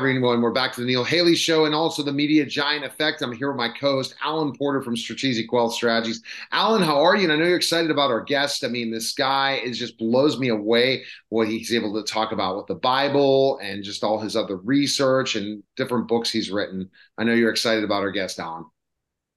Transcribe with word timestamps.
Everyone. 0.00 0.40
We're 0.40 0.50
back 0.50 0.72
to 0.72 0.80
the 0.80 0.86
Neil 0.86 1.04
Haley 1.04 1.34
Show 1.34 1.66
and 1.66 1.74
also 1.74 2.02
the 2.02 2.10
Media 2.10 2.46
Giant 2.46 2.86
Effect. 2.86 3.20
I'm 3.20 3.32
here 3.32 3.48
with 3.48 3.58
my 3.58 3.68
co-host, 3.68 4.14
Alan 4.22 4.56
Porter 4.56 4.80
from 4.80 4.96
Strategic 4.96 5.52
Wealth 5.52 5.74
Strategies. 5.74 6.22
Alan, 6.52 6.80
how 6.80 7.02
are 7.02 7.16
you? 7.16 7.24
And 7.24 7.32
I 7.34 7.36
know 7.36 7.44
you're 7.44 7.58
excited 7.58 7.90
about 7.90 8.10
our 8.10 8.22
guest. 8.22 8.64
I 8.64 8.68
mean, 8.68 8.90
this 8.90 9.12
guy 9.12 9.60
is 9.62 9.78
just 9.78 9.98
blows 9.98 10.38
me 10.38 10.48
away 10.48 11.04
what 11.28 11.48
he's 11.48 11.74
able 11.74 11.92
to 11.92 12.10
talk 12.10 12.32
about 12.32 12.56
with 12.56 12.66
the 12.66 12.76
Bible 12.76 13.58
and 13.62 13.84
just 13.84 14.02
all 14.02 14.18
his 14.18 14.36
other 14.36 14.56
research 14.56 15.36
and 15.36 15.62
different 15.76 16.08
books 16.08 16.30
he's 16.30 16.50
written. 16.50 16.88
I 17.18 17.24
know 17.24 17.34
you're 17.34 17.50
excited 17.50 17.84
about 17.84 18.00
our 18.00 18.10
guest, 18.10 18.40
Alan. 18.40 18.64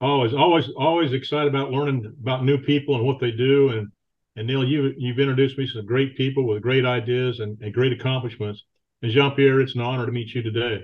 Always, 0.00 0.32
always, 0.32 0.70
always 0.78 1.12
excited 1.12 1.54
about 1.54 1.72
learning 1.72 2.10
about 2.22 2.42
new 2.42 2.56
people 2.56 2.94
and 2.94 3.04
what 3.04 3.20
they 3.20 3.32
do. 3.32 3.68
And 3.68 3.88
and 4.36 4.46
Neil, 4.46 4.64
you 4.64 4.94
you've 4.96 5.18
introduced 5.20 5.58
me 5.58 5.66
to 5.66 5.72
some 5.72 5.84
great 5.84 6.16
people 6.16 6.46
with 6.46 6.62
great 6.62 6.86
ideas 6.86 7.40
and, 7.40 7.60
and 7.60 7.74
great 7.74 7.92
accomplishments 7.92 8.64
and 9.04 9.12
Jean 9.12 9.32
Pierre, 9.32 9.60
it's 9.60 9.74
an 9.74 9.82
honor 9.82 10.06
to 10.06 10.12
meet 10.12 10.34
you 10.34 10.42
today. 10.42 10.82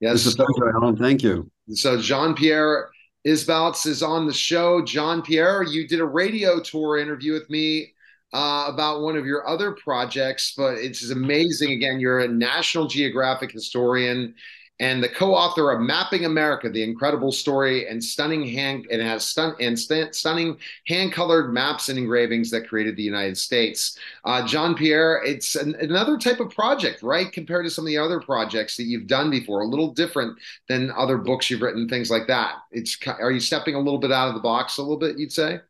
Yes, 0.00 0.26
it's 0.26 0.34
a 0.34 0.36
pleasure, 0.36 0.76
Alan. 0.76 0.96
Thank 0.96 1.22
you. 1.22 1.48
So 1.70 2.00
Jean 2.00 2.34
Pierre 2.34 2.90
Isbouts 3.24 3.86
is 3.86 4.02
on 4.02 4.26
the 4.26 4.32
show. 4.32 4.84
Jean 4.84 5.22
Pierre, 5.22 5.62
you 5.62 5.86
did 5.86 6.00
a 6.00 6.04
radio 6.04 6.60
tour 6.60 6.98
interview 6.98 7.32
with 7.32 7.48
me 7.48 7.92
uh, 8.32 8.66
about 8.68 9.02
one 9.02 9.16
of 9.16 9.26
your 9.26 9.48
other 9.48 9.72
projects, 9.72 10.54
but 10.56 10.74
it's 10.78 11.08
amazing. 11.10 11.70
Again, 11.72 12.00
you're 12.00 12.18
a 12.18 12.28
National 12.28 12.88
Geographic 12.88 13.52
historian 13.52 14.34
and 14.78 15.02
the 15.02 15.08
co-author 15.08 15.70
of 15.70 15.80
Mapping 15.80 16.24
America: 16.24 16.68
The 16.68 16.82
Incredible 16.82 17.32
Story 17.32 17.88
and 17.88 18.02
Stunning 18.02 18.46
Hand 18.46 18.86
and 18.90 19.00
has 19.00 19.24
stun 19.24 19.54
and 19.60 19.78
st- 19.78 20.14
stunning 20.14 20.56
hand-colored 20.86 21.52
maps 21.52 21.88
and 21.88 21.98
engravings 21.98 22.50
that 22.50 22.68
created 22.68 22.96
the 22.96 23.02
United 23.02 23.38
States. 23.38 23.98
Uh, 24.24 24.46
Jean 24.46 24.74
Pierre, 24.74 25.22
it's 25.24 25.54
an, 25.54 25.74
another 25.80 26.18
type 26.18 26.40
of 26.40 26.50
project, 26.50 27.02
right? 27.02 27.32
Compared 27.32 27.64
to 27.64 27.70
some 27.70 27.84
of 27.84 27.88
the 27.88 27.98
other 27.98 28.20
projects 28.20 28.76
that 28.76 28.84
you've 28.84 29.06
done 29.06 29.30
before, 29.30 29.62
a 29.62 29.66
little 29.66 29.92
different 29.92 30.38
than 30.68 30.90
other 30.96 31.18
books 31.18 31.50
you've 31.50 31.62
written, 31.62 31.88
things 31.88 32.10
like 32.10 32.26
that. 32.26 32.56
It's 32.72 32.98
are 33.06 33.32
you 33.32 33.40
stepping 33.40 33.74
a 33.74 33.80
little 33.80 33.98
bit 33.98 34.12
out 34.12 34.28
of 34.28 34.34
the 34.34 34.40
box 34.40 34.78
a 34.78 34.82
little 34.82 34.98
bit? 34.98 35.18
You'd 35.18 35.32
say. 35.32 35.60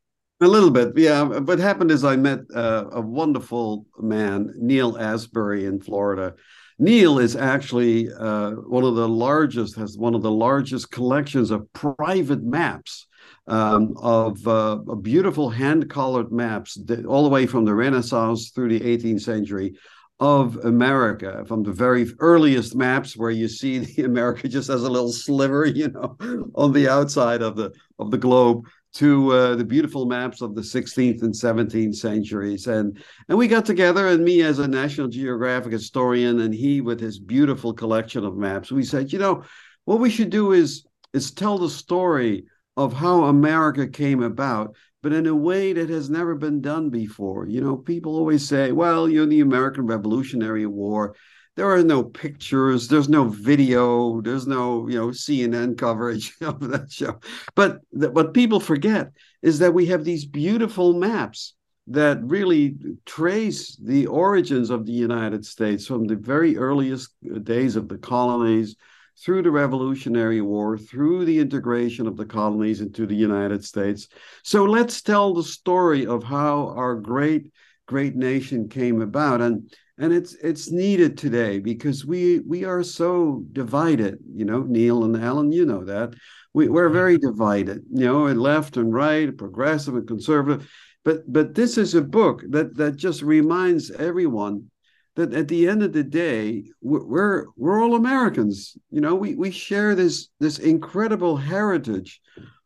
A 0.43 0.47
little 0.47 0.71
bit, 0.71 0.93
yeah. 0.99 1.23
What 1.23 1.59
happened 1.59 1.91
is 1.91 2.05
I 2.05 2.17
met 2.17 2.41
uh, 2.55 2.85
a 2.93 3.01
wonderful 3.01 3.87
man, 3.99 4.53
Neil 4.59 4.99
Asbury, 4.99 5.65
in 5.65 5.81
Florida 5.81 6.35
Neil 6.79 7.19
is 7.19 7.37
actually 7.37 8.13
uh, 8.13 8.51
one 8.51 8.85
of 8.85 8.97
the 8.97 9.09
largest, 9.09 9.77
has 9.77 9.97
one 9.97 10.15
of 10.15 10.23
the 10.23 10.31
largest 10.31 10.91
collections 10.91 11.51
of 11.51 11.73
private 11.73 12.43
maps 12.43 13.07
um, 13.47 13.95
of 13.97 14.47
uh, 14.47 14.77
beautiful 15.01 15.49
hand-colored 15.49 16.31
maps 16.33 16.79
all 17.09 17.23
the 17.23 17.31
way 17.31 17.47
from 17.47 17.65
the 17.65 17.75
Renaissance 17.75 18.51
through 18.51 18.69
the 18.69 18.81
18th 18.81 19.23
century 19.23 19.75
of 20.19 20.57
America, 20.65 21.45
from 21.47 21.63
the 21.63 21.73
very 21.73 22.07
earliest 22.21 22.75
maps 22.75 23.17
where 23.17 23.31
you 23.31 23.49
see 23.49 23.79
the 23.97 24.05
America 24.05 24.49
just 24.49 24.69
as 24.69 24.83
a 24.83 24.91
little 24.91 25.13
sliver, 25.13 25.65
you 25.65 25.89
know, 25.89 26.17
on 26.55 26.73
the 26.73 26.89
outside 26.89 27.43
of 27.43 27.57
the 27.57 27.73
of 27.99 28.11
the 28.11 28.19
globe, 28.19 28.67
to 28.95 29.33
uh, 29.33 29.57
the 29.57 29.65
beautiful 29.65 30.07
maps 30.07 30.41
of 30.41 30.55
the 30.55 30.63
16th 30.63 31.23
and 31.23 31.35
17th 31.35 31.97
centuries. 31.97 32.67
And, 32.67 33.03
and 33.29 33.37
we 33.37 33.49
got 33.49 33.67
together, 33.67 34.09
and 34.09 34.25
me 34.25 34.43
as 34.43 34.59
a 34.59 34.67
National 34.69 35.09
Geographic 35.09 35.73
historian, 35.73 36.41
and 36.41 36.55
he 36.55 36.81
with 36.81 37.01
his 37.01 37.19
beautiful 37.19 37.75
collection 37.75 38.25
of 38.25 38.37
maps, 38.37 38.73
we 38.73 38.85
said, 38.85 39.13
you 39.13 39.19
know, 39.19 39.43
what 39.85 40.01
we 40.01 40.11
should 40.11 40.31
do 40.31 40.53
is, 40.53 40.87
is 41.13 41.31
tell 41.31 41.59
the 41.59 41.69
story 41.69 42.47
of 42.77 42.93
how 42.93 43.25
America 43.25 43.87
came 43.87 44.23
about, 44.23 44.75
but 45.03 45.13
in 45.13 45.27
a 45.27 45.35
way 45.35 45.73
that 45.73 45.89
has 45.89 46.11
never 46.11 46.35
been 46.35 46.61
done 46.61 46.91
before. 46.91 47.47
You 47.47 47.61
know, 47.61 47.77
people 47.77 48.17
always 48.17 48.47
say, 48.47 48.73
well, 48.73 49.09
you 49.09 49.21
know, 49.21 49.27
the 49.31 49.41
American 49.41 49.87
Revolutionary 49.87 50.67
War 50.67 51.15
there 51.57 51.71
are 51.71 51.83
no 51.83 52.05
pictures 52.05 52.87
there's 52.87 53.09
no 53.09 53.25
video 53.25 54.21
there's 54.21 54.47
no 54.47 54.87
you 54.89 54.97
know 54.97 55.09
cnn 55.09 55.77
coverage 55.77 56.33
of 56.41 56.61
that 56.69 56.91
show. 56.91 57.19
But 57.55 57.81
th- 57.99 58.13
what 58.13 58.35
people 58.35 58.61
forget 58.61 59.11
is 59.43 59.59
that 59.59 59.75
we 59.75 59.87
have 59.87 60.05
these 60.05 60.25
beautiful 60.25 60.93
maps 60.93 61.55
that 61.89 62.23
really 62.23 62.77
trace 63.05 63.77
the 63.77 64.07
origins 64.07 64.71
of 64.71 64.87
the 64.87 64.93
united 64.93 65.45
states 65.45 65.87
from 65.87 66.07
the 66.07 66.17
very 66.17 66.57
earliest 66.57 67.11
uh, 67.35 67.39
days 67.39 67.77
of 67.77 67.89
the 67.89 67.99
colonies 67.99 68.77
through 69.19 69.43
the 69.43 69.51
revolutionary 69.51 70.43
war 70.43 70.77
through 70.77 71.25
the 71.25 71.39
integration 71.39 72.07
of 72.07 72.17
the 72.17 72.27
colonies 72.27 72.81
into 72.81 73.07
the 73.07 73.17
united 73.17 73.65
states. 73.65 74.09
So 74.43 74.65
let's 74.65 75.01
tell 75.01 75.33
the 75.33 75.43
story 75.43 76.07
of 76.07 76.23
how 76.23 76.75
our 76.77 76.95
great 76.97 77.51
great 77.87 78.17
nation 78.17 78.69
came 78.69 79.01
about. 79.01 79.41
And 79.41 79.73
and 79.99 80.13
it's 80.13 80.35
it's 80.35 80.71
needed 80.71 81.17
today 81.17 81.59
because 81.59 82.05
we 82.05 82.41
we 82.41 82.65
are 82.65 82.83
so 82.83 83.43
divided 83.53 84.19
you 84.35 84.45
know 84.45 84.63
neil 84.63 85.05
and 85.05 85.17
alan 85.17 85.53
you 85.53 85.65
know 85.65 85.85
that. 85.85 86.15
We, 86.53 86.69
we're 86.69 86.87
mm-hmm. 86.87 86.95
very 86.95 87.19
divided 87.19 87.85
you 87.93 88.07
know 88.07 88.27
and 88.27 88.41
left 88.41 88.77
and 88.77 88.93
right 88.93 89.37
progressive 89.37 89.95
and 89.95 90.09
conservative. 90.09 90.71
But 91.05 91.31
but 91.31 91.55
this 91.55 91.79
is 91.79 91.95
a 91.95 92.03
book 92.03 92.43
that 92.49 92.77
that 92.77 92.97
just 92.97 93.23
reminds 93.23 93.91
everyone 93.91 94.71
that 95.17 95.33
at 95.33 95.49
the 95.49 95.69
end 95.69 95.83
of 95.83 95.93
the 95.93 96.05
day 96.05 96.65
we're 96.81 97.47
we're 97.57 97.83
all 97.83 97.95
americans. 97.95 98.77
You 98.91 99.01
know 99.01 99.15
we 99.15 99.35
we 99.35 99.51
share 99.51 99.95
this 99.95 100.29
this 100.41 100.59
incredible 100.59 101.37
heritage 101.37 102.21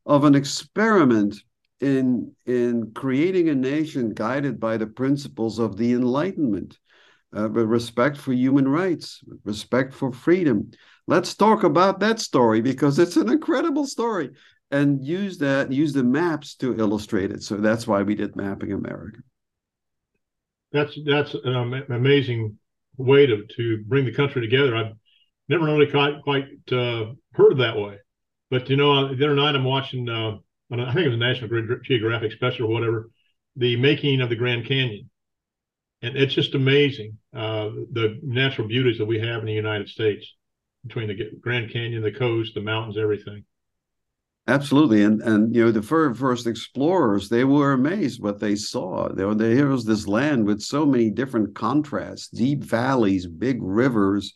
of 0.06 0.24
an 0.24 0.34
experiment 0.34 1.36
in 1.80 2.32
in 2.46 2.92
creating 2.94 3.48
a 3.48 3.54
nation 3.54 4.14
guided 4.14 4.60
by 4.60 4.76
the 4.76 4.86
principles 4.86 5.58
of 5.58 5.76
the 5.76 5.92
enlightenment 5.92 6.78
uh, 7.36 7.48
respect 7.48 8.16
for 8.16 8.32
human 8.32 8.66
rights, 8.66 9.20
respect 9.44 9.94
for 9.94 10.12
freedom. 10.12 10.70
Let's 11.06 11.34
talk 11.34 11.64
about 11.64 12.00
that 12.00 12.20
story 12.20 12.60
because 12.60 12.98
it's 12.98 13.16
an 13.16 13.30
incredible 13.30 13.86
story 13.86 14.30
and 14.70 15.04
use 15.04 15.38
that, 15.38 15.72
use 15.72 15.92
the 15.92 16.04
maps 16.04 16.54
to 16.56 16.78
illustrate 16.78 17.30
it. 17.30 17.42
So 17.42 17.56
that's 17.56 17.86
why 17.86 18.02
we 18.02 18.14
did 18.14 18.36
Mapping 18.36 18.72
America. 18.72 19.18
That's 20.72 20.96
that's 21.04 21.34
an 21.34 21.84
amazing 21.90 22.56
way 22.96 23.26
to, 23.26 23.44
to 23.56 23.84
bring 23.86 24.04
the 24.04 24.14
country 24.14 24.40
together. 24.40 24.76
I've 24.76 24.92
never 25.48 25.64
really 25.64 25.90
quite, 25.90 26.22
quite 26.22 26.46
uh, 26.70 27.06
heard 27.32 27.52
of 27.52 27.58
that 27.58 27.76
way. 27.76 27.98
But, 28.50 28.70
you 28.70 28.76
know, 28.76 29.12
the 29.14 29.24
other 29.24 29.34
night 29.34 29.56
I'm 29.56 29.64
watching, 29.64 30.08
uh, 30.08 30.36
I 30.72 30.92
think 30.92 31.06
it 31.06 31.08
was 31.08 31.14
a 31.14 31.18
National 31.18 31.78
Geographic 31.82 32.32
special 32.32 32.66
or 32.66 32.72
whatever, 32.72 33.10
the 33.56 33.76
making 33.76 34.20
of 34.20 34.28
the 34.28 34.36
Grand 34.36 34.66
Canyon 34.66 35.09
and 36.02 36.16
it's 36.16 36.34
just 36.34 36.54
amazing 36.54 37.16
uh, 37.34 37.70
the 37.92 38.18
natural 38.22 38.66
beauties 38.66 38.98
that 38.98 39.06
we 39.06 39.18
have 39.18 39.40
in 39.40 39.46
the 39.46 39.52
United 39.52 39.88
States 39.88 40.34
between 40.86 41.08
the 41.08 41.30
Grand 41.40 41.70
Canyon, 41.70 42.02
the 42.02 42.12
coast, 42.12 42.54
the 42.54 42.60
mountains, 42.60 42.96
everything. 42.96 43.44
Absolutely, 44.46 45.02
and 45.04 45.20
and 45.22 45.54
you 45.54 45.64
know 45.64 45.70
the 45.70 45.80
very 45.80 46.14
first 46.14 46.46
explorers 46.46 47.28
they 47.28 47.44
were 47.44 47.72
amazed 47.72 48.22
what 48.22 48.40
they 48.40 48.56
saw. 48.56 49.08
They 49.12 49.24
were 49.24 49.34
there 49.34 49.66
was 49.66 49.84
this 49.84 50.08
land 50.08 50.46
with 50.46 50.60
so 50.60 50.86
many 50.86 51.10
different 51.10 51.54
contrasts, 51.54 52.28
deep 52.28 52.64
valleys, 52.64 53.26
big 53.26 53.58
rivers, 53.60 54.32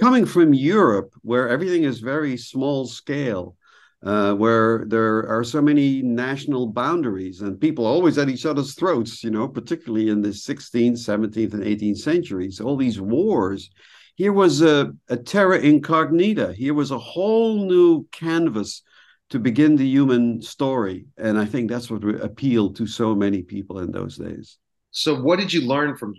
coming 0.00 0.24
from 0.24 0.54
Europe 0.54 1.12
where 1.22 1.48
everything 1.48 1.82
is 1.82 1.98
very 1.98 2.36
small 2.36 2.86
scale 2.86 3.56
uh, 4.02 4.34
where 4.34 4.84
there 4.86 5.28
are 5.28 5.44
so 5.44 5.62
many 5.62 6.02
national 6.02 6.66
boundaries 6.66 7.40
and 7.40 7.60
people 7.60 7.86
always 7.86 8.18
at 8.18 8.28
each 8.28 8.46
other's 8.46 8.74
throats, 8.74 9.22
you 9.22 9.30
know, 9.30 9.46
particularly 9.46 10.08
in 10.08 10.20
the 10.20 10.30
16th, 10.30 10.98
17th, 10.98 11.54
and 11.54 11.62
18th 11.62 11.98
centuries, 11.98 12.60
all 12.60 12.76
these 12.76 13.00
wars. 13.00 13.70
Here 14.16 14.32
was 14.32 14.60
a, 14.60 14.92
a 15.08 15.16
terra 15.16 15.58
incognita. 15.58 16.52
Here 16.52 16.74
was 16.74 16.90
a 16.90 16.98
whole 16.98 17.64
new 17.64 18.04
canvas 18.10 18.82
to 19.30 19.38
begin 19.38 19.76
the 19.76 19.86
human 19.86 20.42
story. 20.42 21.06
And 21.16 21.38
I 21.38 21.46
think 21.46 21.70
that's 21.70 21.90
what 21.90 22.04
appealed 22.04 22.76
to 22.76 22.86
so 22.86 23.14
many 23.14 23.42
people 23.42 23.78
in 23.78 23.90
those 23.92 24.16
days. 24.16 24.58
So, 24.90 25.18
what 25.18 25.38
did 25.38 25.52
you 25.52 25.62
learn 25.62 25.96
from 25.96 26.14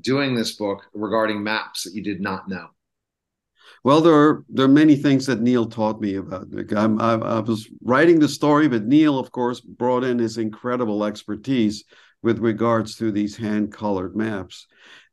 doing 0.00 0.34
this 0.34 0.52
book 0.52 0.84
regarding 0.94 1.42
maps 1.42 1.84
that 1.84 1.94
you 1.94 2.02
did 2.02 2.20
not 2.20 2.48
know? 2.48 2.68
Well, 3.84 4.00
there 4.00 4.14
are 4.14 4.44
there 4.48 4.64
are 4.64 4.68
many 4.68 4.96
things 4.96 5.26
that 5.26 5.42
Neil 5.42 5.66
taught 5.66 6.00
me 6.00 6.14
about. 6.14 6.46
I'm, 6.74 6.98
I, 6.98 7.12
I 7.14 7.40
was 7.40 7.68
writing 7.82 8.18
the 8.18 8.28
story, 8.28 8.66
but 8.66 8.86
Neil, 8.86 9.18
of 9.18 9.30
course, 9.30 9.60
brought 9.60 10.04
in 10.04 10.18
his 10.18 10.38
incredible 10.38 11.04
expertise 11.04 11.84
with 12.22 12.38
regards 12.38 12.96
to 12.96 13.12
these 13.12 13.36
hand-colored 13.36 14.16
maps. 14.16 14.66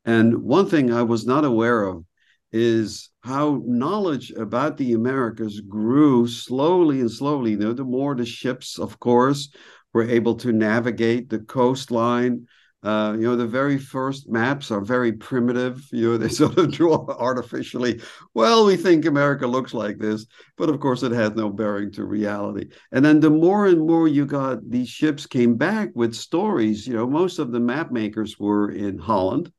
And 0.06 0.44
one 0.44 0.68
thing 0.68 0.94
I 0.94 1.04
was 1.04 1.28
not 1.28 1.44
aware 1.44 1.84
of 1.84 2.06
is 2.54 3.10
how 3.22 3.62
knowledge 3.66 4.32
about 4.32 4.78
the 4.78 4.94
Americas 4.94 5.60
grew 5.60 6.26
slowly 6.26 7.02
and 7.02 7.12
slowly. 7.12 7.52
You 7.52 7.58
know, 7.58 7.74
the 7.74 7.84
more 7.84 8.16
the 8.16 8.26
ships, 8.26 8.80
of 8.80 9.00
course, 9.02 9.54
were 9.94 10.08
able 10.08 10.36
to 10.36 10.54
navigate 10.54 11.30
the 11.30 11.40
coastline 11.40 12.48
uh, 12.84 13.14
you 13.16 13.22
know, 13.28 13.36
the 13.36 13.46
very 13.46 13.78
first 13.78 14.28
maps 14.28 14.72
are 14.72 14.82
very 14.82 15.12
primitive. 15.12 15.88
You 15.92 16.12
know, 16.12 16.18
they 16.18 16.30
sort 16.30 16.58
of 16.58 16.72
draw 16.72 17.06
artificially. 17.08 18.02
Well, 18.34 18.66
we 18.66 18.76
think 18.76 19.06
America 19.06 19.46
looks 19.46 19.74
like 19.74 20.00
this, 20.00 20.26
but 20.58 20.70
of 20.70 20.80
course, 20.80 21.04
it 21.04 21.12
has 21.12 21.36
no 21.36 21.50
bearing 21.50 21.92
to 21.92 22.06
reality. 22.06 22.70
And 22.92 23.06
then 23.06 23.20
the 23.20 23.30
more 23.30 23.68
and 23.68 23.86
more 23.86 24.08
you 24.08 24.26
got, 24.26 24.68
these 24.68 24.90
ships 24.90 25.28
came 25.28 25.56
back 25.56 25.92
with 25.94 26.16
stories. 26.16 26.88
You 26.88 26.96
know, 26.96 27.08
most 27.08 27.38
of 27.38 27.52
the 27.52 27.60
map 27.60 27.92
makers 27.92 28.40
were 28.40 28.72
in 28.72 28.98
Holland. 28.98 29.52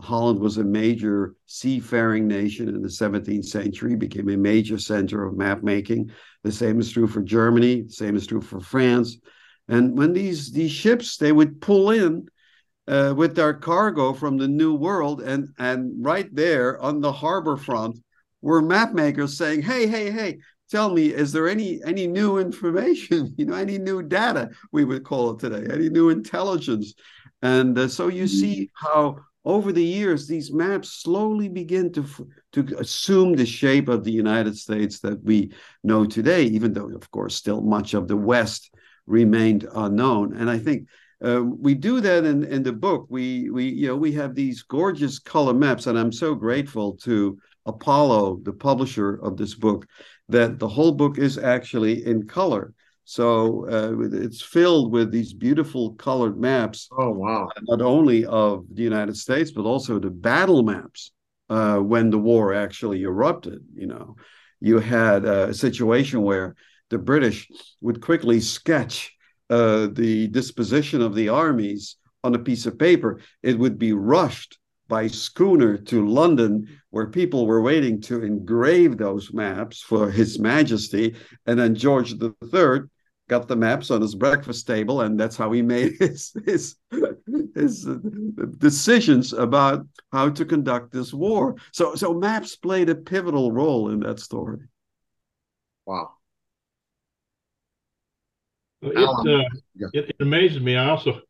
Holland 0.00 0.40
was 0.40 0.56
a 0.56 0.64
major 0.64 1.34
seafaring 1.44 2.26
nation 2.26 2.68
in 2.68 2.80
the 2.80 2.88
17th 2.88 3.44
century, 3.44 3.96
became 3.96 4.30
a 4.30 4.36
major 4.36 4.78
center 4.78 5.26
of 5.26 5.36
map 5.36 5.62
making. 5.62 6.10
The 6.44 6.52
same 6.52 6.80
is 6.80 6.90
true 6.90 7.06
for 7.06 7.20
Germany, 7.20 7.88
same 7.88 8.16
is 8.16 8.26
true 8.26 8.40
for 8.40 8.60
France. 8.60 9.18
And 9.68 9.98
when 9.98 10.14
these, 10.14 10.50
these 10.50 10.72
ships, 10.72 11.18
they 11.18 11.32
would 11.32 11.60
pull 11.60 11.90
in 11.90 12.26
uh, 12.90 13.14
with 13.16 13.36
their 13.36 13.54
cargo 13.54 14.12
from 14.12 14.36
the 14.36 14.48
New 14.48 14.74
World, 14.74 15.22
and, 15.22 15.48
and 15.58 16.04
right 16.04 16.28
there 16.34 16.80
on 16.82 17.00
the 17.00 17.12
harbor 17.12 17.56
front 17.56 17.98
were 18.42 18.60
map 18.60 18.92
makers 18.92 19.38
saying, 19.38 19.62
hey, 19.62 19.86
hey, 19.86 20.10
hey, 20.10 20.38
tell 20.70 20.90
me, 20.90 21.06
is 21.06 21.30
there 21.30 21.48
any 21.48 21.80
any 21.84 22.06
new 22.06 22.38
information? 22.38 23.32
You 23.38 23.46
know, 23.46 23.54
any 23.54 23.78
new 23.78 24.02
data? 24.02 24.50
We 24.72 24.84
would 24.84 25.04
call 25.04 25.30
it 25.30 25.38
today, 25.38 25.72
any 25.72 25.88
new 25.88 26.10
intelligence? 26.10 26.94
And 27.42 27.78
uh, 27.78 27.88
so 27.88 28.08
you 28.08 28.26
see 28.26 28.62
mm-hmm. 28.62 28.86
how 28.86 29.20
over 29.44 29.72
the 29.72 29.84
years 29.84 30.26
these 30.26 30.52
maps 30.52 30.90
slowly 30.90 31.48
begin 31.48 31.92
to 31.92 32.04
to 32.52 32.76
assume 32.78 33.34
the 33.34 33.46
shape 33.46 33.88
of 33.88 34.02
the 34.02 34.12
United 34.12 34.56
States 34.58 34.98
that 35.00 35.22
we 35.22 35.52
know 35.84 36.04
today, 36.04 36.42
even 36.44 36.72
though, 36.72 36.90
of 36.90 37.08
course, 37.12 37.36
still 37.36 37.60
much 37.60 37.94
of 37.94 38.08
the 38.08 38.16
West 38.16 38.74
remained 39.06 39.68
unknown. 39.74 40.36
And 40.36 40.50
I 40.50 40.58
think 40.58 40.88
uh, 41.24 41.42
we 41.42 41.74
do 41.74 42.00
that 42.00 42.24
in, 42.24 42.44
in 42.44 42.62
the 42.62 42.72
book. 42.72 43.06
We 43.08 43.50
we 43.50 43.68
you 43.68 43.88
know 43.88 43.96
we 43.96 44.12
have 44.12 44.34
these 44.34 44.62
gorgeous 44.62 45.18
color 45.18 45.54
maps, 45.54 45.86
and 45.86 45.98
I'm 45.98 46.12
so 46.12 46.34
grateful 46.34 46.94
to 46.98 47.38
Apollo, 47.66 48.40
the 48.42 48.52
publisher 48.52 49.16
of 49.16 49.36
this 49.36 49.54
book, 49.54 49.86
that 50.28 50.58
the 50.58 50.68
whole 50.68 50.92
book 50.92 51.18
is 51.18 51.36
actually 51.36 52.06
in 52.06 52.26
color. 52.26 52.72
So 53.04 53.66
uh, 53.68 54.00
it's 54.22 54.40
filled 54.40 54.92
with 54.92 55.10
these 55.10 55.32
beautiful 55.32 55.94
colored 55.94 56.38
maps. 56.38 56.88
Oh 56.96 57.10
wow! 57.10 57.48
Not 57.62 57.82
only 57.82 58.24
of 58.24 58.64
the 58.72 58.82
United 58.82 59.16
States, 59.16 59.50
but 59.50 59.64
also 59.64 59.98
the 59.98 60.10
battle 60.10 60.62
maps 60.62 61.12
uh, 61.50 61.78
when 61.78 62.10
the 62.10 62.18
war 62.18 62.54
actually 62.54 63.02
erupted. 63.02 63.62
You 63.74 63.88
know, 63.88 64.16
you 64.60 64.78
had 64.78 65.24
a 65.24 65.52
situation 65.52 66.22
where 66.22 66.54
the 66.88 66.98
British 66.98 67.48
would 67.80 68.00
quickly 68.00 68.40
sketch 68.40 69.16
uh, 69.50 69.88
the 69.92 70.28
disposition 70.28 71.02
of 71.02 71.14
the 71.14 71.28
armies 71.28 71.96
on 72.24 72.34
a 72.34 72.38
piece 72.38 72.66
of 72.66 72.78
paper. 72.78 73.20
It 73.42 73.58
would 73.58 73.78
be 73.78 73.92
rushed 73.92 74.58
by 74.88 75.06
schooner 75.06 75.76
to 75.76 76.06
London, 76.06 76.66
where 76.90 77.08
people 77.08 77.46
were 77.46 77.62
waiting 77.62 78.00
to 78.02 78.22
engrave 78.22 78.96
those 78.96 79.32
maps 79.32 79.80
for 79.80 80.10
His 80.10 80.38
Majesty. 80.38 81.14
And 81.46 81.58
then 81.58 81.74
George 81.74 82.12
III 82.12 82.80
got 83.28 83.46
the 83.46 83.56
maps 83.56 83.92
on 83.92 84.02
his 84.02 84.16
breakfast 84.16 84.66
table, 84.66 85.02
and 85.02 85.18
that's 85.18 85.36
how 85.36 85.52
he 85.52 85.62
made 85.62 85.94
his 86.00 86.32
his 86.44 86.76
his 87.54 87.86
decisions 88.58 89.32
about 89.32 89.86
how 90.12 90.28
to 90.28 90.44
conduct 90.44 90.92
this 90.92 91.14
war. 91.14 91.54
So 91.72 91.94
so 91.94 92.12
maps 92.12 92.56
played 92.56 92.90
a 92.90 92.94
pivotal 92.94 93.52
role 93.52 93.90
in 93.90 94.00
that 94.00 94.18
story. 94.18 94.58
Wow. 95.86 96.14
It, 98.82 98.96
uh, 98.96 99.44
yeah. 99.74 99.88
it, 99.92 100.08
it 100.10 100.16
amazes 100.20 100.60
me. 100.60 100.76
I 100.76 100.88
also 100.88 101.20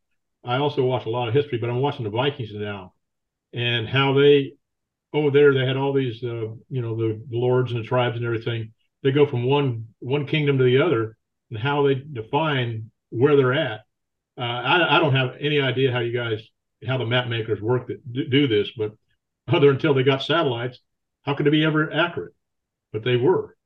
I 0.44 0.56
also 0.56 0.84
watch 0.84 1.06
a 1.06 1.10
lot 1.10 1.28
of 1.28 1.34
history, 1.34 1.58
but 1.58 1.70
I'm 1.70 1.80
watching 1.80 2.04
the 2.04 2.10
Vikings 2.10 2.52
now, 2.54 2.94
and 3.52 3.88
how 3.88 4.12
they 4.14 4.54
over 5.12 5.30
there 5.30 5.52
they 5.52 5.66
had 5.66 5.76
all 5.76 5.92
these 5.92 6.22
uh, 6.22 6.48
you 6.68 6.80
know 6.80 6.96
the, 6.96 7.20
lords 7.30 7.72
and 7.72 7.82
the 7.82 7.88
tribes 7.88 8.16
and 8.16 8.24
everything. 8.24 8.72
They 9.02 9.12
go 9.12 9.26
from 9.26 9.44
one 9.44 9.86
one 9.98 10.26
kingdom 10.26 10.58
to 10.58 10.64
the 10.64 10.82
other, 10.82 11.16
and 11.50 11.58
how 11.58 11.82
they 11.82 11.94
define 11.94 12.90
where 13.10 13.36
they're 13.36 13.52
at. 13.52 13.80
Uh, 14.38 14.42
I, 14.42 14.96
I 14.96 15.00
don't 15.00 15.14
have 15.14 15.36
any 15.40 15.60
idea 15.60 15.92
how 15.92 15.98
you 15.98 16.12
guys 16.12 16.40
how 16.86 16.96
the 16.96 17.06
map 17.06 17.28
makers 17.28 17.60
work 17.60 17.88
that 17.88 18.12
do, 18.12 18.26
do 18.26 18.48
this, 18.48 18.70
but 18.76 18.92
other 19.48 19.70
until 19.70 19.92
they 19.94 20.02
got 20.02 20.22
satellites, 20.22 20.78
how 21.22 21.34
could 21.34 21.46
it 21.46 21.50
be 21.50 21.64
ever 21.64 21.92
accurate? 21.92 22.34
But 22.92 23.04
they 23.04 23.16
were. 23.16 23.56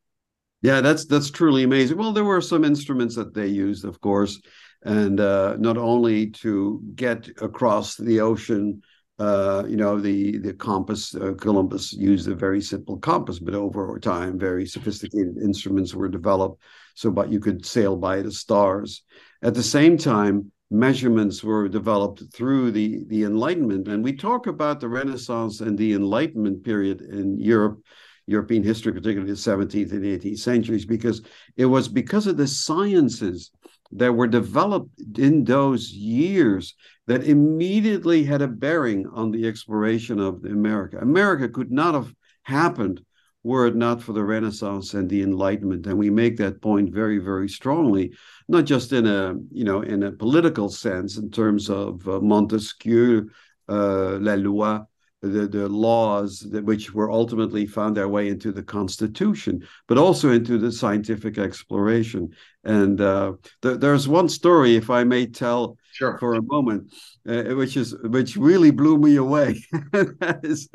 Yeah, 0.65 0.81
that's 0.81 1.05
that's 1.05 1.31
truly 1.31 1.63
amazing. 1.63 1.99
Well, 1.99 2.13
there 2.13 2.25
were 2.25 2.41
some 2.41 2.65
instruments 2.65 3.15
that 3.17 3.35
they 3.35 3.49
used, 3.49 3.85
of 3.85 4.01
course, 4.01 4.41
and 4.83 5.21
uh, 5.21 5.57
not 5.59 5.77
only 5.77 6.31
to 6.43 6.81
get 6.95 7.29
across 7.43 7.97
the 7.99 8.21
ocean 8.21 8.81
uh, 9.19 9.63
you 9.69 9.77
know, 9.77 10.01
the 10.01 10.39
the 10.39 10.55
compass. 10.55 11.15
Uh, 11.15 11.35
Columbus 11.39 11.93
used 11.93 12.29
a 12.29 12.35
very 12.35 12.63
simple 12.63 12.97
compass, 12.97 13.39
but 13.39 13.55
over 13.55 13.99
time, 14.01 14.39
very 14.39 14.65
sophisticated 14.65 15.37
instruments 15.37 15.95
were 15.95 16.09
developed, 16.09 16.63
so 16.95 17.11
but 17.11 17.31
you 17.31 17.41
could 17.41 17.67
sail 17.67 17.95
by 17.95 18.23
the 18.23 18.33
stars. 18.33 19.03
At 19.43 19.55
the 19.55 19.63
same 19.63 19.99
time, 19.99 20.51
measurements 20.71 21.45
were 21.45 21.69
developed 21.69 22.23
through 22.33 22.71
the 22.71 23.05
the 23.09 23.25
Enlightenment, 23.25 23.87
and 23.87 24.03
we 24.03 24.15
talk 24.17 24.47
about 24.47 24.81
the 24.81 24.89
Renaissance 24.89 25.61
and 25.61 25.77
the 25.77 25.93
Enlightenment 25.93 26.65
period 26.65 27.03
in 27.03 27.39
Europe. 27.39 27.81
European 28.27 28.63
history, 28.63 28.93
particularly 28.93 29.31
the 29.31 29.37
17th 29.37 29.93
and 29.93 30.05
18th 30.05 30.39
centuries, 30.39 30.85
because 30.85 31.23
it 31.57 31.67
was 31.67 31.89
because 31.89 32.27
of 32.27 32.37
the 32.37 32.47
sciences 32.47 33.51
that 33.93 34.13
were 34.13 34.27
developed 34.27 35.19
in 35.19 35.45
those 35.45 35.93
years 35.93 36.75
that 37.07 37.25
immediately 37.25 38.25
had 38.25 38.43
a 38.43 38.49
bearing 38.49 39.07
on 39.13 39.31
the 39.31 39.47
exploration 39.47 40.19
of 40.19 40.45
America. 40.45 40.99
America 40.99 41.49
could 41.49 41.71
not 41.71 41.95
have 41.95 42.13
happened 42.43 43.01
were 43.45 43.67
it 43.67 43.77
not 43.77 44.03
for 44.03 44.15
the 44.15 44.25
Renaissance 44.25 44.95
and 44.95 45.09
the 45.09 45.23
Enlightenment. 45.23 45.87
And 45.87 45.99
we 45.99 46.09
make 46.09 46.39
that 46.39 46.63
point 46.63 46.93
very, 46.93 47.19
very 47.19 47.49
strongly, 47.49 48.15
not 48.49 48.65
just 48.65 48.93
in 48.93 49.07
a 49.07 49.35
you 49.53 49.65
know 49.65 49.83
in 49.83 50.03
a 50.03 50.13
political 50.13 50.69
sense 50.71 51.19
in 51.19 51.31
terms 51.31 51.69
of 51.71 52.09
uh, 52.09 52.21
Montesquieu, 52.21 53.29
uh, 53.69 54.19
La 54.19 54.35
Loi, 54.35 54.81
the, 55.29 55.47
the 55.47 55.69
laws 55.69 56.41
that 56.51 56.65
which 56.65 56.93
were 56.93 57.11
ultimately 57.11 57.67
found 57.67 57.97
their 57.97 58.09
way 58.09 58.29
into 58.29 58.53
the 58.53 58.63
Constitution, 58.63 59.67
but 59.89 59.99
also 59.99 60.31
into 60.31 60.59
the 60.59 60.71
scientific 60.71 61.39
exploration. 61.39 62.31
And 62.65 63.01
uh, 63.01 63.35
th- 63.63 63.81
there's 63.81 64.09
one 64.09 64.29
story, 64.29 64.77
if 64.77 64.91
I 64.91 65.05
may 65.05 65.27
tell 65.27 65.77
sure. 65.93 66.19
for 66.19 66.35
a 66.35 66.43
moment, 66.43 66.93
uh, 67.29 67.55
which 67.55 67.77
is 67.77 67.97
which 68.03 68.37
really 68.37 68.71
blew 68.71 68.99
me 68.99 69.17
away. 69.17 69.63
that 69.93 70.41
is 70.43 70.69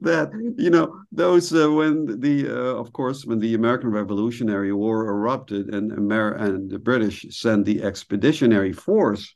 that 0.00 0.30
you 0.56 0.70
know 0.70 1.00
those 1.12 1.52
uh, 1.52 1.70
when 1.70 2.20
the 2.20 2.48
uh, 2.48 2.74
of 2.74 2.92
course 2.92 3.24
when 3.24 3.38
the 3.38 3.54
American 3.54 3.90
Revolutionary 3.90 4.72
War 4.72 5.08
erupted 5.08 5.74
and 5.74 5.92
Amer- 5.92 6.34
and 6.34 6.70
the 6.70 6.78
British 6.78 7.26
sent 7.30 7.64
the 7.64 7.82
expeditionary 7.82 8.72
force 8.72 9.34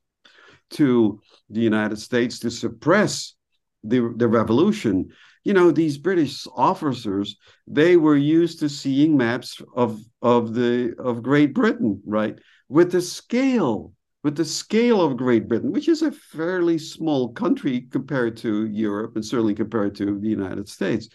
to 0.71 1.21
the 1.49 1.61
United 1.61 1.99
States 1.99 2.39
to 2.41 2.51
suppress 2.51 3.35
the, 3.83 4.13
the 4.17 4.29
revolution, 4.29 5.11
you 5.45 5.55
know, 5.55 5.71
these 5.71 5.99
British 5.99 6.47
officers, 6.55 7.37
they 7.67 7.97
were 7.97 8.17
used 8.17 8.61
to 8.61 8.69
seeing 8.69 9.17
maps 9.17 9.63
of 9.75 10.01
of 10.23 10.55
the 10.55 10.95
of 10.99 11.23
Great 11.23 11.55
Britain, 11.55 12.03
right? 12.05 12.39
With 12.69 12.93
the 12.93 13.01
scale, 13.01 13.95
with 14.23 14.37
the 14.37 14.45
scale 14.45 15.01
of 15.01 15.17
Great 15.17 15.49
Britain, 15.49 15.73
which 15.73 15.89
is 15.89 16.03
a 16.03 16.13
fairly 16.13 16.77
small 16.77 17.33
country 17.33 17.87
compared 17.91 18.37
to 18.39 18.67
Europe 18.67 19.17
and 19.17 19.25
certainly 19.25 19.55
compared 19.55 19.95
to 19.97 20.19
the 20.21 20.29
United 20.29 20.69
States. 20.69 21.09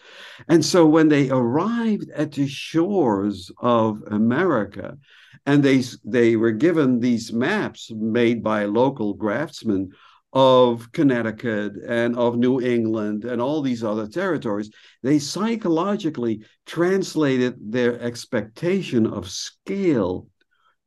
And 0.48 0.64
so 0.64 0.86
when 0.86 1.08
they 1.08 1.30
arrived 1.30 2.10
at 2.10 2.32
the 2.32 2.48
shores 2.48 3.50
of 3.58 4.02
America, 4.10 4.98
and 5.44 5.62
they 5.62 5.84
they 6.04 6.34
were 6.34 6.50
given 6.50 6.98
these 6.98 7.32
maps 7.32 7.92
made 7.94 8.42
by 8.42 8.64
local 8.64 9.14
craftsmen 9.14 9.92
of 10.36 10.92
Connecticut 10.92 11.76
and 11.88 12.14
of 12.14 12.36
New 12.36 12.60
England 12.60 13.24
and 13.24 13.40
all 13.40 13.62
these 13.62 13.82
other 13.82 14.06
territories, 14.06 14.68
they 15.02 15.18
psychologically 15.18 16.44
translated 16.66 17.54
their 17.58 17.98
expectation 18.02 19.06
of 19.06 19.30
scale 19.30 20.28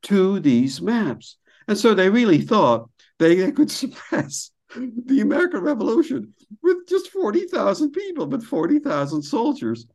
to 0.03 0.39
these 0.39 0.84
maps. 0.84 1.38
And 1.68 1.75
so 1.75 1.96
they 1.96 2.12
really 2.12 2.41
thought 2.41 2.91
they, 3.18 3.38
they 3.38 3.51
could 3.51 3.72
suppress 3.82 4.51
the 4.75 5.22
American 5.22 5.62
Revolution 5.62 6.32
with 6.62 6.88
just 6.88 7.10
40,000 7.10 7.89
people, 7.89 8.27
but 8.27 8.44
40,000 8.44 9.24
soldiers. 9.24 9.88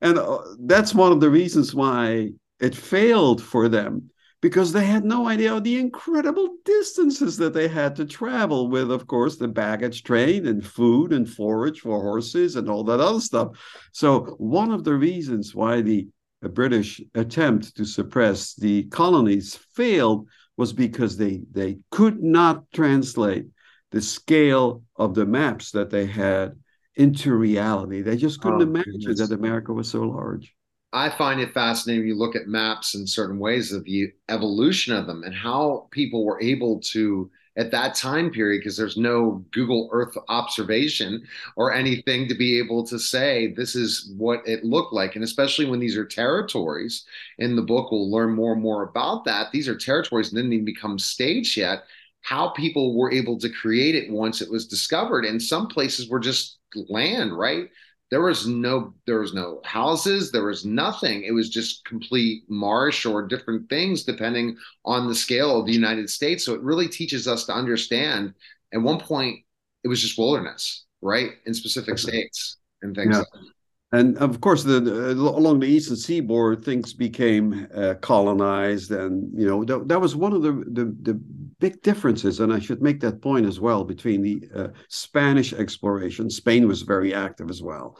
And 0.00 0.18
uh, 0.18 0.38
that's 0.60 0.94
one 0.94 1.10
of 1.10 1.18
the 1.18 1.30
reasons 1.30 1.74
why 1.74 2.30
it 2.60 2.76
failed 2.76 3.42
for 3.42 3.68
them 3.68 4.10
because 4.40 4.72
they 4.72 4.86
had 4.86 5.04
no 5.04 5.28
idea 5.28 5.54
of 5.54 5.64
the 5.64 5.78
incredible 5.78 6.56
distances 6.64 7.36
that 7.36 7.52
they 7.52 7.68
had 7.68 7.94
to 7.96 8.04
travel 8.06 8.68
with, 8.68 8.90
of 8.90 9.06
course, 9.06 9.36
the 9.36 9.48
baggage 9.48 10.02
train 10.02 10.46
and 10.46 10.66
food 10.66 11.12
and 11.12 11.28
forage 11.28 11.80
for 11.80 12.00
horses 12.00 12.56
and 12.56 12.68
all 12.68 12.82
that 12.84 13.00
other 13.00 13.20
stuff. 13.20 13.48
So, 13.92 14.20
one 14.38 14.70
of 14.70 14.84
the 14.84 14.94
reasons 14.94 15.54
why 15.54 15.82
the 15.82 16.08
uh, 16.42 16.48
British 16.48 17.02
attempt 17.14 17.76
to 17.76 17.84
suppress 17.84 18.54
the 18.54 18.84
colonies 18.84 19.56
failed 19.74 20.26
was 20.56 20.72
because 20.72 21.16
they, 21.16 21.42
they 21.50 21.78
could 21.90 22.22
not 22.22 22.64
translate 22.72 23.46
the 23.90 24.00
scale 24.00 24.82
of 24.96 25.14
the 25.14 25.26
maps 25.26 25.72
that 25.72 25.90
they 25.90 26.06
had 26.06 26.54
into 26.96 27.34
reality. 27.34 28.02
They 28.02 28.16
just 28.16 28.40
couldn't 28.40 28.60
oh, 28.60 28.64
imagine 28.64 29.00
goodness. 29.00 29.28
that 29.28 29.34
America 29.34 29.72
was 29.72 29.88
so 29.88 30.02
large. 30.02 30.54
I 30.92 31.08
find 31.08 31.40
it 31.40 31.54
fascinating. 31.54 32.06
You 32.06 32.16
look 32.16 32.34
at 32.34 32.48
maps 32.48 32.94
in 32.94 33.06
certain 33.06 33.38
ways 33.38 33.72
of 33.72 33.84
the 33.84 34.12
evolution 34.28 34.94
of 34.94 35.06
them 35.06 35.22
and 35.22 35.34
how 35.34 35.88
people 35.92 36.24
were 36.24 36.40
able 36.42 36.80
to 36.80 37.30
at 37.56 37.70
that 37.70 37.94
time 37.94 38.30
period 38.30 38.60
because 38.60 38.76
there's 38.76 38.96
no 38.96 39.44
Google 39.52 39.88
Earth 39.92 40.16
observation 40.28 41.22
or 41.56 41.72
anything 41.72 42.26
to 42.28 42.34
be 42.34 42.58
able 42.58 42.84
to 42.86 42.98
say 42.98 43.52
this 43.52 43.76
is 43.76 44.12
what 44.16 44.40
it 44.46 44.64
looked 44.64 44.92
like. 44.92 45.14
And 45.14 45.24
especially 45.24 45.66
when 45.66 45.78
these 45.80 45.96
are 45.96 46.04
territories 46.04 47.04
in 47.38 47.54
the 47.54 47.62
book, 47.62 47.90
we'll 47.92 48.10
learn 48.10 48.34
more 48.34 48.52
and 48.52 48.62
more 48.62 48.82
about 48.84 49.24
that. 49.26 49.52
These 49.52 49.68
are 49.68 49.76
territories 49.76 50.30
that 50.30 50.36
didn't 50.36 50.52
even 50.52 50.64
become 50.64 50.98
states 50.98 51.56
yet. 51.56 51.84
How 52.22 52.48
people 52.50 52.96
were 52.96 53.12
able 53.12 53.38
to 53.38 53.48
create 53.48 53.94
it 53.94 54.10
once 54.10 54.40
it 54.40 54.50
was 54.50 54.66
discovered. 54.66 55.24
And 55.24 55.40
some 55.40 55.68
places 55.68 56.08
were 56.08 56.20
just 56.20 56.58
land, 56.88 57.36
right? 57.36 57.68
There 58.10 58.20
was 58.20 58.46
no 58.46 58.92
there 59.06 59.20
was 59.20 59.34
no 59.34 59.60
houses 59.64 60.32
there 60.32 60.44
was 60.44 60.64
nothing. 60.64 61.22
It 61.22 61.32
was 61.32 61.48
just 61.48 61.84
complete 61.84 62.42
marsh 62.48 63.06
or 63.06 63.26
different 63.26 63.68
things 63.68 64.02
depending 64.02 64.56
on 64.84 65.06
the 65.06 65.14
scale 65.14 65.58
of 65.58 65.66
the 65.66 65.72
united 65.72 66.10
states. 66.10 66.44
So 66.44 66.54
it 66.54 66.62
really 66.62 66.88
teaches 66.88 67.28
us 67.28 67.44
to 67.46 67.52
understand 67.52 68.34
at 68.74 68.82
one 68.82 68.98
point 68.98 69.40
it 69.84 69.88
was 69.88 70.00
just 70.00 70.18
wilderness 70.18 70.84
right 71.00 71.32
in 71.46 71.54
specific 71.54 71.98
states 71.98 72.58
and 72.82 72.94
things 72.94 73.12
yeah. 73.12 73.18
like 73.18 73.52
and 73.92 74.16
of 74.18 74.40
course 74.40 74.62
the, 74.62 74.80
the, 74.80 75.12
along 75.12 75.60
the 75.60 75.66
eastern 75.66 75.96
seaboard 75.96 76.64
things 76.64 76.94
became 76.94 77.66
uh, 77.74 77.94
colonized 78.00 78.90
and 78.92 79.30
you 79.38 79.46
know 79.46 79.64
that, 79.64 79.88
that 79.88 80.00
was 80.00 80.14
one 80.14 80.32
of 80.32 80.42
the, 80.42 80.52
the, 80.52 80.96
the 81.02 81.14
big 81.58 81.80
differences 81.82 82.40
and 82.40 82.52
i 82.52 82.58
should 82.58 82.82
make 82.82 83.00
that 83.00 83.20
point 83.20 83.46
as 83.46 83.60
well 83.60 83.84
between 83.84 84.22
the 84.22 84.42
uh, 84.54 84.68
spanish 84.88 85.52
exploration. 85.52 86.30
Spain 86.30 86.66
was 86.66 86.82
very 86.82 87.14
active 87.14 87.50
as 87.50 87.62
well. 87.62 87.98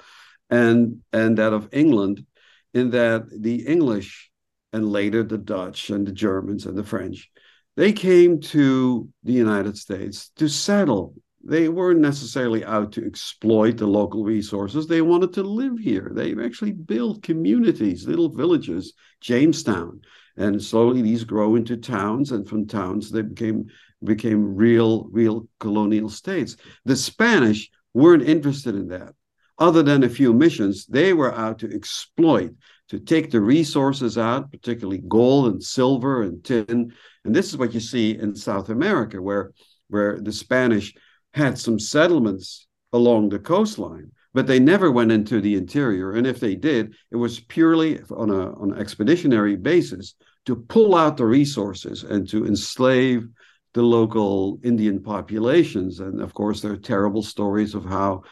And 0.48 1.00
and 1.12 1.38
that 1.38 1.52
of 1.52 1.68
england 1.72 2.26
in 2.74 2.90
that 2.90 3.22
the 3.30 3.66
english 3.66 4.30
and 4.72 4.88
later 4.88 5.22
the 5.22 5.38
dutch 5.38 5.90
and 5.90 6.06
the 6.06 6.12
germans 6.12 6.66
and 6.66 6.76
the 6.76 6.84
french 6.84 7.30
they 7.76 7.92
came 7.92 8.40
to 8.40 9.08
the 9.22 9.32
united 9.32 9.76
states 9.76 10.30
to 10.36 10.48
settle 10.48 11.14
they 11.42 11.68
weren't 11.68 12.00
necessarily 12.00 12.64
out 12.64 12.92
to 12.92 13.06
exploit 13.06 13.78
the 13.78 13.86
local 13.86 14.24
resources. 14.24 14.86
They 14.86 15.00
wanted 15.00 15.32
to 15.34 15.42
live 15.42 15.78
here. 15.78 16.10
They 16.14 16.34
actually 16.42 16.72
built 16.72 17.22
communities, 17.22 18.06
little 18.06 18.28
villages, 18.28 18.92
Jamestown, 19.20 20.02
and 20.36 20.62
slowly 20.62 21.02
these 21.02 21.24
grow 21.24 21.56
into 21.56 21.76
towns, 21.76 22.32
and 22.32 22.48
from 22.48 22.66
towns 22.66 23.10
they 23.10 23.22
became 23.22 23.66
became 24.02 24.54
real 24.54 25.04
real 25.10 25.48
colonial 25.58 26.08
states. 26.08 26.56
The 26.84 26.96
Spanish 26.96 27.70
weren't 27.94 28.22
interested 28.22 28.74
in 28.74 28.88
that. 28.88 29.14
Other 29.58 29.82
than 29.82 30.04
a 30.04 30.08
few 30.08 30.32
missions, 30.32 30.86
they 30.86 31.12
were 31.12 31.34
out 31.34 31.58
to 31.58 31.74
exploit, 31.74 32.52
to 32.88 32.98
take 32.98 33.30
the 33.30 33.40
resources 33.40 34.16
out, 34.16 34.50
particularly 34.50 35.02
gold 35.06 35.52
and 35.52 35.62
silver 35.62 36.22
and 36.22 36.42
tin. 36.42 36.94
And 37.24 37.34
this 37.34 37.48
is 37.48 37.58
what 37.58 37.74
you 37.74 37.80
see 37.80 38.16
in 38.18 38.34
South 38.34 38.70
America, 38.70 39.20
where 39.20 39.52
where 39.88 40.20
the 40.20 40.32
Spanish 40.32 40.94
had 41.34 41.58
some 41.58 41.78
settlements 41.78 42.66
along 42.92 43.28
the 43.28 43.38
coastline, 43.38 44.10
but 44.34 44.46
they 44.46 44.58
never 44.58 44.90
went 44.90 45.12
into 45.12 45.40
the 45.40 45.54
interior. 45.54 46.12
And 46.12 46.26
if 46.26 46.40
they 46.40 46.54
did, 46.54 46.94
it 47.10 47.16
was 47.16 47.40
purely 47.40 48.00
on, 48.10 48.30
a, 48.30 48.52
on 48.60 48.72
an 48.72 48.78
expeditionary 48.78 49.56
basis 49.56 50.14
to 50.46 50.56
pull 50.56 50.94
out 50.94 51.16
the 51.16 51.26
resources 51.26 52.02
and 52.04 52.28
to 52.28 52.46
enslave 52.46 53.28
the 53.74 53.82
local 53.82 54.58
Indian 54.64 55.02
populations. 55.02 56.00
And 56.00 56.20
of 56.20 56.34
course, 56.34 56.60
there 56.60 56.72
are 56.72 56.76
terrible 56.76 57.22
stories 57.22 57.74
of 57.74 57.84
how 57.84 58.22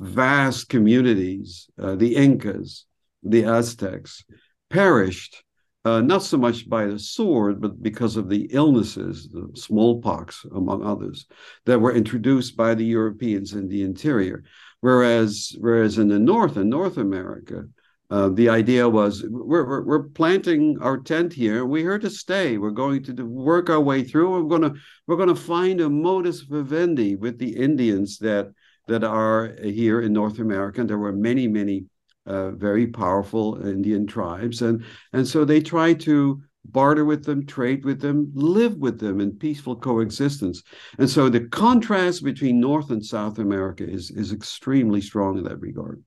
vast 0.00 0.68
communities, 0.68 1.68
uh, 1.80 1.94
the 1.94 2.16
Incas, 2.16 2.86
the 3.22 3.44
Aztecs, 3.44 4.24
perished 4.70 5.42
uh, 5.84 6.00
not 6.00 6.22
so 6.22 6.36
much 6.36 6.68
by 6.68 6.86
the 6.86 6.98
sword, 6.98 7.60
but 7.60 7.82
because 7.82 8.16
of 8.16 8.28
the 8.28 8.48
illnesses, 8.50 9.28
the 9.28 9.48
smallpox, 9.54 10.44
among 10.54 10.84
others, 10.84 11.26
that 11.66 11.80
were 11.80 11.94
introduced 11.94 12.56
by 12.56 12.74
the 12.74 12.84
Europeans 12.84 13.52
in 13.52 13.68
the 13.68 13.82
interior. 13.82 14.44
Whereas, 14.80 15.56
whereas 15.58 15.98
in 15.98 16.08
the 16.08 16.18
North, 16.18 16.56
in 16.56 16.68
North 16.68 16.98
America, 16.98 17.64
uh, 18.10 18.30
the 18.30 18.48
idea 18.48 18.88
was 18.88 19.22
we're, 19.28 19.66
we're, 19.66 19.82
we're, 19.82 20.08
planting 20.08 20.78
our 20.80 20.96
tent 20.96 21.32
here. 21.32 21.66
We're 21.66 21.82
here 21.82 21.98
to 21.98 22.08
stay. 22.08 22.56
We're 22.56 22.70
going 22.70 23.02
to 23.04 23.26
work 23.26 23.68
our 23.68 23.80
way 23.80 24.02
through. 24.02 24.30
We're 24.30 24.58
going 24.58 24.72
to 24.72 24.80
we're 25.06 25.26
to 25.26 25.34
find 25.34 25.82
a 25.82 25.90
modus 25.90 26.40
vivendi 26.40 27.16
with 27.16 27.38
the 27.38 27.54
Indians 27.54 28.18
that 28.18 28.50
that 28.86 29.04
are 29.04 29.54
here 29.62 30.00
in 30.00 30.14
North 30.14 30.38
America. 30.38 30.80
And 30.80 30.88
there 30.88 30.96
were 30.96 31.12
many 31.12 31.48
many 31.48 31.84
uh, 32.28 32.50
very 32.52 32.86
powerful 32.86 33.66
Indian 33.66 34.06
tribes, 34.06 34.62
and 34.62 34.84
and 35.12 35.26
so 35.26 35.44
they 35.44 35.60
try 35.60 35.94
to 35.94 36.42
barter 36.64 37.04
with 37.04 37.24
them, 37.24 37.46
trade 37.46 37.84
with 37.84 38.00
them, 38.00 38.30
live 38.34 38.76
with 38.76 38.98
them 39.00 39.20
in 39.20 39.32
peaceful 39.32 39.74
coexistence. 39.74 40.62
And 40.98 41.08
so 41.08 41.28
the 41.28 41.48
contrast 41.48 42.22
between 42.22 42.60
North 42.60 42.90
and 42.90 43.04
South 43.04 43.38
America 43.38 43.88
is 43.88 44.10
is 44.10 44.32
extremely 44.32 45.00
strong 45.00 45.38
in 45.38 45.44
that 45.44 45.60
regard. 45.60 46.02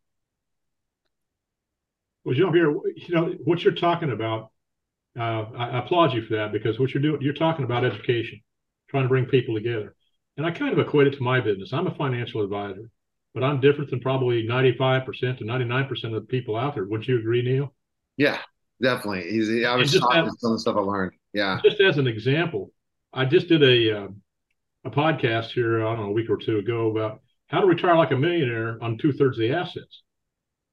Well, 2.23 2.35
Jean 2.35 2.53
Pierre, 2.53 2.69
you 2.69 3.15
know 3.15 3.33
what 3.43 3.63
you're 3.63 3.73
talking 3.73 4.11
about. 4.11 4.51
Uh, 5.19 5.43
I 5.57 5.79
applaud 5.79 6.13
you 6.13 6.21
for 6.21 6.35
that 6.35 6.51
because 6.51 6.79
what 6.79 6.93
you're 6.93 7.01
doing, 7.01 7.21
you're 7.21 7.33
talking 7.33 7.65
about 7.65 7.83
education, 7.83 8.39
trying 8.89 9.03
to 9.03 9.09
bring 9.09 9.25
people 9.25 9.55
together. 9.55 9.95
And 10.37 10.45
I 10.45 10.51
kind 10.51 10.71
of 10.71 10.79
equate 10.79 11.07
it 11.07 11.17
to 11.17 11.23
my 11.23 11.41
business. 11.41 11.73
I'm 11.73 11.87
a 11.87 11.95
financial 11.95 12.41
advisor 12.41 12.89
but 13.33 13.43
I'm 13.43 13.59
different 13.59 13.89
than 13.89 13.99
probably 13.99 14.45
95% 14.45 15.05
to 15.37 15.43
99% 15.43 16.03
of 16.03 16.11
the 16.11 16.21
people 16.21 16.55
out 16.55 16.75
there. 16.75 16.85
Would 16.85 17.07
you 17.07 17.19
agree, 17.19 17.41
Neil? 17.41 17.73
Yeah, 18.17 18.39
definitely. 18.81 19.29
He's, 19.29 19.65
I 19.65 19.75
was 19.75 19.91
shocked 19.91 20.25
with 20.25 20.39
some 20.39 20.51
of 20.51 20.57
the 20.57 20.59
stuff 20.59 20.75
I 20.75 20.81
learned. 20.81 21.13
Yeah. 21.33 21.59
Just 21.63 21.79
as 21.79 21.97
an 21.97 22.07
example, 22.07 22.71
I 23.13 23.25
just 23.25 23.47
did 23.47 23.63
a 23.63 24.03
uh, 24.03 24.07
a 24.83 24.89
podcast 24.89 25.51
here, 25.51 25.85
I 25.85 25.95
don't 25.95 26.05
know, 26.05 26.09
a 26.09 26.13
week 26.13 26.29
or 26.29 26.37
two 26.37 26.57
ago 26.57 26.89
about 26.89 27.21
how 27.47 27.61
to 27.61 27.67
retire 27.67 27.95
like 27.95 28.11
a 28.11 28.17
millionaire 28.17 28.77
on 28.81 28.97
two 28.97 29.11
thirds 29.11 29.37
of 29.37 29.41
the 29.41 29.53
assets. 29.53 30.03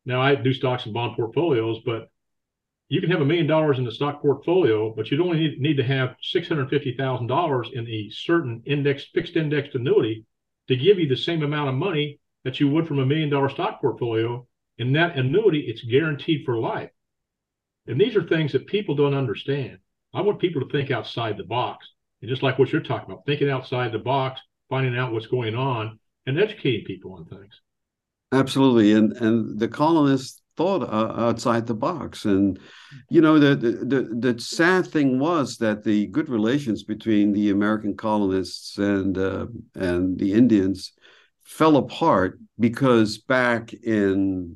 Now, 0.07 0.23
I 0.23 0.35
do 0.35 0.55
stocks 0.55 0.87
and 0.87 0.95
bond 0.95 1.17
portfolios, 1.17 1.81
but 1.85 2.09
you 2.89 3.01
can 3.01 3.11
have 3.11 3.21
a 3.21 3.25
million 3.25 3.47
dollars 3.47 3.79
in 3.79 3.85
the 3.85 3.93
stock 3.93 4.23
portfolio, 4.23 4.95
but 4.95 5.11
you'd 5.11 5.21
only 5.21 5.39
need, 5.39 5.61
need 5.61 5.77
to 5.77 5.83
have 5.83 6.17
$650,000 6.35 7.73
in 7.73 7.87
a 7.87 8.09
certain 8.11 8.63
index, 8.65 9.05
fixed 9.13 9.37
indexed 9.37 9.75
annuity 9.75 10.25
to 10.69 10.77
give 10.77 10.99
you 10.99 11.07
the 11.07 11.17
same 11.17 11.43
amount 11.43 11.69
of 11.69 11.75
money 11.75 12.19
that 12.49 12.59
you 12.59 12.67
would 12.67 12.89
from 12.89 12.99
a 12.99 13.05
million 13.05 13.29
dollar 13.29 13.51
stock 13.51 13.79
portfolio. 13.79 14.47
In 14.79 14.95
that 14.95 15.19
annuity, 15.19 15.61
it's 15.61 15.83
guaranteed 15.83 16.47
for 16.47 16.57
life. 16.57 16.89
And 17.87 18.01
these 18.01 18.17
are 18.17 18.23
things 18.23 18.53
that 18.53 18.67
people 18.67 18.95
don't 18.95 19.13
understand. 19.13 19.79
I 20.15 20.23
want 20.23 20.39
people 20.39 20.63
to 20.63 20.69
think 20.71 20.91
outside 20.91 21.37
the 21.37 21.45
box. 21.45 21.87
And 22.23 22.31
just 22.31 22.43
like 22.43 22.59
what 22.59 22.73
you're 22.73 22.81
talking 22.81 23.11
about, 23.11 23.27
thinking 23.27 23.51
outside 23.51 23.93
the 23.93 23.99
box, 23.99 24.41
finding 24.71 24.97
out 24.97 25.13
what's 25.13 25.27
going 25.27 25.55
on, 25.55 25.99
and 26.25 26.41
educating 26.41 26.87
people 26.87 27.13
on 27.13 27.27
things. 27.27 27.61
Absolutely. 28.33 28.93
And 28.93 29.13
and 29.19 29.59
the 29.59 29.69
colonists 29.69 30.41
thought 30.57 30.83
uh, 30.83 31.21
outside 31.21 31.67
the 31.67 31.75
box. 31.75 32.25
And 32.25 32.59
you 33.11 33.21
know, 33.21 33.39
the, 33.39 33.55
the 33.57 34.31
the 34.33 34.41
sad 34.41 34.87
thing 34.87 35.19
was 35.19 35.59
that 35.59 35.85
the 35.85 36.07
good 36.07 36.31
relations 36.31 36.83
between 36.83 37.33
the 37.33 37.51
American 37.51 37.95
colonists 37.95 38.79
and 38.79 39.19
uh, 39.19 39.47
and 39.75 40.19
the 40.19 40.33
Indians 40.33 40.93
fell 41.49 41.79
apart 41.79 42.39
because 42.61 43.19
back 43.19 43.73
in 43.73 44.55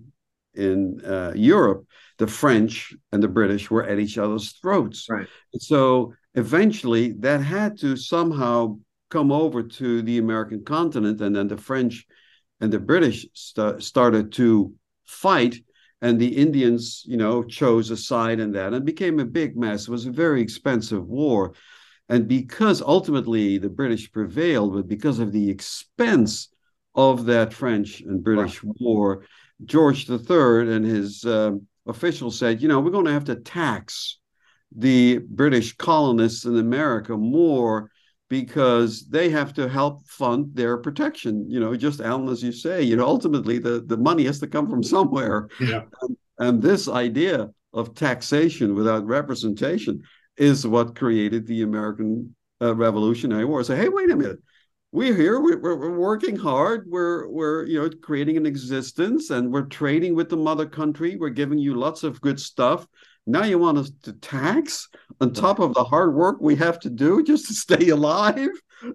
in 0.54 1.00
uh, 1.02 1.32
Europe, 1.34 1.86
the 2.18 2.26
French 2.26 2.92
and 3.10 3.22
the 3.22 3.28
British 3.28 3.70
were 3.70 3.84
at 3.84 3.98
each 3.98 4.18
other's 4.18 4.52
throats. 4.60 5.06
Right. 5.08 5.26
So 5.54 6.12
eventually, 6.34 7.12
that 7.20 7.40
had 7.40 7.78
to 7.78 7.96
somehow 7.96 8.78
come 9.08 9.32
over 9.32 9.62
to 9.62 10.02
the 10.02 10.18
American 10.18 10.62
continent, 10.64 11.22
and 11.22 11.34
then 11.34 11.48
the 11.48 11.56
French 11.56 12.04
and 12.60 12.70
the 12.70 12.78
British 12.78 13.26
st- 13.32 13.82
started 13.82 14.30
to 14.32 14.74
fight, 15.06 15.56
and 16.02 16.20
the 16.20 16.36
Indians, 16.36 17.04
you 17.06 17.16
know, 17.16 17.42
chose 17.42 17.90
a 17.90 17.96
side 17.96 18.38
in 18.38 18.52
that, 18.52 18.74
and 18.74 18.84
became 18.84 19.18
a 19.18 19.24
big 19.24 19.56
mess. 19.56 19.88
It 19.88 19.90
was 19.90 20.04
a 20.04 20.12
very 20.12 20.42
expensive 20.42 21.06
war. 21.06 21.54
And 22.10 22.28
because 22.28 22.82
ultimately 22.82 23.56
the 23.56 23.70
British 23.70 24.12
prevailed, 24.12 24.74
but 24.74 24.86
because 24.86 25.18
of 25.20 25.32
the 25.32 25.48
expense 25.48 26.51
of 26.94 27.26
that 27.26 27.52
French 27.52 28.00
and 28.00 28.22
British 28.22 28.62
right. 28.62 28.74
war, 28.80 29.24
George 29.64 30.08
III 30.08 30.74
and 30.74 30.84
his 30.84 31.24
uh, 31.24 31.52
officials 31.86 32.38
said, 32.38 32.60
you 32.60 32.68
know, 32.68 32.80
we're 32.80 32.90
going 32.90 33.06
to 33.06 33.12
have 33.12 33.24
to 33.24 33.36
tax 33.36 34.18
the 34.74 35.18
British 35.28 35.76
colonists 35.76 36.44
in 36.44 36.58
America 36.58 37.16
more 37.16 37.90
because 38.28 39.06
they 39.08 39.28
have 39.28 39.52
to 39.52 39.68
help 39.68 40.06
fund 40.08 40.50
their 40.54 40.78
protection. 40.78 41.48
You 41.50 41.60
know, 41.60 41.76
just 41.76 42.00
Alan, 42.00 42.28
as 42.28 42.42
you 42.42 42.52
say, 42.52 42.82
you 42.82 42.96
know, 42.96 43.06
ultimately 43.06 43.58
the, 43.58 43.82
the 43.86 43.98
money 43.98 44.24
has 44.24 44.38
to 44.40 44.46
come 44.46 44.68
from 44.68 44.82
somewhere. 44.82 45.48
Yeah. 45.60 45.82
And, 46.00 46.16
and 46.38 46.62
this 46.62 46.88
idea 46.88 47.50
of 47.74 47.94
taxation 47.94 48.74
without 48.74 49.06
representation 49.06 50.02
is 50.38 50.66
what 50.66 50.96
created 50.96 51.46
the 51.46 51.62
American 51.62 52.34
uh, 52.62 52.74
Revolutionary 52.74 53.44
War. 53.44 53.62
Say, 53.64 53.76
hey, 53.76 53.88
wait 53.88 54.10
a 54.10 54.16
minute 54.16 54.38
we're 54.92 55.16
here 55.16 55.40
we're, 55.40 55.58
we're, 55.58 55.98
working 55.98 56.36
hard 56.36 56.84
we're 56.88 57.26
we're 57.28 57.64
you 57.64 57.80
know 57.80 57.90
creating 58.02 58.36
an 58.36 58.46
existence 58.46 59.30
and 59.30 59.50
we're 59.50 59.62
trading 59.62 60.14
with 60.14 60.28
the 60.28 60.36
mother 60.36 60.66
country 60.66 61.16
we're 61.16 61.30
giving 61.30 61.58
you 61.58 61.74
lots 61.74 62.02
of 62.02 62.20
good 62.20 62.38
stuff 62.38 62.86
Now 63.26 63.44
you 63.44 63.58
want 63.58 63.78
us 63.78 63.90
to 64.02 64.12
tax 64.14 64.88
on 65.20 65.32
top 65.32 65.60
of 65.60 65.74
the 65.74 65.84
hard 65.84 66.14
work 66.14 66.38
we 66.40 66.56
have 66.56 66.80
to 66.80 66.90
do 66.90 67.22
just 67.22 67.46
to 67.46 67.54
stay 67.66 67.90
alive, 67.90 68.50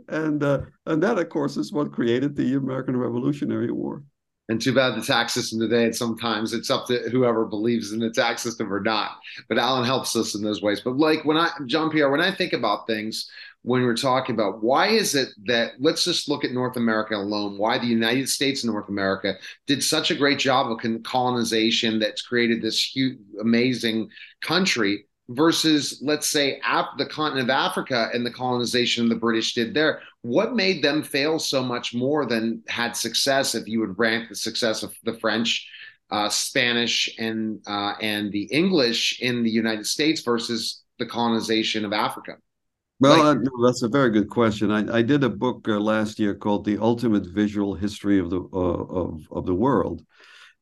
and 0.10 0.44
uh, 0.44 0.62
and 0.86 1.02
that, 1.04 1.18
of 1.18 1.30
course, 1.30 1.58
is 1.58 1.72
what 1.72 1.94
created 1.94 2.36
the 2.36 2.56
American 2.56 2.98
Revolutionary 2.98 3.72
War. 3.72 4.04
And 4.50 4.62
too 4.62 4.74
bad 4.74 4.96
the 4.96 5.06
tax 5.06 5.34
system 5.34 5.60
today. 5.60 5.92
Sometimes 5.92 6.54
it's 6.54 6.70
up 6.70 6.88
to 6.88 7.10
whoever 7.10 7.46
believes 7.46 7.92
in 7.92 8.00
the 8.00 8.10
tax 8.10 8.42
system 8.42 8.72
or 8.72 8.80
not. 8.80 9.18
But 9.50 9.58
Alan 9.58 9.84
helps 9.84 10.16
us 10.16 10.36
in 10.36 10.42
those 10.42 10.62
ways. 10.62 10.80
But 10.80 10.96
like 10.96 11.26
when 11.26 11.36
I, 11.36 11.50
Jean 11.66 11.90
Pierre, 11.90 12.10
when 12.10 12.22
I 12.22 12.32
think 12.34 12.54
about 12.54 12.88
things, 12.88 13.30
when 13.64 13.84
we're 13.84 13.96
talking 13.96 14.34
about 14.34 14.64
why 14.64 14.88
is 14.88 15.14
it 15.16 15.30
that 15.46 15.74
let's 15.80 16.04
just 16.04 16.30
look 16.30 16.46
at 16.46 16.52
North 16.52 16.78
America 16.78 17.16
alone, 17.16 17.58
why 17.58 17.78
the 17.78 17.86
United 17.86 18.30
States 18.30 18.64
and 18.64 18.72
North 18.72 18.90
America 18.90 19.34
did 19.66 19.84
such 19.84 20.10
a 20.12 20.16
great 20.16 20.40
job 20.40 20.72
of 20.72 21.04
colonization 21.04 22.00
that's 22.00 22.22
created 22.22 22.62
this 22.62 22.82
huge, 22.82 23.18
amazing 23.42 24.10
country 24.42 25.06
versus, 25.30 26.00
let's 26.02 26.28
say, 26.28 26.62
Af- 26.66 26.98
the 26.98 27.06
continent 27.06 27.50
of 27.50 27.54
Africa 27.54 28.10
and 28.14 28.26
the 28.26 28.32
colonization 28.32 29.10
the 29.10 29.16
British 29.16 29.54
did 29.54 29.74
there. 29.74 30.02
What 30.22 30.56
made 30.56 30.84
them 30.84 31.04
fail 31.04 31.40
so 31.40 31.62
much 31.64 31.94
more 31.94 32.26
than 32.26 32.64
had 32.68 32.96
success? 32.96 33.54
If 33.54 33.68
you 33.68 33.80
would 33.82 34.00
rank 34.00 34.30
the 34.30 34.36
success 34.36 34.84
of 34.84 34.94
the 35.04 35.14
French, 35.20 35.68
uh, 36.10 36.30
Spanish, 36.30 37.14
and 37.20 37.60
uh, 37.68 37.94
and 38.02 38.32
the 38.32 38.44
English 38.44 39.20
in 39.22 39.44
the 39.44 39.50
United 39.50 39.86
States 39.86 40.22
versus 40.22 40.84
the 41.00 41.06
colonization 41.06 41.84
of 41.84 41.92
Africa. 41.92 42.38
Well, 43.00 43.36
like, 43.36 43.38
uh, 43.38 43.50
that's 43.66 43.84
a 43.84 43.88
very 43.88 44.10
good 44.10 44.30
question. 44.30 44.72
I, 44.72 44.98
I 44.98 45.02
did 45.04 45.24
a 45.24 45.30
book 45.30 45.68
uh, 45.68 45.80
last 45.80 46.18
year 46.18 46.34
called 46.34 46.66
"The 46.66 46.80
Ultimate 46.80 47.28
Visual 47.28 47.76
History 47.76 48.20
of 48.20 48.32
the 48.32 48.42
uh, 48.42 48.58
of 48.58 49.22
of 49.30 49.46
the 49.46 49.54
World," 49.54 50.04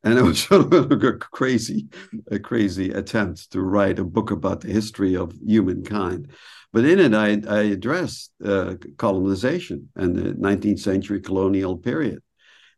and 0.04 0.18
it 0.18 0.22
was 0.22 0.42
sort 0.42 0.72
of 0.74 0.92
a 0.92 1.12
crazy, 1.14 1.88
a 2.30 2.38
crazy 2.38 2.90
attempt 2.90 3.52
to 3.52 3.62
write 3.62 3.98
a 3.98 4.04
book 4.04 4.30
about 4.30 4.60
the 4.60 4.68
history 4.68 5.16
of 5.16 5.32
humankind. 5.42 6.30
But 6.74 6.84
in 6.84 6.98
it, 6.98 7.14
I, 7.14 7.40
I 7.48 7.62
addressed 7.62 8.32
uh, 8.44 8.74
colonization 8.98 9.88
and 9.96 10.14
the 10.14 10.34
19th 10.34 10.80
century 10.80 11.20
colonial 11.22 11.78
period, 11.78 12.22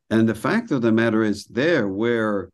and 0.08 0.28
the 0.28 0.36
fact 0.36 0.70
of 0.70 0.82
the 0.82 0.92
matter 0.92 1.24
is, 1.24 1.46
there 1.46 1.88
where 1.88 2.50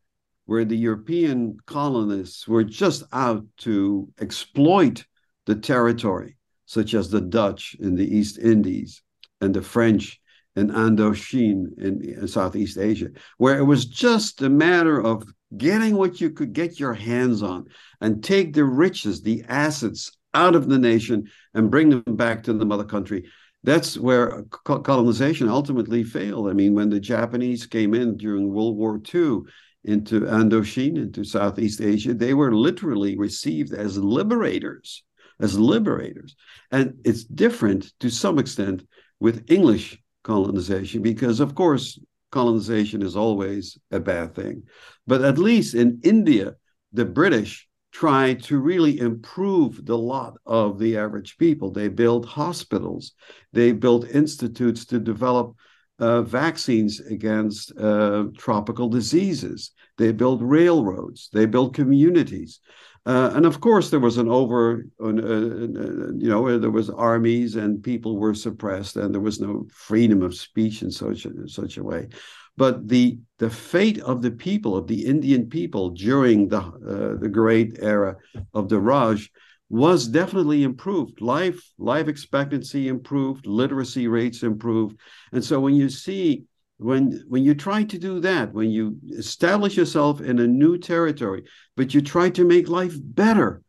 where 0.47 0.65
the 0.65 0.77
European 0.77 1.59
colonists 1.67 2.49
were 2.49 2.65
just 2.65 3.03
out 3.13 3.45
to 3.59 4.09
exploit 4.21 5.05
the 5.45 5.55
territory 5.55 6.39
such 6.75 6.93
as 6.93 7.09
the 7.09 7.21
Dutch 7.21 7.77
in 7.79 7.95
the 7.95 8.17
East 8.17 8.39
Indies 8.39 9.03
and 9.41 9.55
the 9.55 9.63
French 9.63 10.21
in 10.57 10.69
Indochine 10.69 11.79
in, 11.79 12.03
in 12.03 12.29
Southeast 12.29 12.79
Asia, 12.79 13.09
where 13.39 13.59
it 13.59 13.65
was 13.65 13.87
just 13.87 14.43
a 14.43 14.49
matter 14.49 15.01
of 15.01 15.25
getting 15.57 15.97
what 15.97 16.21
you 16.21 16.31
could 16.31 16.53
get 16.53 16.81
your 16.81 16.95
hands 16.95 17.43
on 17.43 17.67
and 18.01 18.23
take 18.23 18.53
the 18.53 18.65
riches, 18.65 19.23
the 19.23 19.45
assets 19.49 20.11
out 20.35 20.57
of 20.57 20.69
the 20.69 20.79
nation 20.79 21.29
and 21.55 21.71
bring 21.71 21.91
them 21.91 22.17
back 22.17 22.43
to 22.43 22.53
the 22.53 22.67
mother 22.67 22.85
country. 22.85 23.25
That's 23.63 23.97
where 23.97 24.45
colonization 24.65 25.49
ultimately 25.49 26.05
failed. 26.05 26.51
I 26.51 26.53
mean, 26.53 26.75
when 26.75 26.91
the 26.91 27.01
Japanese 27.01 27.67
came 27.67 27.95
in 27.95 28.17
during 28.17 28.53
World 28.53 28.77
War 28.77 29.01
II 29.15 29.43
into 29.85 30.21
Indochine, 30.23 30.97
into 30.97 31.25
Southeast 31.25 31.81
Asia, 31.81 32.15
they 32.15 32.35
were 32.35 32.53
literally 32.53 33.17
received 33.17 33.73
as 33.73 33.97
liberators 33.97 35.03
as 35.41 35.59
liberators. 35.59 36.37
And 36.71 36.99
it's 37.05 37.25
different 37.25 37.93
to 38.01 38.11
some 38.11 38.39
extent 38.39 38.87
with 39.21 39.51
English 39.51 39.99
colonization 40.23 41.03
because, 41.03 41.41
of 41.41 41.55
course, 41.55 41.99
colonization 42.31 43.03
is 43.03 43.17
always 43.17 43.79
a 43.91 44.01
bad 44.01 44.35
thing. 44.35 44.65
But 45.07 45.23
at 45.23 45.39
least 45.39 45.75
in 45.75 46.01
India, 46.03 46.55
the 46.93 47.05
British 47.05 47.69
tried 47.93 48.43
to 48.43 48.59
really 48.59 48.99
improve 48.99 49.87
the 49.87 49.97
lot 49.97 50.35
of 50.45 50.81
the 50.81 50.97
average 50.97 51.39
people. 51.39 51.71
They 51.71 51.89
built 51.89 52.27
hospitals, 52.27 53.13
they 53.53 53.71
built 53.71 54.09
institutes 54.09 54.85
to 54.87 54.99
develop 54.99 55.55
uh, 56.01 56.23
vaccines 56.23 56.99
against 56.99 57.73
uh, 57.79 58.25
tropical 58.37 58.89
diseases. 58.89 59.71
They 59.97 60.13
built 60.13 60.41
railroads. 60.43 61.29
They 61.33 61.47
built 61.47 61.75
communities. 61.75 62.61
Uh, 63.07 63.33
and 63.35 63.45
of 63.45 63.61
course, 63.61 63.91
there 63.91 64.01
was 64.01 64.17
an 64.17 64.29
over, 64.29 64.87
uh, 64.99 65.09
uh, 65.09 65.11
you 65.11 66.29
know, 66.29 66.59
there 66.59 66.71
was 66.71 66.89
armies 66.89 67.55
and 67.55 67.83
people 67.83 68.17
were 68.17 68.35
suppressed, 68.35 68.97
and 68.97 69.13
there 69.13 69.21
was 69.21 69.41
no 69.41 69.67
freedom 69.71 70.23
of 70.23 70.35
speech 70.35 70.83
in 70.83 70.91
such 70.91 71.27
a, 71.27 71.47
such 71.47 71.77
a 71.77 71.85
way. 71.85 72.09
But 72.57 72.89
the 72.89 73.19
the 73.39 73.51
fate 73.51 73.99
of 74.01 74.23
the 74.23 74.31
people 74.31 74.77
of 74.77 74.87
the 74.87 75.05
Indian 75.05 75.49
people 75.49 75.91
during 75.91 76.49
the 76.49 76.61
uh, 76.61 77.21
the 77.21 77.29
great 77.29 77.79
era 77.81 78.17
of 78.55 78.69
the 78.69 78.81
Raj 78.81 79.31
was 79.69 80.07
definitely 80.07 80.63
improved. 80.63 81.21
Life 81.21 81.61
life 81.79 82.09
expectancy 82.09 82.89
improved, 82.89 83.47
literacy 83.47 84.07
rates 84.09 84.43
improved, 84.45 84.99
and 85.33 85.45
so 85.45 85.61
when 85.61 85.75
you 85.75 85.91
see 85.91 86.45
when 86.85 87.25
when 87.29 87.43
you 87.43 87.55
try 87.55 87.83
to 87.83 87.99
do 87.99 88.21
that 88.21 88.53
when 88.53 88.71
you 88.71 88.97
establish 89.17 89.77
yourself 89.77 90.21
in 90.21 90.39
a 90.39 90.47
new 90.47 90.77
territory 90.77 91.43
but 91.77 91.95
you 91.95 92.01
try 92.01 92.29
to 92.29 92.45
make 92.45 92.69
life 92.69 92.95
better 93.03 93.63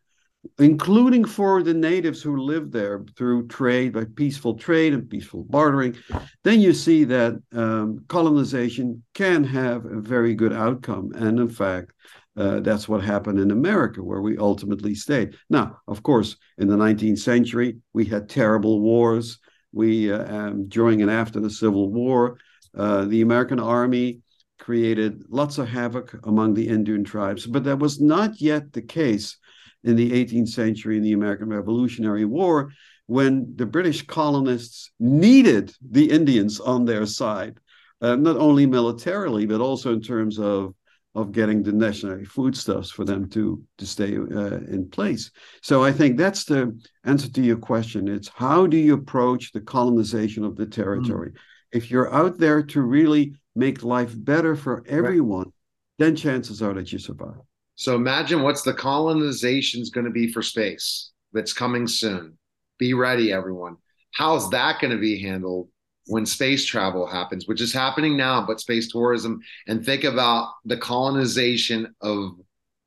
including 0.60 1.26
for 1.26 1.64
the 1.64 1.74
natives 1.74 2.22
who 2.22 2.38
live 2.38 2.72
there 2.72 3.04
through 3.18 3.48
trade 3.48 3.94
by 3.94 4.04
peaceful 4.16 4.56
trade 4.56 4.94
and 4.94 5.10
peaceful 5.10 5.46
bartering 5.46 5.96
then 6.44 6.60
you 6.60 6.74
see 6.74 7.06
that 7.06 7.34
um, 7.54 8.04
colonization 8.10 9.02
can 9.14 9.44
have 9.44 9.86
a 9.86 10.02
very 10.02 10.36
good 10.36 10.54
outcome 10.54 11.12
and 11.16 11.40
in 11.40 11.50
fact 11.50 11.92
uh, 12.38 12.60
that's 12.60 12.90
what 12.90 13.02
happened 13.02 13.40
in 13.40 13.50
America, 13.50 14.04
where 14.04 14.20
we 14.20 14.38
ultimately 14.38 14.94
stayed. 14.94 15.38
Now, 15.50 15.78
of 15.88 16.04
course, 16.04 16.36
in 16.58 16.68
the 16.68 16.76
19th 16.76 17.20
century, 17.20 17.78
we 17.94 18.04
had 18.04 18.28
terrible 18.28 18.82
wars. 18.82 19.40
We 19.72 20.12
uh, 20.12 20.36
um, 20.36 20.68
during 20.68 21.02
and 21.02 21.10
after 21.10 21.40
the 21.40 21.50
Civil 21.50 21.94
War, 21.94 22.38
uh, 22.76 23.06
the 23.06 23.22
American 23.22 23.60
army 23.60 24.20
created 24.60 25.24
lots 25.30 25.58
of 25.58 25.68
havoc 25.68 26.16
among 26.24 26.54
the 26.54 26.68
Indian 26.68 27.04
tribes, 27.04 27.46
but 27.46 27.64
that 27.64 27.80
was 27.80 28.00
not 28.00 28.42
yet 28.42 28.74
the 28.74 28.82
case 28.82 29.38
in 29.84 29.96
the 29.96 30.12
18th 30.12 30.50
century 30.50 30.98
in 30.98 31.04
the 31.04 31.14
American 31.14 31.50
Revolutionary 31.50 32.26
War 32.26 32.72
when 33.08 33.54
the 33.56 33.66
British 33.66 34.06
colonists 34.06 34.92
needed 35.00 35.72
the 35.92 36.10
Indians 36.10 36.60
on 36.60 36.86
their 36.86 37.06
side, 37.06 37.60
uh, 38.02 38.16
not 38.16 38.38
only 38.38 38.66
militarily, 38.66 39.46
but 39.46 39.62
also 39.62 39.94
in 39.94 40.02
terms 40.02 40.40
of 40.40 40.74
of 41.14 41.32
getting 41.32 41.64
the 41.64 41.72
necessary 41.72 42.26
foodstuffs 42.26 42.92
for 42.92 43.06
them 43.06 43.30
to 43.30 43.64
to 43.78 43.86
stay 43.86 44.18
uh, 44.18 44.60
in 44.68 44.90
place. 44.90 45.32
So 45.62 45.82
I 45.82 45.94
think 45.94 46.18
that's 46.18 46.44
the 46.44 46.78
answer 47.06 47.32
to 47.32 47.42
your 47.42 47.58
question. 47.58 48.10
It's 48.10 48.28
how 48.28 48.68
do 48.68 48.76
you 48.78 48.96
approach 48.96 49.54
the 49.54 49.62
colonization 49.62 50.44
of 50.44 50.56
the 50.58 50.66
territory? 50.66 51.30
Mm 51.30 51.38
if 51.72 51.92
you're 51.92 52.14
out 52.14 52.38
there 52.38 52.64
to 52.64 52.82
really 52.82 53.36
make 53.56 53.84
life 53.84 54.14
better 54.16 54.56
for 54.56 54.84
everyone, 54.88 55.46
right. 55.46 55.54
then 56.00 56.16
chances 56.16 56.62
are 56.62 56.74
that 56.74 56.92
you 56.92 57.00
survive. 57.00 57.42
So 57.76 57.96
imagine 57.96 58.42
what's 58.42 58.62
the 58.62 58.74
colonization 58.74 59.82
is 59.82 59.90
going 59.90 60.06
to 60.06 60.12
be 60.12 60.32
for 60.32 60.42
space 60.42 61.12
that's 61.34 61.54
coming 61.54 61.88
soon. 61.88 62.38
Be 62.80 62.94
ready, 62.94 63.32
everyone. 63.32 63.78
How's 64.12 64.50
that 64.52 64.80
going 64.80 64.92
to 64.92 65.00
be 65.00 65.22
handled 65.22 65.70
when 66.08 66.26
space 66.26 66.66
travel 66.66 67.06
happens, 67.06 67.48
which 67.48 67.62
is 67.62 67.74
happening 67.74 68.16
now, 68.16 68.46
but 68.46 68.60
space 68.60 68.92
tourism, 68.92 69.42
and 69.68 69.84
think 69.84 70.04
about 70.04 70.54
the 70.64 70.78
colonization 70.78 71.94
of 72.02 72.32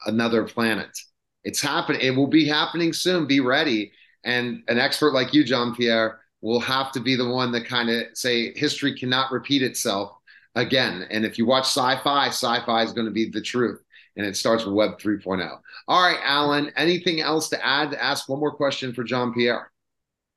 another 0.07 0.45
planet. 0.45 0.97
It's 1.45 1.61
happening. 1.61 2.01
It 2.01 2.11
will 2.11 2.29
be 2.29 2.47
happening 2.47 2.93
soon. 2.93 3.27
Be 3.27 3.41
ready. 3.41 3.93
And 4.25 4.63
an 4.69 4.79
expert 4.79 5.13
like 5.13 5.35
you, 5.35 5.45
Jean 5.45 5.75
Pierre, 5.75 6.21
will 6.41 6.61
have 6.61 6.93
to 6.93 7.01
be 7.01 7.17
the 7.17 7.29
one 7.29 7.53
that 7.53 7.67
kind 7.67 7.91
of 7.91 8.05
say 8.15 8.53
history 8.55 8.97
cannot 8.97 9.33
repeat 9.33 9.63
itself 9.63 10.13
again. 10.55 11.07
And 11.11 11.25
if 11.25 11.39
you 11.39 11.47
watch 11.47 11.65
sci-fi, 11.65 12.29
sci-fi 12.29 12.83
is 12.83 12.93
going 12.93 13.07
to 13.07 13.13
be 13.13 13.29
the 13.31 13.41
truth. 13.41 13.81
And 14.17 14.27
it 14.27 14.37
starts 14.37 14.65
with 14.65 14.75
Web 14.75 14.99
3.0. 14.99 15.59
All 15.87 16.03
right, 16.03 16.19
Alan, 16.23 16.73
anything 16.77 17.21
else 17.21 17.49
to 17.51 17.65
add? 17.65 17.93
To 17.93 18.03
ask 18.03 18.29
one 18.29 18.41
more 18.41 18.55
question 18.55 18.93
for 18.93 19.05
Jean 19.05 19.33
Pierre. 19.33 19.71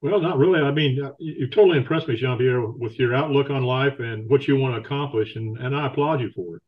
Well, 0.01 0.19
not 0.19 0.37
really. 0.37 0.59
I 0.59 0.71
mean, 0.71 1.03
uh, 1.03 1.11
you've 1.19 1.51
totally 1.51 1.77
impressed 1.77 2.07
me, 2.07 2.15
Jean 2.15 2.37
Pierre, 2.37 2.61
with 2.61 2.97
your 2.99 3.15
outlook 3.15 3.49
on 3.49 3.63
life 3.63 3.99
and 3.99 4.29
what 4.29 4.47
you 4.47 4.55
want 4.55 4.75
to 4.75 4.81
accomplish. 4.81 5.35
And, 5.35 5.57
and 5.57 5.75
I 5.75 5.87
applaud 5.87 6.21
you 6.21 6.31
for 6.35 6.57
it. 6.57 6.61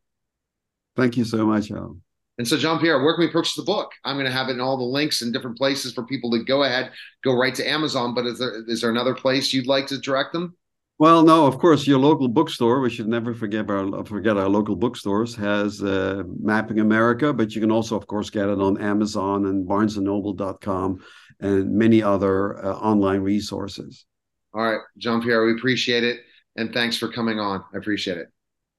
Thank 0.96 1.16
you 1.16 1.24
so 1.24 1.44
much, 1.46 1.70
Alan. 1.70 2.03
And 2.38 2.46
so, 2.46 2.56
Jean 2.56 2.80
Pierre, 2.80 3.02
where 3.02 3.14
can 3.14 3.24
we 3.24 3.30
purchase 3.30 3.54
the 3.54 3.62
book? 3.62 3.92
I'm 4.04 4.16
going 4.16 4.26
to 4.26 4.32
have 4.32 4.48
it 4.48 4.52
in 4.52 4.60
all 4.60 4.76
the 4.76 4.82
links 4.82 5.22
in 5.22 5.30
different 5.30 5.56
places 5.56 5.92
for 5.92 6.04
people 6.04 6.30
to 6.32 6.42
go 6.42 6.64
ahead, 6.64 6.90
go 7.22 7.32
right 7.32 7.54
to 7.54 7.68
Amazon. 7.68 8.14
But 8.14 8.26
is 8.26 8.38
there 8.38 8.64
is 8.66 8.80
there 8.80 8.90
another 8.90 9.14
place 9.14 9.52
you'd 9.52 9.68
like 9.68 9.86
to 9.88 9.98
direct 9.98 10.32
them? 10.32 10.56
Well, 10.98 11.24
no, 11.24 11.46
of 11.46 11.58
course, 11.58 11.86
your 11.86 11.98
local 11.98 12.28
bookstore. 12.28 12.80
We 12.80 12.90
should 12.90 13.08
never 13.08 13.34
forget 13.34 13.68
our 13.68 14.04
forget 14.04 14.36
our 14.36 14.48
local 14.48 14.76
bookstores 14.76 15.34
has 15.36 15.82
uh, 15.82 16.22
Mapping 16.40 16.80
America, 16.80 17.32
but 17.32 17.54
you 17.54 17.60
can 17.60 17.72
also, 17.72 17.96
of 17.96 18.06
course, 18.06 18.30
get 18.30 18.48
it 18.48 18.60
on 18.60 18.80
Amazon 18.80 19.46
and 19.46 19.66
BarnesandNoble.com 19.68 21.02
and 21.40 21.72
many 21.72 22.02
other 22.02 22.64
uh, 22.64 22.74
online 22.74 23.20
resources. 23.20 24.06
All 24.52 24.62
right, 24.62 24.80
Jean 24.98 25.20
Pierre, 25.20 25.44
we 25.44 25.52
appreciate 25.52 26.04
it, 26.04 26.20
and 26.56 26.72
thanks 26.72 26.96
for 26.96 27.10
coming 27.10 27.40
on. 27.40 27.64
I 27.74 27.78
appreciate 27.78 28.18
it. 28.18 28.28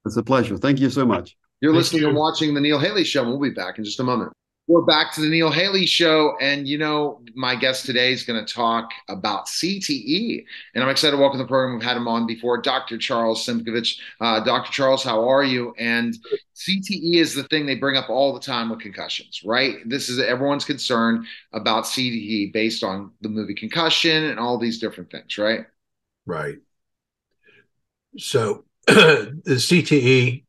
It's 0.05 0.15
a 0.15 0.23
pleasure. 0.23 0.57
Thank 0.57 0.79
you 0.79 0.89
so 0.89 1.05
much. 1.05 1.35
You're 1.61 1.71
Thank 1.71 1.77
listening 1.77 2.01
you. 2.03 2.09
and 2.09 2.17
watching 2.17 2.53
The 2.53 2.61
Neil 2.61 2.79
Haley 2.79 3.03
Show. 3.03 3.23
We'll 3.23 3.39
be 3.39 3.49
back 3.49 3.77
in 3.77 3.83
just 3.83 3.99
a 3.99 4.03
moment. 4.03 4.33
We're 4.67 4.81
back 4.81 5.13
to 5.13 5.21
the 5.21 5.29
Neil 5.29 5.51
Haley 5.51 5.85
show. 5.85 6.35
And, 6.41 6.67
you 6.67 6.79
know, 6.79 7.21
my 7.35 7.55
guest 7.55 7.85
today 7.85 8.11
is 8.11 8.23
going 8.23 8.43
to 8.43 8.51
talk 8.51 8.89
about 9.09 9.45
CTE. 9.45 10.43
And 10.73 10.83
I'm 10.83 10.89
excited 10.89 11.15
to 11.15 11.21
welcome 11.21 11.37
the 11.37 11.45
program. 11.45 11.77
We've 11.77 11.85
had 11.85 11.95
him 11.95 12.07
on 12.07 12.25
before, 12.25 12.59
Dr. 12.59 12.97
Charles 12.97 13.45
Simkovich. 13.45 13.99
Uh, 14.19 14.43
Dr. 14.43 14.71
Charles, 14.71 15.03
how 15.03 15.29
are 15.29 15.43
you? 15.43 15.75
And 15.77 16.17
CTE 16.55 17.13
is 17.13 17.35
the 17.35 17.43
thing 17.43 17.67
they 17.67 17.75
bring 17.75 17.95
up 17.95 18.09
all 18.09 18.33
the 18.33 18.39
time 18.39 18.69
with 18.69 18.79
concussions, 18.79 19.41
right? 19.45 19.75
This 19.85 20.09
is 20.09 20.19
everyone's 20.19 20.65
concern 20.65 21.27
about 21.53 21.83
CTE 21.83 22.51
based 22.51 22.83
on 22.83 23.11
the 23.21 23.29
movie 23.29 23.53
Concussion 23.53 24.23
and 24.23 24.39
all 24.39 24.57
these 24.57 24.79
different 24.79 25.11
things, 25.11 25.37
right? 25.37 25.67
Right. 26.25 26.57
So 28.17 28.65
the 28.87 29.41
CTE 29.45 30.44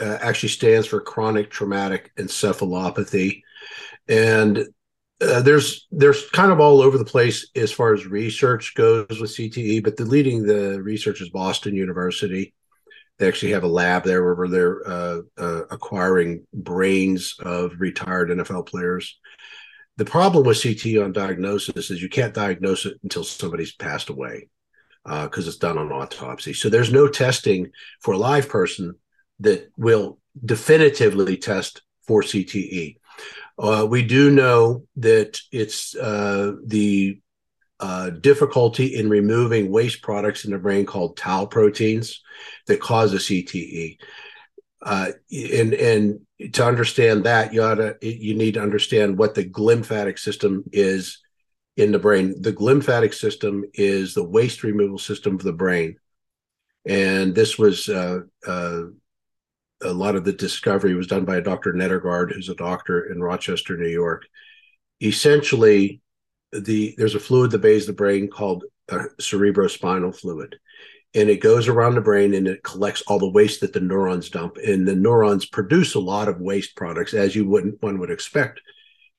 uh, 0.00 0.18
actually 0.20 0.48
stands 0.48 0.86
for 0.86 1.00
chronic 1.00 1.50
traumatic 1.50 2.12
encephalopathy, 2.16 3.42
and 4.08 4.66
uh, 5.20 5.40
there's 5.42 5.86
there's 5.90 6.28
kind 6.30 6.52
of 6.52 6.60
all 6.60 6.80
over 6.80 6.98
the 6.98 7.04
place 7.04 7.48
as 7.54 7.72
far 7.72 7.94
as 7.94 8.06
research 8.06 8.74
goes 8.74 9.20
with 9.20 9.30
CTE, 9.30 9.82
but 9.82 9.96
the 9.96 10.04
leading 10.04 10.42
the 10.42 10.82
research 10.82 11.20
is 11.20 11.30
Boston 11.30 11.74
University. 11.74 12.52
They 13.18 13.28
actually 13.28 13.52
have 13.52 13.62
a 13.62 13.68
lab 13.68 14.04
there 14.04 14.34
where 14.34 14.48
they're 14.48 14.88
uh, 14.88 15.20
uh 15.38 15.62
acquiring 15.70 16.46
brains 16.52 17.36
of 17.40 17.72
retired 17.78 18.30
NFL 18.30 18.66
players. 18.66 19.18
The 19.96 20.04
problem 20.04 20.44
with 20.44 20.58
CTE 20.58 21.04
on 21.04 21.12
diagnosis 21.12 21.90
is 21.90 22.02
you 22.02 22.08
can't 22.08 22.34
diagnose 22.34 22.84
it 22.84 22.98
until 23.04 23.22
somebody's 23.22 23.74
passed 23.74 24.08
away 24.08 24.48
because 25.04 25.46
uh, 25.46 25.48
it's 25.48 25.58
done 25.58 25.78
on 25.78 25.92
autopsy. 25.92 26.52
So 26.52 26.68
there's 26.68 26.92
no 26.92 27.06
testing 27.06 27.70
for 28.00 28.14
a 28.14 28.18
live 28.18 28.48
person 28.48 28.96
that 29.40 29.70
will 29.76 30.18
definitively 30.44 31.36
test 31.36 31.82
for 32.06 32.22
CTE. 32.22 32.96
Uh, 33.58 33.86
we 33.88 34.02
do 34.02 34.30
know 34.30 34.86
that 34.96 35.40
it's 35.52 35.94
uh, 35.94 36.52
the 36.64 37.20
uh, 37.80 38.10
difficulty 38.10 38.96
in 38.96 39.08
removing 39.08 39.70
waste 39.70 40.02
products 40.02 40.44
in 40.44 40.52
the 40.52 40.58
brain 40.58 40.86
called 40.86 41.16
tau 41.16 41.46
proteins 41.46 42.22
that 42.66 42.80
cause 42.80 43.12
a 43.12 43.18
CTE. 43.18 43.98
Uh, 44.82 45.10
and 45.32 45.74
and 45.74 46.20
to 46.52 46.64
understand 46.64 47.24
that, 47.24 47.54
you 47.54 47.62
ought 47.62 47.76
to, 47.76 47.96
you 48.02 48.34
need 48.34 48.54
to 48.54 48.62
understand 48.62 49.16
what 49.16 49.34
the 49.34 49.44
glymphatic 49.44 50.18
system 50.18 50.64
is 50.72 51.20
in 51.76 51.92
the 51.92 51.98
brain. 51.98 52.40
The 52.40 52.52
glymphatic 52.52 53.14
system 53.14 53.64
is 53.72 54.14
the 54.14 54.24
waste 54.24 54.62
removal 54.62 54.98
system 54.98 55.34
of 55.36 55.42
the 55.42 55.52
brain, 55.52 55.96
and 56.84 57.34
this 57.34 57.58
was 57.58 57.88
uh, 57.88 58.20
uh, 58.46 58.82
a 59.82 59.92
lot 59.92 60.16
of 60.16 60.24
the 60.24 60.32
discovery 60.32 60.94
was 60.94 61.06
done 61.06 61.24
by 61.24 61.36
a 61.36 61.42
Dr. 61.42 61.72
Nedergaard, 61.72 62.32
who's 62.32 62.48
a 62.48 62.54
doctor 62.54 63.10
in 63.10 63.20
Rochester, 63.20 63.76
New 63.76 63.88
York. 63.88 64.24
Essentially, 65.02 66.00
the 66.52 66.94
there's 66.96 67.14
a 67.14 67.20
fluid 67.20 67.50
that 67.50 67.58
bathes 67.58 67.86
the 67.86 67.92
brain 67.92 68.28
called 68.28 68.64
cerebrospinal 68.90 70.18
fluid, 70.18 70.56
and 71.14 71.28
it 71.28 71.40
goes 71.40 71.68
around 71.68 71.94
the 71.94 72.00
brain 72.00 72.34
and 72.34 72.46
it 72.46 72.62
collects 72.62 73.02
all 73.02 73.18
the 73.18 73.28
waste 73.28 73.60
that 73.60 73.72
the 73.72 73.80
neurons 73.80 74.30
dump. 74.30 74.56
And 74.56 74.86
the 74.86 74.94
neurons 74.94 75.46
produce 75.46 75.94
a 75.94 76.00
lot 76.00 76.28
of 76.28 76.40
waste 76.40 76.76
products, 76.76 77.14
as 77.14 77.34
you 77.34 77.48
wouldn't 77.48 77.82
one 77.82 77.98
would 77.98 78.10
expect 78.10 78.60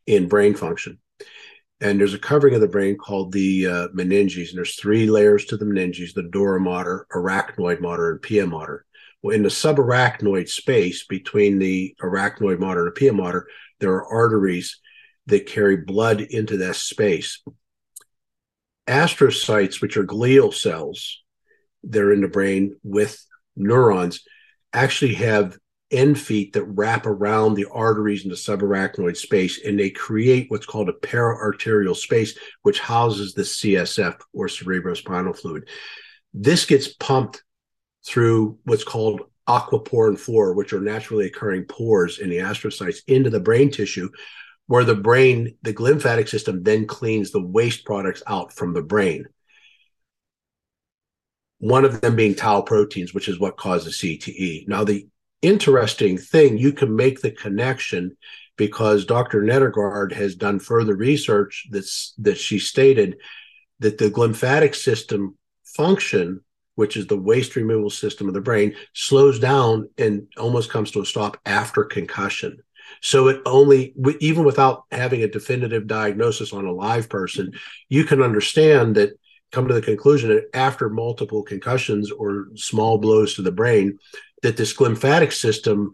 in 0.08 0.28
brain 0.28 0.56
function. 0.56 1.00
And 1.82 2.00
there's 2.00 2.14
a 2.14 2.20
covering 2.20 2.56
of 2.56 2.62
the 2.62 2.70
brain 2.70 2.98
called 2.98 3.34
the 3.34 3.68
uh, 3.68 3.88
meninges, 3.90 4.50
and 4.50 4.58
there's 4.58 4.76
three 4.76 5.08
layers 5.08 5.46
to 5.46 5.58
the 5.58 5.66
meninges: 5.66 6.14
the 6.14 6.24
dura 6.24 6.60
mater, 6.60 7.06
arachnoid 7.14 7.82
mater, 7.82 8.12
and 8.12 8.22
pia 8.22 8.48
mater 8.48 8.86
in 9.32 9.44
the 9.44 9.50
subarachnoid 9.50 10.50
space 10.50 11.06
between 11.06 11.60
the 11.60 11.96
arachnoid 12.02 12.60
mater 12.60 12.86
and 12.86 12.96
pia 12.96 13.14
mater, 13.14 13.48
there 13.80 13.92
are 13.92 14.06
arteries 14.06 14.80
that 15.28 15.48
carry 15.48 15.78
blood 15.78 16.22
into 16.22 16.58
that 16.58 16.76
space. 16.76 17.42
Astrocytes, 18.88 19.82
which 19.82 19.98
are 19.98 20.06
glial 20.06 20.54
cells, 20.54 21.24
they're 21.84 22.12
in 22.12 22.22
the 22.22 22.28
brain 22.28 22.76
with 22.84 23.24
neurons, 23.56 24.22
actually 24.74 25.16
have 25.16 25.58
end 25.92 26.20
feet 26.20 26.54
that 26.54 26.64
wrap 26.64 27.06
around 27.06 27.54
the 27.54 27.68
arteries 27.72 28.24
in 28.24 28.30
the 28.30 28.36
subarachnoid 28.36 29.16
space, 29.16 29.64
and 29.64 29.80
they 29.80 29.90
create 29.90 30.50
what's 30.50 30.66
called 30.66 30.90
a 30.90 30.94
paraarterial 30.94 31.96
space, 31.96 32.38
which 32.64 32.80
houses 32.80 33.34
the 33.34 33.44
CSF 33.44 34.20
or 34.34 34.48
cerebrospinal 34.48 35.38
fluid. 35.38 35.68
This 36.34 36.66
gets 36.66 36.94
pumped 36.94 37.44
through 38.06 38.58
what's 38.64 38.84
called 38.84 39.22
aquaporin 39.48 40.18
4, 40.18 40.54
which 40.54 40.74
are 40.74 40.82
naturally 40.82 41.28
occurring 41.28 41.66
pores 41.66 42.20
in 42.20 42.30
the 42.30 42.38
astrocytes 42.38 42.98
into 43.08 43.30
the 43.30 43.40
brain 43.40 43.70
tissue, 43.72 44.10
where 44.68 44.84
the 44.84 44.96
brain, 44.96 45.56
the 45.62 45.74
glymphatic 45.74 46.28
system 46.28 46.64
then 46.64 46.88
cleans 46.88 47.32
the 47.32 47.42
waste 47.42 47.86
products 47.86 48.24
out 48.28 48.54
from 48.54 48.74
the 48.74 48.82
brain. 48.82 49.26
One 51.60 51.86
of 51.86 52.02
them 52.02 52.16
being 52.16 52.36
tau 52.36 52.62
proteins, 52.62 53.14
which 53.14 53.30
is 53.30 53.40
what 53.40 53.58
causes 53.58 53.98
CTE. 54.00 54.68
Now, 54.68 54.84
the 54.84 55.08
interesting 55.42 56.18
thing, 56.18 56.58
you 56.58 56.74
can 56.74 56.96
make 56.96 57.22
the 57.22 57.32
connection 57.32 58.18
because 58.58 59.06
Dr. 59.06 59.42
Nedergaard 59.42 60.12
has 60.14 60.36
done 60.36 60.60
further 60.60 60.96
research 60.96 61.68
that's 61.70 62.14
that 62.20 62.38
she 62.38 62.58
stated 62.60 63.18
that 63.80 63.98
the 63.98 64.10
glymphatic 64.10 64.76
system 64.76 65.38
function 65.64 66.42
which 66.76 66.98
is 66.98 67.08
the 67.08 67.18
waste 67.18 67.56
removal 67.56 67.90
system 67.90 68.28
of 68.28 68.34
the 68.34 68.42
brain, 68.42 68.76
slows 68.94 69.40
down 69.40 69.90
and 69.98 70.28
almost 70.38 70.70
comes 70.70 70.92
to 70.92 71.02
a 71.02 71.06
stop 71.06 71.38
after 71.46 71.84
concussion. 71.84 72.62
So 73.02 73.28
it 73.28 73.42
only, 73.46 73.94
even 74.20 74.44
without 74.44 74.84
having 74.92 75.24
a 75.24 75.28
definitive 75.28 75.88
diagnosis 75.88 76.54
on 76.54 76.66
a 76.66 76.72
live 76.72 77.10
person, 77.10 77.54
you 77.90 78.04
can 78.04 78.22
understand 78.22 78.96
that, 78.96 79.12
come 79.52 79.68
to 79.68 79.74
the 79.74 79.82
conclusion 79.82 80.30
that 80.30 80.50
after 80.54 80.90
multiple 80.90 81.42
concussions 81.42 82.12
or 82.12 82.48
small 82.56 82.98
blows 82.98 83.36
to 83.36 83.42
the 83.42 83.52
brain, 83.52 83.98
that 84.42 84.58
this 84.58 84.74
glymphatic 84.74 85.32
system 85.32 85.92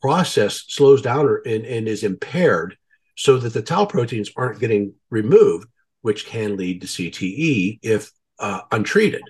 process 0.00 0.64
slows 0.68 1.02
down 1.02 1.26
or, 1.26 1.36
and, 1.46 1.64
and 1.64 1.88
is 1.88 2.04
impaired 2.04 2.76
so 3.16 3.36
that 3.36 3.52
the 3.52 3.62
tau 3.62 3.84
proteins 3.84 4.30
aren't 4.36 4.60
getting 4.60 4.94
removed, 5.10 5.68
which 6.02 6.24
can 6.24 6.56
lead 6.56 6.80
to 6.80 6.86
CTE 6.86 7.78
if 7.82 8.10
uh, 8.38 8.60
untreated. 8.70 9.22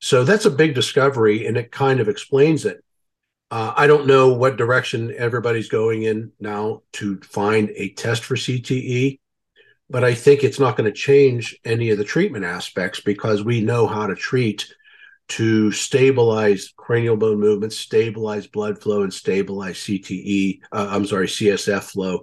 So 0.00 0.24
that's 0.24 0.44
a 0.44 0.50
big 0.50 0.74
discovery, 0.74 1.46
and 1.46 1.56
it 1.56 1.72
kind 1.72 2.00
of 2.00 2.08
explains 2.08 2.64
it. 2.64 2.82
Uh, 3.50 3.72
I 3.76 3.86
don't 3.86 4.06
know 4.06 4.34
what 4.34 4.56
direction 4.56 5.14
everybody's 5.16 5.68
going 5.68 6.02
in 6.02 6.32
now 6.40 6.82
to 6.94 7.18
find 7.20 7.70
a 7.76 7.90
test 7.90 8.24
for 8.24 8.34
CTE, 8.34 9.20
but 9.88 10.02
I 10.04 10.14
think 10.14 10.42
it's 10.42 10.58
not 10.58 10.76
going 10.76 10.90
to 10.90 10.96
change 10.96 11.58
any 11.64 11.90
of 11.90 11.98
the 11.98 12.04
treatment 12.04 12.44
aspects 12.44 13.00
because 13.00 13.44
we 13.44 13.60
know 13.60 13.86
how 13.86 14.06
to 14.06 14.16
treat 14.16 14.66
to 15.28 15.72
stabilize 15.72 16.72
cranial 16.76 17.16
bone 17.16 17.40
movement, 17.40 17.72
stabilize 17.72 18.46
blood 18.46 18.80
flow, 18.80 19.02
and 19.02 19.12
stabilize 19.12 19.76
CTE. 19.76 20.60
Uh, 20.72 20.88
I'm 20.90 21.06
sorry, 21.06 21.26
CSF 21.26 21.84
flow, 21.84 22.20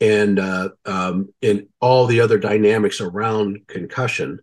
and 0.00 0.38
uh, 0.38 0.70
um, 0.86 1.32
and 1.42 1.68
all 1.80 2.06
the 2.06 2.20
other 2.20 2.38
dynamics 2.38 3.00
around 3.00 3.66
concussion 3.66 4.40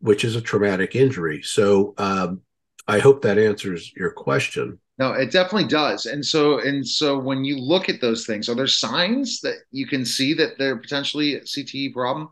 which 0.00 0.24
is 0.24 0.36
a 0.36 0.40
traumatic 0.40 0.96
injury. 0.96 1.42
So 1.42 1.94
um, 1.98 2.40
I 2.88 2.98
hope 2.98 3.22
that 3.22 3.38
answers 3.38 3.92
your 3.96 4.10
question. 4.10 4.78
No, 4.98 5.12
it 5.12 5.30
definitely 5.30 5.68
does. 5.68 6.06
And 6.06 6.24
so 6.24 6.58
and 6.58 6.86
so 6.86 7.18
when 7.18 7.44
you 7.44 7.56
look 7.58 7.88
at 7.88 8.00
those 8.02 8.26
things, 8.26 8.48
are 8.48 8.54
there 8.54 8.66
signs 8.66 9.40
that 9.40 9.56
you 9.70 9.86
can 9.86 10.04
see 10.04 10.34
that 10.34 10.58
they're 10.58 10.76
potentially 10.76 11.36
a 11.36 11.40
CTE 11.40 11.94
problem? 11.94 12.28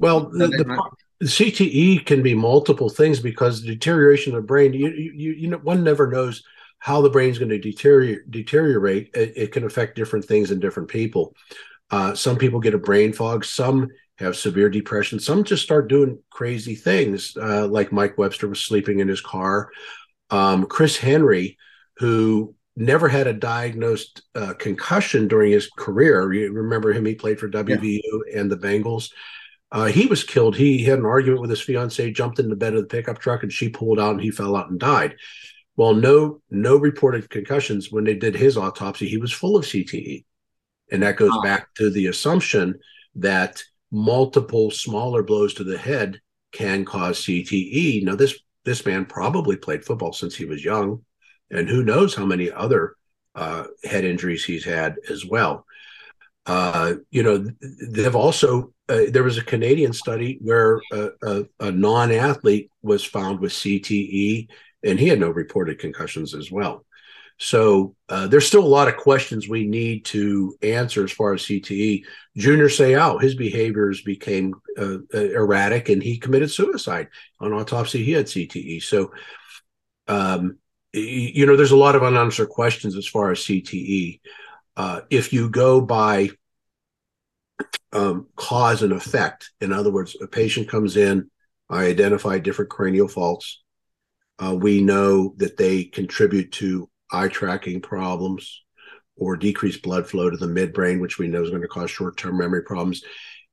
Well, 0.00 0.28
the, 0.30 0.48
the, 0.48 0.82
the, 1.20 1.26
CTE 1.26 2.04
can 2.04 2.20
be 2.20 2.34
multiple 2.34 2.88
things 2.88 3.20
because 3.20 3.62
deterioration 3.62 4.34
of 4.34 4.42
the 4.42 4.46
brain, 4.46 4.72
you, 4.72 4.88
you, 4.88 5.32
you 5.32 5.48
know, 5.48 5.58
one 5.58 5.84
never 5.84 6.10
knows 6.10 6.42
how 6.80 7.00
the 7.00 7.10
brain's 7.10 7.38
going 7.38 7.50
to 7.50 7.58
deteriorate. 7.60 8.28
deteriorate. 8.28 9.10
It, 9.14 9.32
it, 9.36 9.52
can 9.52 9.62
affect 9.62 9.94
different 9.94 10.24
things 10.24 10.50
in 10.50 10.58
different 10.58 10.88
people. 10.88 11.36
Uh, 11.92 12.16
some 12.16 12.36
people 12.36 12.58
get 12.58 12.74
a 12.74 12.78
brain 12.78 13.12
fog. 13.12 13.44
Some 13.44 13.86
have 14.22 14.36
severe 14.36 14.70
depression. 14.70 15.20
Some 15.20 15.44
just 15.44 15.62
start 15.62 15.88
doing 15.88 16.18
crazy 16.30 16.74
things, 16.74 17.36
uh, 17.36 17.66
like 17.66 17.92
Mike 17.92 18.18
Webster 18.18 18.48
was 18.48 18.60
sleeping 18.60 19.00
in 19.00 19.08
his 19.08 19.20
car. 19.20 19.70
Um, 20.30 20.66
Chris 20.66 20.96
Henry, 20.96 21.58
who 21.98 22.54
never 22.76 23.08
had 23.08 23.26
a 23.26 23.32
diagnosed 23.32 24.22
uh, 24.34 24.54
concussion 24.54 25.28
during 25.28 25.52
his 25.52 25.68
career. 25.76 26.32
You 26.32 26.52
remember 26.52 26.92
him? 26.92 27.04
He 27.04 27.14
played 27.14 27.38
for 27.38 27.48
WVU 27.48 28.00
yeah. 28.02 28.40
and 28.40 28.50
the 28.50 28.56
Bengals. 28.56 29.10
Uh, 29.70 29.86
he 29.86 30.06
was 30.06 30.24
killed. 30.24 30.56
He 30.56 30.84
had 30.84 30.98
an 30.98 31.06
argument 31.06 31.40
with 31.40 31.50
his 31.50 31.60
fiancee, 31.60 32.12
jumped 32.12 32.38
in 32.38 32.48
the 32.48 32.56
bed 32.56 32.74
of 32.74 32.82
the 32.82 32.88
pickup 32.88 33.18
truck, 33.18 33.42
and 33.42 33.52
she 33.52 33.68
pulled 33.68 33.98
out, 33.98 34.12
and 34.12 34.20
he 34.20 34.30
fell 34.30 34.56
out 34.56 34.70
and 34.70 34.78
died. 34.78 35.16
Well, 35.76 35.94
no, 35.94 36.42
no 36.50 36.76
reported 36.76 37.30
concussions. 37.30 37.90
When 37.90 38.04
they 38.04 38.14
did 38.14 38.34
his 38.34 38.58
autopsy, 38.58 39.08
he 39.08 39.16
was 39.16 39.32
full 39.32 39.56
of 39.56 39.64
CTE, 39.64 40.24
and 40.90 41.02
that 41.02 41.16
goes 41.16 41.32
back 41.42 41.74
to 41.76 41.88
the 41.88 42.08
assumption 42.08 42.78
that 43.16 43.62
multiple 43.92 44.70
smaller 44.70 45.22
blows 45.22 45.54
to 45.54 45.64
the 45.64 45.78
head 45.78 46.20
can 46.50 46.84
cause 46.84 47.20
CTE. 47.20 48.02
Now, 48.02 48.16
this 48.16 48.38
this 48.64 48.86
man 48.86 49.04
probably 49.04 49.56
played 49.56 49.84
football 49.84 50.12
since 50.12 50.34
he 50.34 50.44
was 50.44 50.64
young, 50.64 51.04
and 51.50 51.68
who 51.68 51.84
knows 51.84 52.14
how 52.14 52.24
many 52.24 52.50
other 52.50 52.96
uh, 53.34 53.64
head 53.84 54.04
injuries 54.04 54.44
he's 54.44 54.64
had 54.64 54.96
as 55.10 55.24
well. 55.24 55.66
Uh, 56.46 56.94
you 57.10 57.22
know, 57.22 57.46
they've 57.88 58.16
also 58.16 58.72
uh, 58.88 59.02
there 59.10 59.22
was 59.22 59.38
a 59.38 59.44
Canadian 59.44 59.92
study 59.92 60.38
where 60.40 60.80
a, 60.92 61.08
a, 61.22 61.44
a 61.60 61.70
non-athlete 61.70 62.70
was 62.82 63.04
found 63.04 63.40
with 63.40 63.52
CTE, 63.52 64.48
and 64.84 64.98
he 64.98 65.08
had 65.08 65.20
no 65.20 65.30
reported 65.30 65.78
concussions 65.78 66.34
as 66.34 66.50
well. 66.50 66.84
So 67.42 67.96
uh, 68.08 68.28
there's 68.28 68.46
still 68.46 68.62
a 68.62 68.64
lot 68.64 68.86
of 68.86 68.96
questions 68.96 69.48
we 69.48 69.66
need 69.66 70.04
to 70.06 70.56
answer 70.62 71.02
as 71.02 71.10
far 71.10 71.32
as 71.32 71.42
CTE. 71.42 72.04
Junior 72.36 72.68
Seau, 72.68 73.20
his 73.20 73.34
behaviors 73.34 74.00
became 74.00 74.54
uh, 74.78 74.98
uh, 75.12 75.18
erratic, 75.18 75.88
and 75.88 76.00
he 76.00 76.18
committed 76.18 76.52
suicide. 76.52 77.08
On 77.40 77.52
autopsy, 77.52 78.04
he 78.04 78.12
had 78.12 78.26
CTE. 78.26 78.80
So, 78.80 79.10
um, 80.06 80.58
you 80.92 81.44
know, 81.44 81.56
there's 81.56 81.72
a 81.72 81.76
lot 81.76 81.96
of 81.96 82.04
unanswered 82.04 82.48
questions 82.48 82.96
as 82.96 83.08
far 83.08 83.32
as 83.32 83.40
CTE. 83.40 84.20
Uh, 84.76 85.00
if 85.10 85.32
you 85.32 85.50
go 85.50 85.80
by 85.80 86.30
um, 87.92 88.28
cause 88.36 88.84
and 88.84 88.92
effect, 88.92 89.50
in 89.60 89.72
other 89.72 89.90
words, 89.90 90.16
a 90.22 90.28
patient 90.28 90.68
comes 90.68 90.96
in, 90.96 91.28
I 91.68 91.86
identify 91.86 92.38
different 92.38 92.70
cranial 92.70 93.08
faults. 93.08 93.64
Uh, 94.38 94.54
we 94.54 94.80
know 94.80 95.34
that 95.38 95.56
they 95.56 95.82
contribute 95.82 96.52
to 96.52 96.88
eye 97.12 97.28
tracking 97.28 97.80
problems 97.80 98.62
or 99.16 99.36
decreased 99.36 99.82
blood 99.82 100.08
flow 100.08 100.30
to 100.30 100.36
the 100.36 100.46
midbrain, 100.46 101.00
which 101.00 101.18
we 101.18 101.28
know 101.28 101.42
is 101.42 101.50
going 101.50 101.62
to 101.62 101.68
cause 101.68 101.90
short 101.90 102.16
term 102.16 102.38
memory 102.38 102.62
problems. 102.62 103.02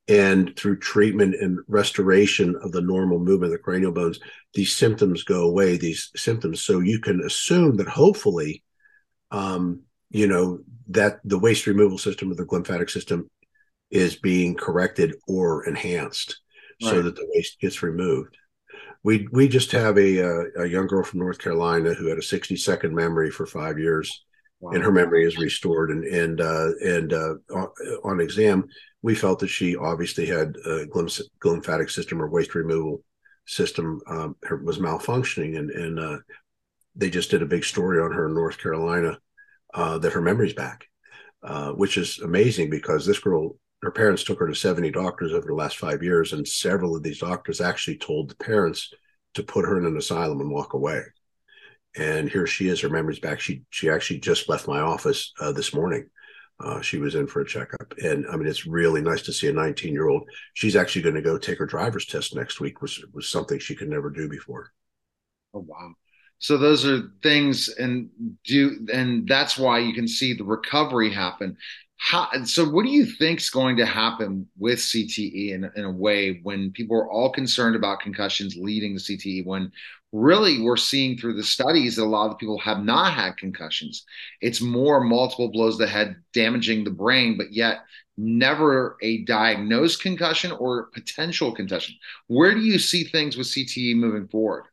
And 0.07 0.55
through 0.55 0.79
treatment 0.79 1.35
and 1.35 1.59
restoration 1.67 2.55
of 2.63 2.71
the 2.71 2.81
normal 2.81 3.19
movement 3.19 3.51
of 3.53 3.59
the 3.59 3.63
cranial 3.63 3.91
bones, 3.91 4.19
these 4.55 4.75
symptoms 4.75 5.23
go 5.23 5.43
away, 5.43 5.77
these 5.77 6.09
symptoms. 6.15 6.61
So 6.61 6.79
you 6.79 6.99
can 6.99 7.21
assume 7.21 7.77
that 7.77 7.87
hopefully, 7.87 8.63
um, 9.29 9.81
you 10.09 10.25
know, 10.25 10.61
that 10.87 11.19
the 11.23 11.37
waste 11.37 11.67
removal 11.67 11.99
system 11.99 12.31
of 12.31 12.37
the 12.37 12.45
glymphatic 12.45 12.89
system 12.89 13.29
is 13.91 14.15
being 14.15 14.55
corrected 14.55 15.15
or 15.27 15.67
enhanced 15.67 16.39
right. 16.81 16.89
so 16.89 17.01
that 17.03 17.15
the 17.15 17.27
waste 17.35 17.59
gets 17.59 17.83
removed 17.83 18.35
we 19.03 19.27
we 19.31 19.47
just 19.47 19.71
have 19.71 19.97
a, 19.97 20.17
a, 20.17 20.63
a 20.63 20.65
young 20.67 20.87
girl 20.87 21.03
from 21.03 21.19
North 21.19 21.39
Carolina 21.39 21.93
who 21.93 22.07
had 22.07 22.17
a 22.17 22.23
60 22.23 22.55
second 22.57 22.93
memory 22.93 23.31
for 23.31 23.45
five 23.45 23.79
years, 23.79 24.25
wow. 24.59 24.71
and 24.71 24.83
her 24.83 24.91
memory 24.91 25.25
is 25.25 25.37
restored. 25.37 25.91
And 25.91 26.03
and 26.03 26.41
uh, 26.41 26.71
and 26.83 27.13
uh, 27.13 27.35
on 28.03 28.19
exam, 28.19 28.65
we 29.01 29.15
felt 29.15 29.39
that 29.39 29.47
she 29.47 29.75
obviously 29.75 30.25
had 30.25 30.55
a 30.65 30.85
glymphatic 30.85 31.89
system 31.89 32.21
or 32.21 32.29
waste 32.29 32.55
removal 32.55 33.03
system 33.45 33.99
um, 34.07 34.35
was 34.63 34.79
malfunctioning, 34.79 35.57
and 35.57 35.71
and 35.71 35.99
uh, 35.99 36.17
they 36.95 37.09
just 37.09 37.31
did 37.31 37.41
a 37.41 37.47
big 37.47 37.63
story 37.63 38.01
on 38.01 38.11
her 38.11 38.27
in 38.27 38.33
North 38.33 38.57
Carolina 38.57 39.17
uh, 39.73 39.97
that 39.99 40.13
her 40.13 40.21
memory's 40.21 40.53
back, 40.53 40.87
uh, 41.43 41.71
which 41.71 41.97
is 41.97 42.19
amazing 42.19 42.69
because 42.69 43.05
this 43.05 43.19
girl 43.19 43.55
her 43.81 43.91
parents 43.91 44.23
took 44.23 44.39
her 44.39 44.47
to 44.47 44.55
70 44.55 44.91
doctors 44.91 45.33
over 45.33 45.47
the 45.47 45.53
last 45.53 45.77
five 45.77 46.03
years, 46.03 46.33
and 46.33 46.47
several 46.47 46.95
of 46.95 47.03
these 47.03 47.19
doctors 47.19 47.61
actually 47.61 47.97
told 47.97 48.29
the 48.29 48.35
parents 48.35 48.93
to 49.35 49.43
put 49.43 49.65
her 49.65 49.77
in 49.77 49.85
an 49.85 49.97
asylum 49.97 50.41
and 50.41 50.51
walk 50.51 50.73
away. 50.73 51.01
And 51.95 52.29
here 52.29 52.45
she 52.45 52.67
is, 52.67 52.81
her 52.81 52.89
memory's 52.89 53.19
back. 53.19 53.39
She 53.39 53.63
she 53.69 53.89
actually 53.89 54.19
just 54.19 54.49
left 54.49 54.67
my 54.67 54.79
office 54.79 55.33
uh, 55.39 55.51
this 55.51 55.73
morning. 55.73 56.09
Uh, 56.59 56.81
she 56.81 56.97
was 56.97 57.15
in 57.15 57.25
for 57.25 57.41
a 57.41 57.45
checkup, 57.45 57.93
and 58.03 58.25
I 58.27 58.35
mean 58.35 58.47
it's 58.47 58.67
really 58.67 59.01
nice 59.01 59.21
to 59.23 59.33
see 59.33 59.47
a 59.47 59.53
19 59.53 59.93
year 59.93 60.07
old. 60.07 60.29
She's 60.53 60.75
actually 60.75 61.03
going 61.03 61.15
to 61.15 61.21
go 61.21 61.37
take 61.37 61.57
her 61.57 61.65
driver's 61.65 62.05
test 62.05 62.35
next 62.35 62.59
week, 62.59 62.81
which 62.81 63.03
was 63.13 63.29
something 63.29 63.59
she 63.59 63.75
could 63.75 63.89
never 63.89 64.09
do 64.09 64.27
before. 64.29 64.71
Oh 65.53 65.65
wow! 65.65 65.93
So 66.37 66.57
those 66.57 66.85
are 66.85 67.11
things, 67.23 67.69
and 67.69 68.09
do 68.43 68.85
and 68.93 69.27
that's 69.27 69.57
why 69.57 69.79
you 69.79 69.93
can 69.93 70.07
see 70.07 70.33
the 70.33 70.43
recovery 70.43 71.11
happen 71.11 71.57
how, 72.01 72.29
so 72.45 72.67
what 72.67 72.85
do 72.85 72.91
you 72.91 73.05
think 73.05 73.41
is 73.41 73.49
going 73.49 73.75
to 73.75 73.85
happen 73.85 74.47
with 74.57 74.79
CTE 74.79 75.51
in, 75.51 75.69
in 75.75 75.83
a 75.83 75.91
way 75.91 76.39
when 76.43 76.71
people 76.71 76.95
are 76.95 77.11
all 77.11 77.29
concerned 77.29 77.75
about 77.75 77.99
concussions 77.99 78.55
leading 78.55 78.97
to 78.97 79.03
CTE 79.03 79.45
when 79.45 79.69
really 80.13 80.61
we're 80.61 80.77
seeing 80.77 81.17
through 81.17 81.33
the 81.33 81.43
studies 81.43 81.97
that 81.97 82.03
a 82.03 82.05
lot 82.05 82.31
of 82.31 82.37
people 82.37 82.57
have 82.59 82.85
not 82.85 83.13
had 83.13 83.35
concussions. 83.35 84.05
It's 84.39 84.61
more 84.61 85.03
multiple 85.03 85.51
blows 85.51 85.77
to 85.77 85.83
the 85.83 85.91
head 85.91 86.15
damaging 86.33 86.85
the 86.85 86.89
brain, 86.89 87.37
but 87.37 87.51
yet 87.51 87.79
never 88.17 88.95
a 89.01 89.25
diagnosed 89.25 90.01
concussion 90.01 90.53
or 90.53 90.85
potential 90.93 91.51
concussion. 91.51 91.95
Where 92.27 92.55
do 92.55 92.61
you 92.61 92.79
see 92.79 93.03
things 93.03 93.35
with 93.35 93.47
CTE 93.47 93.97
moving 93.97 94.29
forward? 94.29 94.63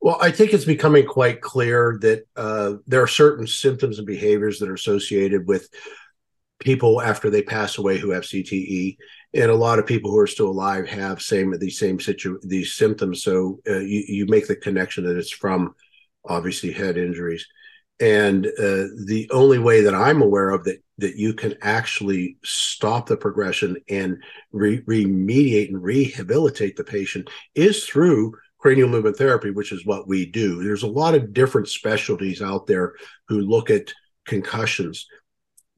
Well, 0.00 0.18
I 0.20 0.32
think 0.32 0.52
it's 0.52 0.64
becoming 0.64 1.06
quite 1.06 1.42
clear 1.42 1.96
that 2.02 2.26
uh, 2.34 2.74
there 2.88 3.02
are 3.02 3.08
certain 3.08 3.46
symptoms 3.46 3.98
and 3.98 4.06
behaviors 4.06 4.58
that 4.58 4.68
are 4.68 4.74
associated 4.74 5.46
with 5.46 5.68
people 6.58 7.00
after 7.00 7.30
they 7.30 7.42
pass 7.42 7.78
away 7.78 7.98
who 7.98 8.10
have 8.10 8.24
CTE, 8.24 8.96
and 9.34 9.50
a 9.50 9.54
lot 9.54 9.78
of 9.78 9.86
people 9.86 10.10
who 10.10 10.18
are 10.18 10.26
still 10.26 10.48
alive 10.48 10.88
have 10.88 11.22
same 11.22 11.56
these 11.58 11.78
same 11.78 12.00
situ 12.00 12.38
these 12.42 12.74
symptoms. 12.74 13.22
So 13.22 13.60
uh, 13.68 13.78
you 13.78 14.04
you 14.08 14.26
make 14.26 14.46
the 14.48 14.56
connection 14.56 15.04
that 15.04 15.16
it's 15.16 15.30
from 15.30 15.74
obviously 16.24 16.72
head 16.72 16.96
injuries, 16.96 17.46
and 18.00 18.46
uh, 18.46 18.88
the 19.06 19.28
only 19.32 19.58
way 19.58 19.82
that 19.82 19.94
I'm 19.94 20.22
aware 20.22 20.50
of 20.50 20.64
that 20.64 20.82
that 20.98 21.16
you 21.16 21.32
can 21.32 21.54
actually 21.62 22.38
stop 22.44 23.06
the 23.06 23.16
progression 23.16 23.76
and 23.88 24.22
re- 24.52 24.82
remediate 24.82 25.68
and 25.68 25.82
rehabilitate 25.82 26.76
the 26.76 26.84
patient 26.84 27.30
is 27.54 27.84
through 27.84 28.34
cranial 28.58 28.88
movement 28.88 29.16
therapy, 29.16 29.50
which 29.50 29.70
is 29.70 29.86
what 29.86 30.08
we 30.08 30.26
do. 30.26 30.62
There's 30.62 30.82
a 30.82 30.88
lot 30.88 31.14
of 31.14 31.32
different 31.32 31.68
specialties 31.68 32.42
out 32.42 32.66
there 32.66 32.94
who 33.28 33.40
look 33.40 33.70
at 33.70 33.92
concussions 34.26 35.06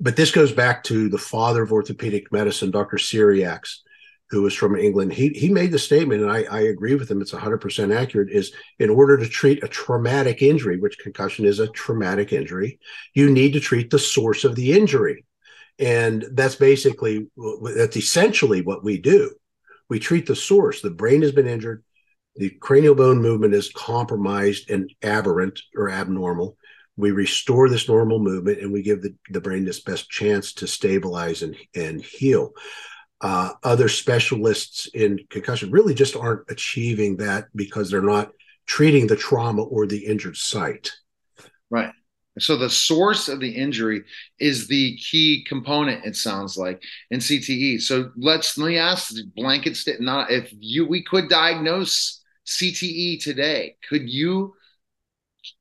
but 0.00 0.16
this 0.16 0.30
goes 0.30 0.52
back 0.52 0.82
to 0.84 1.08
the 1.08 1.18
father 1.18 1.62
of 1.62 1.72
orthopedic 1.72 2.32
medicine, 2.32 2.70
Dr. 2.70 2.96
Cyriax, 2.96 3.78
who 4.30 4.42
was 4.42 4.54
from 4.54 4.76
England. 4.76 5.12
He 5.12 5.28
he 5.30 5.50
made 5.50 5.72
the 5.72 5.78
statement, 5.78 6.22
and 6.22 6.30
I, 6.30 6.42
I 6.44 6.60
agree 6.60 6.94
with 6.94 7.10
him. 7.10 7.20
It's 7.20 7.32
100% 7.32 7.94
accurate. 7.94 8.30
Is 8.30 8.52
in 8.78 8.88
order 8.88 9.18
to 9.18 9.28
treat 9.28 9.62
a 9.62 9.68
traumatic 9.68 10.40
injury, 10.40 10.78
which 10.78 10.98
concussion 10.98 11.44
is 11.44 11.58
a 11.58 11.68
traumatic 11.68 12.32
injury, 12.32 12.78
you 13.14 13.30
need 13.30 13.52
to 13.52 13.60
treat 13.60 13.90
the 13.90 13.98
source 13.98 14.44
of 14.44 14.54
the 14.54 14.72
injury, 14.72 15.24
and 15.78 16.24
that's 16.32 16.56
basically 16.56 17.28
that's 17.74 17.96
essentially 17.96 18.62
what 18.62 18.82
we 18.82 18.98
do. 18.98 19.34
We 19.88 19.98
treat 19.98 20.26
the 20.26 20.36
source. 20.36 20.80
The 20.80 20.90
brain 20.90 21.22
has 21.22 21.32
been 21.32 21.48
injured. 21.48 21.84
The 22.36 22.50
cranial 22.50 22.94
bone 22.94 23.20
movement 23.20 23.54
is 23.54 23.72
compromised 23.72 24.70
and 24.70 24.88
aberrant 25.02 25.60
or 25.76 25.90
abnormal 25.90 26.56
we 27.00 27.10
restore 27.10 27.68
this 27.68 27.88
normal 27.88 28.18
movement 28.18 28.60
and 28.60 28.72
we 28.72 28.82
give 28.82 29.02
the, 29.02 29.14
the 29.30 29.40
brain 29.40 29.64
this 29.64 29.80
best 29.80 30.10
chance 30.10 30.52
to 30.54 30.66
stabilize 30.66 31.42
and, 31.42 31.56
and 31.74 32.02
heal. 32.02 32.52
Uh, 33.20 33.52
other 33.62 33.88
specialists 33.88 34.86
in 34.94 35.18
concussion 35.28 35.70
really 35.70 35.94
just 35.94 36.16
aren't 36.16 36.50
achieving 36.50 37.16
that 37.18 37.46
because 37.54 37.90
they're 37.90 38.00
not 38.00 38.32
treating 38.66 39.06
the 39.06 39.16
trauma 39.16 39.62
or 39.62 39.86
the 39.86 40.06
injured 40.06 40.36
site. 40.36 40.92
Right. 41.70 41.92
So 42.38 42.56
the 42.56 42.70
source 42.70 43.28
of 43.28 43.40
the 43.40 43.50
injury 43.50 44.04
is 44.38 44.66
the 44.66 44.96
key 44.96 45.44
component. 45.46 46.06
It 46.06 46.16
sounds 46.16 46.56
like 46.56 46.82
in 47.10 47.20
CTE. 47.20 47.82
So 47.82 48.12
let's 48.16 48.56
let 48.56 48.68
me 48.68 48.78
ask 48.78 49.12
blanket 49.36 49.76
state. 49.76 50.00
Not 50.00 50.30
if 50.30 50.52
you 50.58 50.86
we 50.86 51.02
could 51.02 51.28
diagnose 51.28 52.22
CTE 52.46 53.22
today, 53.22 53.76
could 53.88 54.08
you 54.08 54.54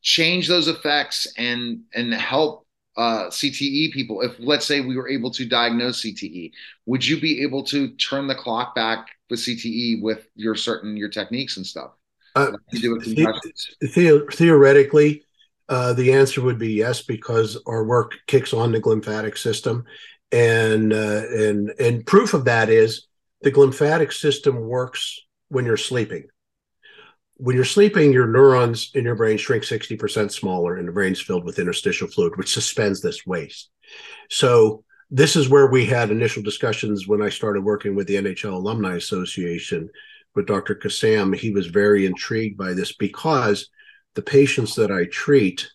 change 0.01 0.47
those 0.47 0.67
effects 0.67 1.27
and 1.37 1.81
and 1.93 2.13
help 2.13 2.65
uh, 2.97 3.27
CTE 3.29 3.91
people. 3.91 4.21
If 4.21 4.33
let's 4.39 4.65
say 4.65 4.81
we 4.81 4.97
were 4.97 5.09
able 5.09 5.31
to 5.31 5.45
diagnose 5.45 6.03
CTE, 6.03 6.51
would 6.85 7.05
you 7.05 7.19
be 7.19 7.41
able 7.43 7.63
to 7.65 7.89
turn 7.95 8.27
the 8.27 8.35
clock 8.35 8.75
back 8.75 9.07
with 9.29 9.39
CTE 9.39 10.01
with 10.01 10.27
your 10.35 10.55
certain 10.55 10.97
your 10.97 11.09
techniques 11.09 11.57
and 11.57 11.65
stuff? 11.65 11.91
Uh, 12.35 12.51
the, 12.71 14.27
theoretically, 14.31 15.23
uh, 15.67 15.93
the 15.93 16.13
answer 16.13 16.41
would 16.41 16.59
be 16.59 16.73
yes 16.73 17.01
because 17.01 17.57
our 17.65 17.83
work 17.83 18.13
kicks 18.27 18.53
on 18.53 18.71
the 18.71 18.81
glymphatic 18.81 19.37
system, 19.37 19.85
and 20.31 20.93
uh, 20.93 21.23
and 21.29 21.73
and 21.79 22.05
proof 22.05 22.33
of 22.33 22.45
that 22.45 22.69
is 22.69 23.07
the 23.41 23.51
glymphatic 23.51 24.11
system 24.11 24.67
works 24.67 25.21
when 25.47 25.65
you're 25.65 25.77
sleeping 25.77 26.25
when 27.39 27.55
you're 27.55 27.63
sleeping, 27.63 28.11
your 28.11 28.27
neurons 28.27 28.91
in 28.95 29.05
your 29.05 29.15
brain 29.15 29.37
shrink 29.37 29.63
60% 29.63 30.29
smaller 30.29 30.75
and 30.75 30.85
the 30.85 30.91
brain's 30.91 31.21
filled 31.21 31.45
with 31.45 31.57
interstitial 31.57 32.09
fluid, 32.09 32.35
which 32.35 32.53
suspends 32.53 33.01
this 33.01 33.25
waste. 33.25 33.69
So 34.29 34.83
this 35.09 35.37
is 35.37 35.47
where 35.47 35.67
we 35.67 35.85
had 35.85 36.11
initial 36.11 36.43
discussions 36.43 37.07
when 37.07 37.21
I 37.21 37.29
started 37.29 37.63
working 37.63 37.95
with 37.95 38.07
the 38.07 38.15
NHL 38.15 38.53
Alumni 38.53 38.95
Association 38.95 39.89
with 40.35 40.47
Dr. 40.47 40.75
Kassam. 40.75 41.33
He 41.33 41.51
was 41.51 41.67
very 41.67 42.05
intrigued 42.05 42.57
by 42.57 42.73
this 42.73 42.93
because 42.93 43.69
the 44.15 44.21
patients 44.21 44.75
that 44.75 44.91
I 44.91 45.05
treat 45.05 45.65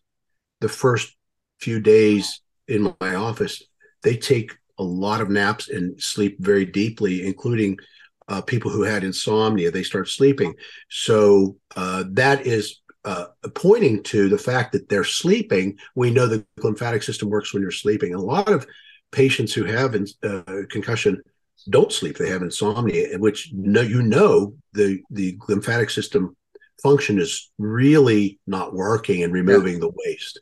the 0.60 0.68
first 0.68 1.16
few 1.60 1.80
days 1.80 2.42
in 2.68 2.94
my 3.00 3.14
office, 3.14 3.62
they 4.02 4.18
take 4.18 4.52
a 4.78 4.84
lot 4.84 5.22
of 5.22 5.30
naps 5.30 5.70
and 5.70 6.00
sleep 6.02 6.36
very 6.40 6.66
deeply, 6.66 7.26
including 7.26 7.78
uh, 8.28 8.40
people 8.40 8.70
who 8.70 8.82
had 8.82 9.04
insomnia, 9.04 9.70
they 9.70 9.82
start 9.82 10.08
sleeping. 10.08 10.54
So 10.88 11.56
uh, 11.76 12.04
that 12.12 12.46
is 12.46 12.80
uh, 13.04 13.26
pointing 13.54 14.02
to 14.04 14.28
the 14.28 14.38
fact 14.38 14.72
that 14.72 14.88
they're 14.88 15.04
sleeping. 15.04 15.78
We 15.94 16.10
know 16.10 16.26
the 16.26 16.44
lymphatic 16.58 17.02
system 17.02 17.28
works 17.28 17.52
when 17.52 17.62
you're 17.62 17.70
sleeping. 17.70 18.14
A 18.14 18.20
lot 18.20 18.48
of 18.48 18.66
patients 19.12 19.52
who 19.52 19.64
have 19.64 19.94
uh, 20.22 20.42
concussion 20.70 21.20
don't 21.68 21.92
sleep; 21.92 22.16
they 22.16 22.30
have 22.30 22.42
insomnia, 22.42 23.18
which 23.18 23.50
no, 23.52 23.82
you 23.82 24.02
know 24.02 24.54
the 24.72 25.02
the 25.10 25.38
lymphatic 25.48 25.90
system 25.90 26.34
function 26.82 27.18
is 27.18 27.50
really 27.58 28.38
not 28.46 28.74
working 28.74 29.22
and 29.22 29.32
removing 29.32 29.74
yeah. 29.74 29.80
the 29.80 29.92
waste. 30.04 30.40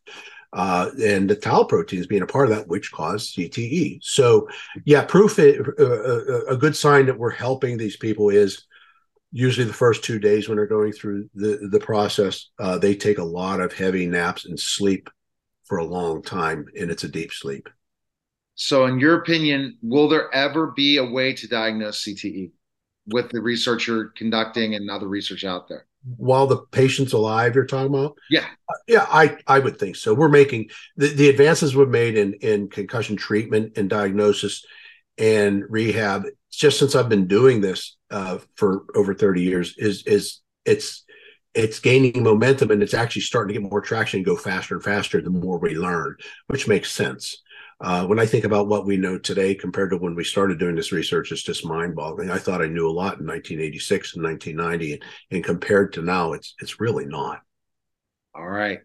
Uh, 0.52 0.90
and 1.02 1.30
the 1.30 1.36
tau 1.36 1.64
proteins 1.64 2.06
being 2.06 2.22
a 2.22 2.26
part 2.26 2.50
of 2.50 2.54
that, 2.54 2.68
which 2.68 2.92
cause 2.92 3.32
CTE. 3.32 3.98
So, 4.02 4.48
yeah, 4.84 5.02
proof 5.02 5.38
it, 5.38 5.66
uh, 5.78 5.82
uh, 5.82 6.44
a 6.46 6.56
good 6.56 6.76
sign 6.76 7.06
that 7.06 7.18
we're 7.18 7.30
helping 7.30 7.78
these 7.78 7.96
people 7.96 8.28
is 8.28 8.66
usually 9.32 9.66
the 9.66 9.72
first 9.72 10.04
two 10.04 10.18
days 10.18 10.48
when 10.48 10.56
they're 10.56 10.66
going 10.66 10.92
through 10.92 11.28
the 11.34 11.68
the 11.70 11.80
process, 11.80 12.50
uh, 12.58 12.78
they 12.78 12.94
take 12.94 13.18
a 13.18 13.24
lot 13.24 13.60
of 13.60 13.72
heavy 13.72 14.06
naps 14.06 14.44
and 14.44 14.60
sleep 14.60 15.08
for 15.64 15.78
a 15.78 15.84
long 15.84 16.22
time, 16.22 16.66
and 16.78 16.90
it's 16.90 17.04
a 17.04 17.08
deep 17.08 17.32
sleep. 17.32 17.68
So, 18.54 18.84
in 18.84 19.00
your 19.00 19.16
opinion, 19.16 19.78
will 19.82 20.08
there 20.08 20.32
ever 20.34 20.72
be 20.72 20.98
a 20.98 21.04
way 21.04 21.32
to 21.32 21.48
diagnose 21.48 22.04
CTE 22.04 22.50
with 23.06 23.30
the 23.30 23.40
research 23.40 23.88
you're 23.88 24.10
conducting 24.10 24.74
and 24.74 24.90
other 24.90 25.08
research 25.08 25.44
out 25.44 25.68
there? 25.68 25.86
While 26.16 26.46
the 26.46 26.58
patient's 26.58 27.12
alive, 27.12 27.54
you're 27.54 27.66
talking 27.66 27.94
about? 27.94 28.16
Yeah, 28.28 28.46
uh, 28.68 28.74
yeah, 28.86 29.06
I 29.08 29.36
I 29.46 29.58
would 29.58 29.78
think 29.78 29.96
so. 29.96 30.14
We're 30.14 30.28
making 30.28 30.70
the, 30.96 31.08
the 31.08 31.28
advances 31.28 31.76
we've 31.76 31.88
made 31.88 32.16
in 32.16 32.34
in 32.34 32.68
concussion 32.68 33.16
treatment 33.16 33.78
and 33.78 33.88
diagnosis 33.88 34.64
and 35.18 35.64
rehab 35.68 36.24
just 36.50 36.78
since 36.78 36.94
I've 36.94 37.08
been 37.08 37.26
doing 37.26 37.60
this 37.60 37.96
uh, 38.10 38.38
for 38.56 38.84
over 38.94 39.14
30 39.14 39.42
years 39.42 39.74
is 39.78 40.02
is 40.06 40.40
it's 40.64 41.04
it's 41.54 41.80
gaining 41.80 42.22
momentum 42.22 42.70
and 42.70 42.82
it's 42.82 42.94
actually 42.94 43.22
starting 43.22 43.54
to 43.54 43.60
get 43.60 43.70
more 43.70 43.80
traction 43.80 44.18
and 44.18 44.26
go 44.26 44.36
faster 44.36 44.74
and 44.74 44.84
faster 44.84 45.20
the 45.20 45.30
more 45.30 45.58
we 45.58 45.74
learn, 45.74 46.16
which 46.46 46.66
makes 46.66 46.90
sense. 46.90 47.42
Uh, 47.82 48.06
when 48.06 48.20
I 48.20 48.26
think 48.26 48.44
about 48.44 48.68
what 48.68 48.86
we 48.86 48.96
know 48.96 49.18
today 49.18 49.56
compared 49.56 49.90
to 49.90 49.96
when 49.96 50.14
we 50.14 50.22
started 50.22 50.60
doing 50.60 50.76
this 50.76 50.92
research, 50.92 51.32
it's 51.32 51.42
just 51.42 51.66
mind-boggling. 51.66 52.30
I 52.30 52.38
thought 52.38 52.62
I 52.62 52.68
knew 52.68 52.88
a 52.88 52.92
lot 52.92 53.18
in 53.18 53.26
1986 53.26 54.14
and 54.14 54.22
1990, 54.22 54.92
and, 54.92 55.02
and 55.32 55.44
compared 55.44 55.92
to 55.94 56.02
now, 56.02 56.32
it's 56.32 56.54
it's 56.60 56.78
really 56.78 57.06
not. 57.06 57.40
All 58.36 58.48
right. 58.48 58.78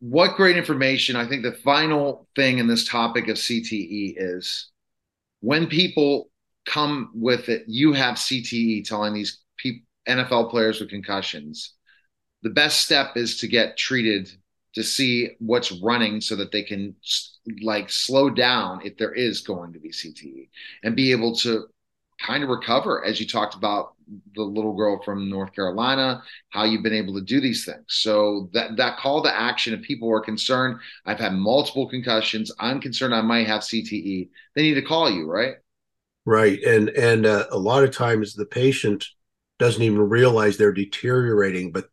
What 0.00 0.36
great 0.36 0.56
information. 0.56 1.16
I 1.16 1.28
think 1.28 1.42
the 1.42 1.52
final 1.52 2.26
thing 2.34 2.58
in 2.58 2.66
this 2.66 2.88
topic 2.88 3.28
of 3.28 3.36
CTE 3.36 4.14
is 4.16 4.70
when 5.40 5.66
people 5.66 6.30
come 6.66 7.10
with 7.14 7.50
it, 7.50 7.64
you 7.66 7.92
have 7.92 8.16
CTE 8.16 8.88
telling 8.88 9.12
these 9.12 9.42
NFL 10.08 10.50
players 10.50 10.80
with 10.80 10.88
concussions. 10.88 11.74
The 12.42 12.50
best 12.50 12.80
step 12.80 13.16
is 13.16 13.38
to 13.40 13.48
get 13.48 13.76
treated 13.76 14.30
to 14.74 14.82
see 14.82 15.30
what's 15.38 15.72
running 15.72 16.20
so 16.20 16.36
that 16.36 16.52
they 16.52 16.62
can 16.62 16.94
like 17.62 17.90
slow 17.90 18.30
down 18.30 18.80
if 18.84 18.96
there 18.96 19.12
is 19.12 19.42
going 19.42 19.72
to 19.72 19.78
be 19.78 19.90
CTE 19.90 20.48
and 20.82 20.96
be 20.96 21.12
able 21.12 21.34
to 21.36 21.66
kind 22.20 22.42
of 22.42 22.48
recover 22.48 23.04
as 23.04 23.20
you 23.20 23.26
talked 23.26 23.54
about 23.54 23.94
the 24.34 24.42
little 24.42 24.74
girl 24.74 25.02
from 25.02 25.30
North 25.30 25.52
Carolina, 25.54 26.22
how 26.50 26.64
you've 26.64 26.82
been 26.82 26.92
able 26.94 27.14
to 27.14 27.20
do 27.20 27.40
these 27.40 27.64
things. 27.64 27.84
So 27.88 28.50
that 28.52 28.76
that 28.76 28.98
call 28.98 29.22
to 29.22 29.34
action, 29.34 29.74
if 29.74 29.82
people 29.82 30.12
are 30.12 30.20
concerned, 30.20 30.78
I've 31.06 31.18
had 31.18 31.32
multiple 31.32 31.88
concussions, 31.88 32.52
I'm 32.58 32.80
concerned 32.80 33.14
I 33.14 33.22
might 33.22 33.46
have 33.46 33.62
CTE, 33.62 34.28
they 34.54 34.62
need 34.62 34.74
to 34.74 34.82
call 34.82 35.10
you, 35.10 35.30
right? 35.30 35.54
Right, 36.26 36.62
and 36.62 36.88
and 36.90 37.26
uh, 37.26 37.46
a 37.50 37.58
lot 37.58 37.84
of 37.84 37.90
times 37.90 38.34
the 38.34 38.46
patient 38.46 39.06
doesn't 39.58 39.82
even 39.82 40.08
realize 40.08 40.56
they're 40.56 40.72
deteriorating, 40.72 41.72
but 41.72 41.86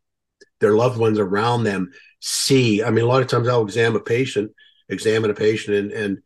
their 0.60 0.74
loved 0.74 0.98
ones 0.98 1.20
around 1.20 1.64
them 1.64 1.92
see. 2.22 2.82
I 2.84 2.90
mean, 2.90 3.04
a 3.04 3.08
lot 3.08 3.22
of 3.22 3.28
times 3.28 3.48
I'll 3.48 3.64
examine 3.64 4.00
a 4.00 4.04
patient, 4.04 4.52
examine 4.88 5.30
a 5.30 5.34
patient, 5.34 5.76
and 5.76 5.92
and 5.92 6.22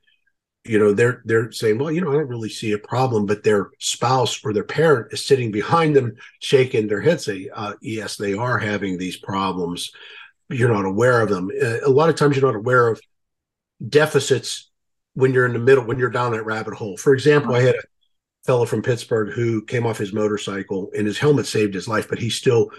you 0.65 0.79
know 0.79 0.93
they're 0.93 1.21
they're 1.25 1.51
saying 1.51 1.77
well 1.77 1.91
you 1.91 2.01
know 2.01 2.09
i 2.11 2.15
don't 2.15 2.27
really 2.27 2.49
see 2.49 2.71
a 2.71 2.77
problem 2.77 3.25
but 3.25 3.43
their 3.43 3.69
spouse 3.79 4.43
or 4.43 4.51
their 4.51 4.63
parent 4.63 5.13
is 5.13 5.23
sitting 5.23 5.51
behind 5.51 5.95
them 5.95 6.15
shaking 6.39 6.87
their 6.87 7.01
head 7.01 7.21
saying, 7.21 7.47
uh, 7.53 7.73
yes 7.81 8.17
they 8.17 8.33
are 8.33 8.57
having 8.57 8.97
these 8.97 9.15
problems 9.15 9.91
you're 10.49 10.73
not 10.73 10.85
aware 10.85 11.21
of 11.21 11.29
them 11.29 11.49
uh, 11.61 11.79
a 11.85 11.89
lot 11.89 12.09
of 12.09 12.15
times 12.15 12.35
you're 12.35 12.45
not 12.45 12.57
aware 12.57 12.87
of 12.87 12.99
deficits 13.87 14.71
when 15.13 15.33
you're 15.33 15.45
in 15.45 15.53
the 15.53 15.59
middle 15.59 15.85
when 15.85 15.99
you're 15.99 16.09
down 16.09 16.31
that 16.31 16.45
rabbit 16.45 16.73
hole 16.73 16.97
for 16.97 17.13
example 17.13 17.55
i 17.55 17.61
had 17.61 17.75
a 17.75 17.83
fellow 18.45 18.65
from 18.65 18.81
pittsburgh 18.81 19.33
who 19.33 19.63
came 19.63 19.85
off 19.85 19.97
his 19.97 20.13
motorcycle 20.13 20.89
and 20.97 21.05
his 21.05 21.19
helmet 21.19 21.45
saved 21.45 21.73
his 21.73 21.87
life 21.87 22.09
but 22.09 22.19
he 22.19 22.29
still 22.29 22.71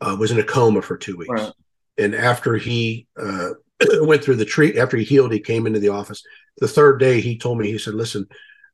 uh, 0.00 0.16
was 0.18 0.30
in 0.30 0.38
a 0.38 0.44
coma 0.44 0.80
for 0.80 0.96
two 0.96 1.16
weeks 1.16 1.30
right. 1.30 1.52
And 1.98 2.14
after 2.14 2.56
he 2.56 3.06
uh, 3.20 3.50
went 4.00 4.22
through 4.22 4.36
the 4.36 4.44
treat 4.44 4.76
after 4.76 4.96
he 4.96 5.04
healed 5.04 5.32
he 5.32 5.40
came 5.40 5.66
into 5.66 5.80
the 5.80 5.88
office. 5.88 6.22
The 6.58 6.68
third 6.68 6.98
day 6.98 7.20
he 7.20 7.38
told 7.38 7.58
me 7.58 7.70
he 7.70 7.78
said 7.78 7.94
listen 7.94 8.26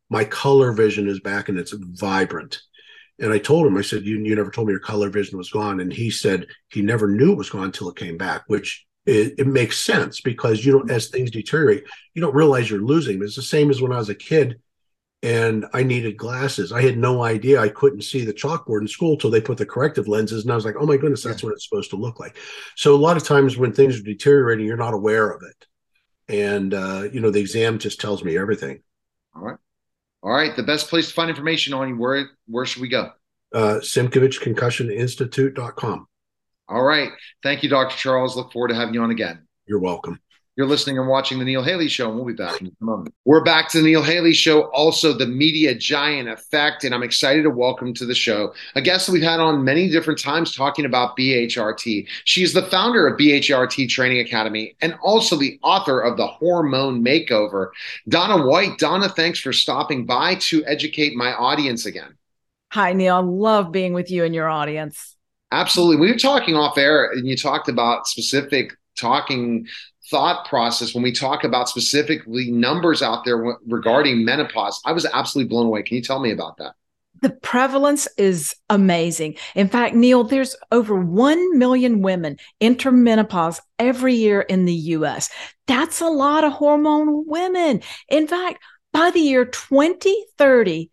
my 0.08 0.24
color 0.24 0.72
vision 0.72 1.08
is 1.08 1.20
back 1.20 1.48
and 1.48 1.58
it's 1.58 1.72
vibrant. 1.72 2.60
And 3.18 3.32
i 3.32 3.38
told 3.38 3.66
him 3.66 3.76
i 3.76 3.82
said 3.82 4.04
you, 4.04 4.18
you 4.18 4.34
never 4.34 4.50
told 4.50 4.66
me 4.66 4.72
your 4.72 4.80
color 4.80 5.10
vision 5.10 5.38
was 5.38 5.50
gone. 5.50 5.80
And 5.80 5.92
he 5.92 6.10
said 6.10 6.46
he 6.68 6.82
never 6.82 7.08
knew 7.08 7.32
it 7.32 7.38
was 7.38 7.50
gone 7.50 7.64
until 7.64 7.88
it 7.88 7.96
came 7.96 8.16
back 8.16 8.42
which 8.46 8.86
it, 9.06 9.34
it 9.38 9.46
makes 9.46 9.78
sense 9.78 10.20
because 10.20 10.64
you 10.64 10.72
know 10.72 10.94
as 10.94 11.08
things 11.08 11.30
deteriorate 11.30 11.84
you 12.14 12.22
don't 12.22 12.34
realize 12.34 12.70
you're 12.70 12.80
losing. 12.80 13.22
It's 13.22 13.36
the 13.36 13.42
same 13.42 13.70
as 13.70 13.80
when 13.80 13.92
i 13.92 13.98
was 13.98 14.08
a 14.08 14.14
kid 14.14 14.60
and 15.22 15.66
I 15.74 15.82
needed 15.82 16.16
glasses. 16.16 16.72
I 16.72 16.82
had 16.82 16.96
no 16.96 17.22
idea 17.22 17.60
I 17.60 17.68
couldn't 17.68 18.02
see 18.02 18.24
the 18.24 18.32
chalkboard 18.32 18.80
in 18.80 18.88
school 18.88 19.16
till 19.16 19.30
they 19.30 19.40
put 19.40 19.58
the 19.58 19.66
corrective 19.66 20.08
lenses, 20.08 20.44
and 20.44 20.52
I 20.52 20.54
was 20.54 20.64
like, 20.64 20.76
"Oh 20.78 20.86
my 20.86 20.96
goodness, 20.96 21.22
that's 21.22 21.42
yeah. 21.42 21.48
what 21.48 21.54
it's 21.54 21.68
supposed 21.68 21.90
to 21.90 21.96
look 21.96 22.20
like." 22.20 22.36
So 22.76 22.94
a 22.94 22.96
lot 22.96 23.16
of 23.16 23.24
times 23.24 23.56
when 23.56 23.72
things 23.72 23.98
are 23.98 24.02
deteriorating, 24.02 24.66
you're 24.66 24.76
not 24.76 24.94
aware 24.94 25.30
of 25.30 25.42
it 25.42 25.66
and 26.30 26.74
uh, 26.74 27.08
you 27.12 27.20
know 27.20 27.30
the 27.30 27.40
exam 27.40 27.78
just 27.78 28.00
tells 28.00 28.22
me 28.22 28.38
everything. 28.38 28.80
All 29.34 29.42
right, 29.42 29.58
all 30.22 30.32
right. 30.32 30.54
The 30.56 30.62
best 30.62 30.88
place 30.88 31.08
to 31.08 31.14
find 31.14 31.28
information 31.28 31.74
on 31.74 31.88
you 31.88 31.96
where 31.96 32.30
where 32.46 32.64
should 32.64 32.82
we 32.82 32.88
go? 32.88 33.10
Uh, 33.52 33.80
Simkovich 33.82 34.40
Concussion 34.40 34.90
Institute.com. 34.90 36.06
All 36.68 36.84
right. 36.84 37.10
Thank 37.42 37.64
you, 37.64 37.68
Dr. 37.68 37.96
Charles. 37.96 38.36
Look 38.36 38.52
forward 38.52 38.68
to 38.68 38.76
having 38.76 38.94
you 38.94 39.02
on 39.02 39.10
again. 39.10 39.46
You're 39.66 39.80
welcome. 39.80 40.20
You're 40.56 40.66
listening 40.66 40.98
and 40.98 41.06
watching 41.06 41.38
the 41.38 41.44
Neil 41.44 41.62
Haley 41.62 41.86
Show, 41.86 42.08
and 42.08 42.16
we'll 42.16 42.26
be 42.26 42.32
back 42.32 42.60
in 42.60 42.66
a 42.66 42.84
moment. 42.84 43.14
We're 43.24 43.44
back 43.44 43.68
to 43.70 43.78
the 43.78 43.84
Neil 43.84 44.02
Haley 44.02 44.34
Show, 44.34 44.62
also 44.72 45.12
the 45.12 45.26
media 45.26 45.76
giant 45.76 46.28
effect, 46.28 46.82
and 46.82 46.92
I'm 46.92 47.04
excited 47.04 47.44
to 47.44 47.50
welcome 47.50 47.94
to 47.94 48.04
the 48.04 48.16
show 48.16 48.52
a 48.74 48.82
guest 48.82 49.06
that 49.06 49.12
we've 49.12 49.22
had 49.22 49.38
on 49.38 49.64
many 49.64 49.88
different 49.88 50.20
times 50.20 50.54
talking 50.54 50.84
about 50.84 51.16
BHRT. 51.16 52.06
She's 52.24 52.52
the 52.52 52.62
founder 52.62 53.06
of 53.06 53.18
BHRT 53.18 53.88
Training 53.88 54.20
Academy 54.20 54.76
and 54.82 54.98
also 55.02 55.36
the 55.36 55.58
author 55.62 56.00
of 56.00 56.16
the 56.16 56.26
Hormone 56.26 57.04
Makeover. 57.04 57.68
Donna 58.08 58.44
White. 58.44 58.76
Donna, 58.78 59.08
thanks 59.08 59.38
for 59.38 59.52
stopping 59.52 60.04
by 60.04 60.34
to 60.34 60.64
educate 60.66 61.14
my 61.14 61.32
audience 61.32 61.86
again. 61.86 62.16
Hi, 62.72 62.92
Neil. 62.92 63.16
I 63.16 63.20
love 63.20 63.70
being 63.70 63.92
with 63.92 64.10
you 64.10 64.24
and 64.24 64.34
your 64.34 64.48
audience. 64.48 65.16
Absolutely. 65.52 65.96
We 65.96 66.10
were 66.10 66.18
talking 66.18 66.56
off 66.56 66.76
air, 66.76 67.10
and 67.12 67.26
you 67.26 67.36
talked 67.36 67.68
about 67.68 68.08
specific 68.08 68.72
talking 68.96 69.66
thought 70.10 70.46
process 70.48 70.94
when 70.94 71.02
we 71.02 71.12
talk 71.12 71.44
about 71.44 71.68
specifically 71.68 72.50
numbers 72.50 73.02
out 73.02 73.24
there 73.24 73.36
regarding 73.66 74.24
menopause. 74.24 74.80
I 74.84 74.92
was 74.92 75.06
absolutely 75.06 75.48
blown 75.48 75.66
away. 75.66 75.82
Can 75.82 75.96
you 75.96 76.02
tell 76.02 76.18
me 76.18 76.32
about 76.32 76.56
that? 76.58 76.74
The 77.22 77.30
prevalence 77.30 78.08
is 78.16 78.54
amazing. 78.70 79.36
In 79.54 79.68
fact, 79.68 79.94
Neil, 79.94 80.24
there's 80.24 80.56
over 80.72 80.98
1 80.98 81.58
million 81.58 82.02
women 82.02 82.38
enter 82.60 82.90
menopause 82.90 83.60
every 83.78 84.14
year 84.14 84.40
in 84.40 84.64
the 84.64 84.74
US. 84.74 85.28
That's 85.66 86.00
a 86.00 86.08
lot 86.08 86.44
of 86.44 86.52
hormone 86.52 87.26
women. 87.26 87.82
In 88.08 88.26
fact, 88.26 88.62
by 88.92 89.10
the 89.10 89.20
year 89.20 89.44
2030, 89.44 90.90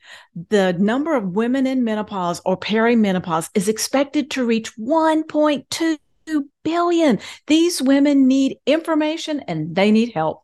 the 0.50 0.74
number 0.74 1.16
of 1.16 1.36
women 1.36 1.66
in 1.66 1.84
menopause 1.84 2.42
or 2.46 2.58
perimenopause 2.58 3.50
is 3.56 3.68
expected 3.68 4.30
to 4.32 4.46
reach 4.46 4.76
1.2 4.78 5.98
billion. 6.64 7.20
These 7.48 7.82
women 7.82 8.28
need 8.28 8.58
information 8.66 9.42
and 9.42 9.76
they 9.76 9.92
need 9.92 10.12
help. 10.14 10.44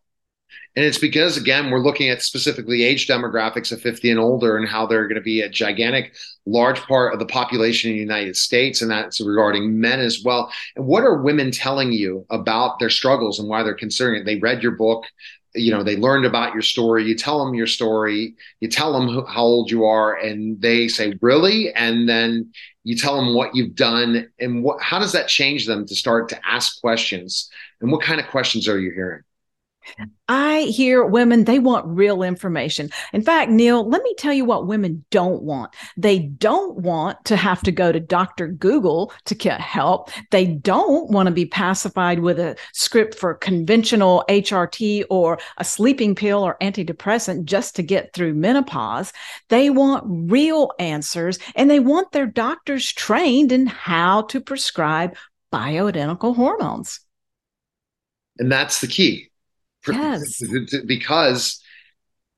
And 0.75 0.84
it's 0.84 0.97
because, 0.97 1.38
again, 1.38 1.69
we're 1.69 1.84
looking 1.84 2.09
at 2.09 2.23
specifically 2.23 2.84
age 2.84 3.07
demographics 3.07 3.71
of 3.71 3.81
50 3.81 4.09
and 4.09 4.19
older 4.19 4.57
and 4.57 4.67
how 4.67 4.88
they're 4.88 5.07
going 5.07 5.15
to 5.15 5.21
be 5.21 5.41
a 5.41 5.49
gigantic, 5.49 6.15
large 6.47 6.79
part 6.81 7.13
of 7.13 7.19
the 7.19 7.27
population 7.27 7.91
in 7.91 7.97
the 7.97 8.01
United 8.01 8.36
States. 8.36 8.81
And 8.81 8.89
that's 8.89 9.21
regarding 9.21 9.79
men 9.79 9.99
as 9.99 10.23
well. 10.25 10.51
And 10.75 10.88
what 10.88 11.03
are 11.03 11.21
women 11.21 11.51
telling 11.51 11.91
you 11.91 12.25
about 12.31 12.79
their 12.79 12.89
struggles 12.89 13.39
and 13.39 13.47
why 13.47 13.61
they're 13.61 13.75
considering 13.75 14.21
it? 14.21 14.25
They 14.25 14.38
read 14.38 14.63
your 14.63 14.71
book, 14.71 15.05
you 15.56 15.72
know, 15.72 15.84
they 15.84 15.95
learned 15.95 16.26
about 16.26 16.54
your 16.54 16.62
story. 16.62 17.06
You 17.06 17.16
tell 17.16 17.43
them 17.43 17.54
your 17.54 17.68
story, 17.68 18.36
you 18.60 18.68
tell 18.68 18.93
them 18.93 19.26
how 19.28 19.43
old 19.43 19.70
you 19.70 19.86
are, 19.86 20.16
and 20.16 20.60
they 20.62 20.88
say, 20.88 21.18
Really? 21.22 21.72
And 21.74 22.08
then 22.08 22.51
you 22.84 22.95
tell 22.95 23.16
them 23.16 23.34
what 23.34 23.56
you've 23.56 23.76
done 23.76 24.30
and 24.39 24.64
what 24.64 24.82
how 24.82 24.99
does 24.99 25.14
that 25.14 25.28
change 25.28 25.66
them 25.66 25.86
to 25.88 25.95
start 25.95 26.30
to 26.30 26.39
ask 26.45 26.82
questions 26.82 27.49
and 27.82 27.91
what 27.91 28.01
kind 28.01 28.20
of 28.20 28.28
questions 28.28 28.68
are 28.68 28.80
you 28.80 28.91
hearing 28.91 29.22
I 30.29 30.61
hear 30.61 31.03
women, 31.05 31.43
they 31.43 31.59
want 31.59 31.86
real 31.86 32.23
information. 32.23 32.89
In 33.11 33.21
fact, 33.21 33.51
Neil, 33.51 33.88
let 33.88 34.01
me 34.03 34.15
tell 34.17 34.31
you 34.31 34.45
what 34.45 34.67
women 34.67 35.03
don't 35.11 35.43
want. 35.43 35.75
They 35.97 36.19
don't 36.19 36.77
want 36.77 37.23
to 37.25 37.36
have 37.36 37.61
to 37.63 37.71
go 37.71 37.91
to 37.91 37.99
Dr. 37.99 38.47
Google 38.47 39.11
to 39.25 39.36
get 39.36 39.59
help. 39.59 40.11
They 40.31 40.45
don't 40.45 41.11
want 41.11 41.27
to 41.27 41.34
be 41.34 41.45
pacified 41.45 42.19
with 42.19 42.39
a 42.39 42.55
script 42.71 43.15
for 43.15 43.34
conventional 43.34 44.23
HRT 44.29 45.03
or 45.09 45.39
a 45.57 45.65
sleeping 45.65 46.15
pill 46.15 46.41
or 46.41 46.57
antidepressant 46.61 47.43
just 47.43 47.75
to 47.75 47.84
get 47.84 48.13
through 48.13 48.34
menopause. 48.34 49.11
They 49.49 49.69
want 49.69 50.31
real 50.31 50.71
answers 50.79 51.38
and 51.55 51.69
they 51.69 51.81
want 51.81 52.13
their 52.13 52.27
doctors 52.27 52.91
trained 52.91 53.51
in 53.51 53.67
how 53.67 54.21
to 54.23 54.39
prescribe 54.39 55.17
bioidentical 55.51 56.36
hormones. 56.36 57.01
And 58.39 58.51
that's 58.51 58.79
the 58.81 58.88
key 58.88 59.29
Yes. 59.88 60.41
because 60.86 61.61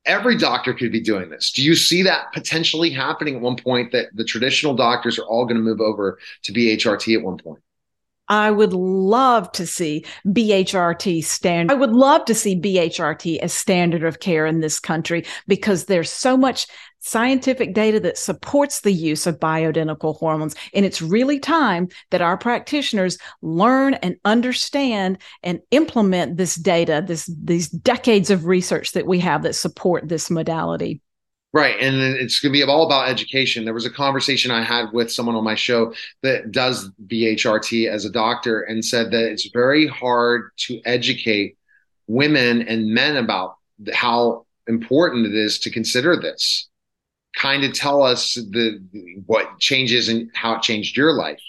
every 0.05 0.37
doctor 0.37 0.73
could 0.73 0.91
be 0.91 1.01
doing 1.01 1.29
this. 1.29 1.51
Do 1.51 1.63
you 1.63 1.75
see 1.75 2.03
that 2.03 2.31
potentially 2.33 2.89
happening 2.89 3.35
at 3.35 3.41
one 3.41 3.55
point 3.55 3.91
that 3.91 4.07
the 4.13 4.23
traditional 4.23 4.75
doctors 4.75 5.17
are 5.19 5.25
all 5.25 5.45
going 5.45 5.57
to 5.57 5.63
move 5.63 5.81
over 5.81 6.19
to 6.43 6.53
BHRT 6.53 7.17
at 7.17 7.23
one 7.23 7.37
point? 7.37 7.59
I 8.27 8.49
would 8.49 8.73
love 8.73 9.51
to 9.53 9.67
see 9.67 10.03
BHRT 10.25 11.23
stand. 11.23 11.71
I 11.71 11.75
would 11.75 11.93
love 11.93 12.25
to 12.25 12.33
see 12.33 12.59
BHRT 12.59 13.37
as 13.39 13.53
standard 13.53 14.03
of 14.03 14.19
care 14.19 14.47
in 14.47 14.61
this 14.61 14.79
country 14.79 15.25
because 15.47 15.85
there's 15.85 16.09
so 16.09 16.35
much 16.35 16.65
scientific 17.05 17.73
data 17.73 17.99
that 17.99 18.17
supports 18.17 18.81
the 18.81 18.91
use 18.91 19.27
of 19.27 19.39
bioidentical 19.39 20.17
hormones. 20.17 20.55
And 20.73 20.85
it's 20.85 21.03
really 21.03 21.39
time 21.39 21.87
that 22.09 22.21
our 22.21 22.35
practitioners 22.35 23.19
learn 23.43 23.93
and 23.95 24.15
understand 24.25 25.19
and 25.43 25.59
implement 25.69 26.37
this 26.37 26.55
data, 26.55 27.03
this 27.05 27.29
these 27.43 27.69
decades 27.69 28.31
of 28.31 28.45
research 28.45 28.93
that 28.93 29.05
we 29.05 29.19
have 29.19 29.43
that 29.43 29.53
support 29.53 30.09
this 30.09 30.31
modality. 30.31 30.99
Right. 31.53 31.79
And 31.79 31.95
it's 32.17 32.39
going 32.39 32.51
to 32.51 32.57
be 32.59 32.63
all 32.63 32.85
about 32.85 33.07
education. 33.07 33.63
There 33.63 33.73
was 33.73 33.85
a 33.85 33.91
conversation 33.91 34.51
I 34.51 34.63
had 34.63 34.87
with 34.91 35.09
someone 35.09 35.35
on 35.35 35.43
my 35.45 35.55
show 35.55 35.93
that 36.21 36.51
does 36.51 36.89
BHRT 37.07 37.87
as 37.87 38.03
a 38.03 38.09
doctor 38.09 38.63
and 38.63 38.83
said 38.83 39.11
that 39.11 39.31
it's 39.31 39.49
very 39.53 39.87
hard 39.87 40.49
to 40.57 40.81
educate 40.83 41.57
women 42.07 42.63
and 42.63 42.87
men 42.87 43.15
about 43.15 43.55
how 43.93 44.45
important 44.67 45.27
it 45.27 45.35
is 45.35 45.59
to 45.59 45.69
consider 45.69 46.19
this 46.19 46.67
kind 47.35 47.63
of 47.63 47.73
tell 47.73 48.01
us 48.01 48.35
the 48.35 48.81
what 49.25 49.59
changes 49.59 50.09
and 50.09 50.29
how 50.33 50.55
it 50.55 50.61
changed 50.61 50.97
your 50.97 51.13
life? 51.13 51.41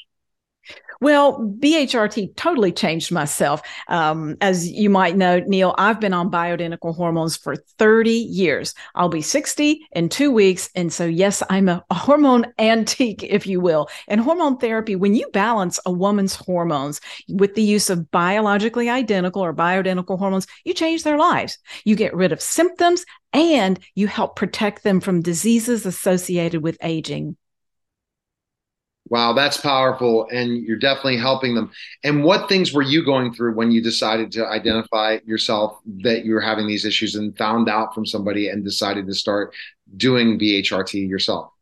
Well, 1.01 1.41
BHRT 1.61 2.37
totally 2.37 2.73
changed 2.73 3.13
myself. 3.13 3.61
Um, 3.89 4.37
as 4.41 4.69
you 4.69 4.89
might 4.89 5.17
know, 5.17 5.41
Neil, 5.41 5.75
I've 5.77 6.01
been 6.01 6.15
on 6.15 6.31
bioidentical 6.31 6.95
hormones 6.95 7.37
for 7.37 7.57
30 7.57 8.11
years. 8.11 8.75
I'll 8.95 9.09
be 9.09 9.21
60 9.21 9.87
in 9.93 10.09
two 10.09 10.33
weeks. 10.33 10.71
And 10.75 10.93
so, 10.93 11.05
yes, 11.05 11.43
I'm 11.51 11.69
a, 11.69 11.85
a 11.91 11.95
hormone 11.95 12.47
antique, 12.59 13.23
if 13.23 13.47
you 13.47 13.61
will. 13.61 13.89
And 14.09 14.21
hormone 14.21 14.57
therapy, 14.57 14.97
when 14.97 15.15
you 15.15 15.29
balance 15.33 15.79
a 15.85 15.93
woman's 15.93 16.35
hormones 16.35 17.01
with 17.29 17.55
the 17.55 17.63
use 17.63 17.91
of 17.91 18.11
biologically 18.11 18.89
identical 18.89 19.45
or 19.45 19.55
bioidentical 19.55 20.19
hormones, 20.19 20.47
you 20.65 20.73
change 20.73 21.03
their 21.03 21.19
lives. 21.19 21.59
You 21.85 21.95
get 21.95 22.15
rid 22.15 22.33
of 22.33 22.41
symptoms 22.41 23.05
and 23.37 23.79
you 23.95 24.07
help 24.07 24.37
protect 24.37 24.83
them 24.83 25.01
from 25.01 25.23
diseases 25.23 25.87
associated 25.87 26.63
with 26.63 26.79
aging. 26.83 27.37
Wow, 29.09 29.35
that's 29.35 29.61
powerful. 29.61 30.27
And 30.33 30.65
you're 30.65 30.79
definitely 30.79 31.19
helping 31.19 31.55
them. 31.55 31.71
And 32.03 32.25
what 32.25 32.49
things 32.49 32.73
were 32.73 32.83
you 32.83 33.05
going 33.05 33.33
through 33.33 33.55
when 33.55 33.71
you 33.71 33.81
decided 33.81 34.33
to 34.33 34.47
identify 34.47 35.19
yourself 35.25 35.79
that 36.03 36.25
you 36.25 36.35
were 36.35 36.41
having 36.41 36.67
these 36.67 36.85
issues 36.85 37.15
and 37.15 37.37
found 37.39 37.69
out 37.69 37.95
from 37.95 38.05
somebody 38.05 38.49
and 38.49 38.65
decided 38.65 39.07
to 39.07 39.15
start 39.15 39.55
doing 39.97 40.39
BHRT 40.39 41.09
yourself? 41.09 41.53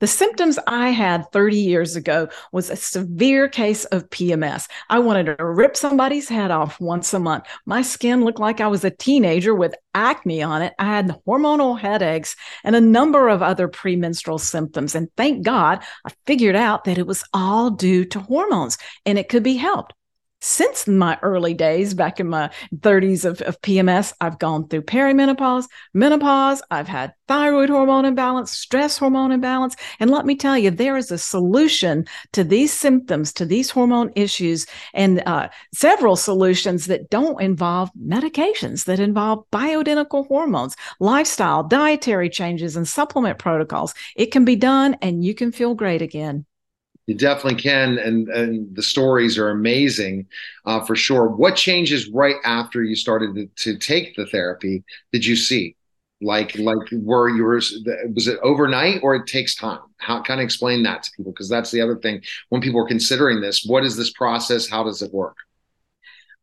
The 0.00 0.06
symptoms 0.06 0.58
I 0.66 0.90
had 0.90 1.30
30 1.32 1.56
years 1.58 1.96
ago 1.96 2.28
was 2.52 2.70
a 2.70 2.76
severe 2.76 3.48
case 3.48 3.84
of 3.86 4.08
PMS. 4.08 4.68
I 4.88 4.98
wanted 5.00 5.36
to 5.36 5.44
rip 5.44 5.76
somebody's 5.76 6.28
head 6.28 6.50
off 6.50 6.80
once 6.80 7.12
a 7.12 7.18
month. 7.18 7.44
My 7.66 7.82
skin 7.82 8.24
looked 8.24 8.38
like 8.38 8.60
I 8.60 8.68
was 8.68 8.84
a 8.84 8.90
teenager 8.90 9.54
with 9.54 9.74
acne 9.94 10.42
on 10.42 10.62
it. 10.62 10.72
I 10.78 10.86
had 10.86 11.20
hormonal 11.26 11.78
headaches 11.78 12.36
and 12.64 12.74
a 12.74 12.80
number 12.80 13.28
of 13.28 13.42
other 13.42 13.68
premenstrual 13.68 14.38
symptoms. 14.38 14.94
And 14.94 15.08
thank 15.16 15.44
God 15.44 15.82
I 16.06 16.10
figured 16.26 16.56
out 16.56 16.84
that 16.84 16.98
it 16.98 17.06
was 17.06 17.24
all 17.34 17.70
due 17.70 18.04
to 18.06 18.20
hormones 18.20 18.78
and 19.04 19.18
it 19.18 19.28
could 19.28 19.42
be 19.42 19.56
helped 19.56 19.92
since 20.46 20.86
my 20.86 21.18
early 21.22 21.54
days 21.54 21.92
back 21.92 22.20
in 22.20 22.28
my 22.28 22.48
30s 22.76 23.24
of, 23.24 23.40
of, 23.42 23.60
PMS, 23.62 24.12
I've 24.20 24.38
gone 24.38 24.68
through 24.68 24.82
perimenopause, 24.82 25.66
menopause, 25.92 26.62
I've 26.70 26.86
had 26.86 27.14
thyroid 27.26 27.68
hormone 27.68 28.04
imbalance, 28.04 28.52
stress 28.52 28.96
hormone 28.96 29.32
imbalance. 29.32 29.74
And 29.98 30.08
let 30.08 30.24
me 30.24 30.36
tell 30.36 30.56
you, 30.56 30.70
there 30.70 30.96
is 30.96 31.10
a 31.10 31.18
solution 31.18 32.06
to 32.32 32.44
these 32.44 32.72
symptoms, 32.72 33.32
to 33.32 33.44
these 33.44 33.70
hormone 33.70 34.12
issues, 34.14 34.66
and 34.94 35.20
uh, 35.26 35.48
several 35.74 36.14
solutions 36.14 36.86
that 36.86 37.10
don't 37.10 37.42
involve 37.42 37.90
medications, 38.00 38.84
that 38.84 39.00
involve 39.00 39.44
bioidentical 39.50 40.28
hormones, 40.28 40.76
lifestyle, 41.00 41.64
dietary 41.64 42.30
changes, 42.30 42.76
and 42.76 42.86
supplement 42.86 43.40
protocols. 43.40 43.94
It 44.14 44.26
can 44.26 44.44
be 44.44 44.54
done, 44.54 44.96
and 45.02 45.24
you 45.24 45.34
can 45.34 45.50
feel 45.50 45.74
great 45.74 46.02
again. 46.02 46.46
You 47.06 47.14
definitely 47.14 47.62
can, 47.62 47.98
and 47.98 48.28
and 48.28 48.74
the 48.74 48.82
stories 48.82 49.38
are 49.38 49.50
amazing, 49.50 50.26
uh, 50.64 50.84
for 50.84 50.96
sure. 50.96 51.28
What 51.28 51.54
changes 51.54 52.10
right 52.10 52.36
after 52.44 52.82
you 52.82 52.96
started 52.96 53.34
to, 53.36 53.46
to, 53.62 53.78
take 53.78 54.16
the 54.16 54.26
therapy 54.26 54.82
did 55.12 55.24
you 55.24 55.36
see? 55.36 55.76
Like 56.20 56.58
like 56.58 56.78
were 56.92 57.28
yours 57.28 57.78
was 58.12 58.26
it 58.26 58.38
overnight 58.42 59.00
or 59.02 59.14
it 59.14 59.28
takes 59.28 59.54
time? 59.54 59.80
How 59.98 60.20
kind 60.22 60.40
of 60.40 60.44
explain 60.44 60.82
that 60.82 61.04
to 61.04 61.10
people 61.12 61.30
because 61.30 61.48
that's 61.48 61.70
the 61.70 61.80
other 61.80 61.96
thing 61.96 62.22
when 62.48 62.60
people 62.60 62.80
are 62.80 62.88
considering 62.88 63.40
this. 63.40 63.64
What 63.64 63.84
is 63.84 63.96
this 63.96 64.10
process? 64.10 64.68
How 64.68 64.82
does 64.82 65.00
it 65.00 65.12
work? 65.12 65.36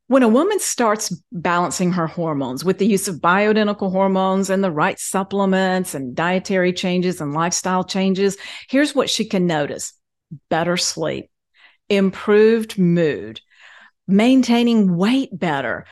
When 0.07 0.23
a 0.23 0.29
woman 0.29 0.59
starts 0.59 1.13
balancing 1.31 1.91
her 1.93 2.07
hormones 2.07 2.63
with 2.63 2.77
the 2.77 2.85
use 2.85 3.07
of 3.07 3.15
bioidentical 3.15 3.91
hormones 3.91 4.49
and 4.49 4.63
the 4.63 4.71
right 4.71 4.99
supplements 4.99 5.95
and 5.95 6.15
dietary 6.15 6.71
changes 6.71 7.19
and 7.19 7.33
lifestyle 7.33 7.83
changes, 7.83 8.37
here's 8.69 8.93
what 8.93 9.09
she 9.09 9.25
can 9.25 9.47
notice 9.47 9.93
better 10.49 10.77
sleep, 10.77 11.29
improved 11.89 12.77
mood, 12.77 13.41
maintaining 14.07 14.95
weight 14.95 15.29
better, 15.37 15.85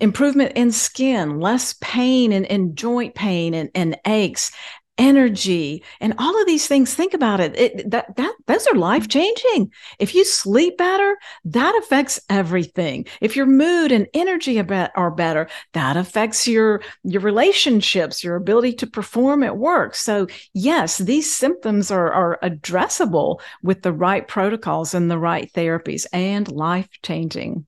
improvement 0.00 0.52
in 0.56 0.72
skin, 0.72 1.40
less 1.40 1.74
pain 1.80 2.32
and, 2.32 2.46
and 2.46 2.76
joint 2.76 3.14
pain 3.14 3.54
and, 3.54 3.70
and 3.74 3.96
aches, 4.06 4.52
energy 4.98 5.82
and 6.00 6.14
all 6.18 6.38
of 6.40 6.46
these 6.46 6.66
things 6.66 6.94
think 6.94 7.14
about 7.14 7.40
it, 7.40 7.58
it 7.58 7.90
that 7.90 8.14
that 8.16 8.34
those 8.46 8.66
are 8.66 8.74
life 8.74 9.08
changing. 9.08 9.70
If 9.98 10.14
you 10.14 10.24
sleep 10.24 10.76
better 10.76 11.16
that 11.46 11.74
affects 11.76 12.20
everything. 12.28 13.06
If 13.20 13.34
your 13.34 13.46
mood 13.46 13.90
and 13.90 14.06
energy 14.12 14.58
are 14.60 15.10
better 15.10 15.48
that 15.72 15.96
affects 15.96 16.46
your 16.46 16.82
your 17.04 17.22
relationships 17.22 18.22
your 18.22 18.36
ability 18.36 18.74
to 18.74 18.86
perform 18.86 19.42
at 19.42 19.56
work. 19.56 19.94
So 19.94 20.26
yes 20.52 20.98
these 20.98 21.34
symptoms 21.34 21.90
are 21.90 22.12
are 22.12 22.38
addressable 22.42 23.40
with 23.62 23.82
the 23.82 23.92
right 23.92 24.26
protocols 24.28 24.94
and 24.94 25.10
the 25.10 25.18
right 25.18 25.50
therapies 25.52 26.06
and 26.12 26.50
life 26.50 26.88
changing. 27.02 27.66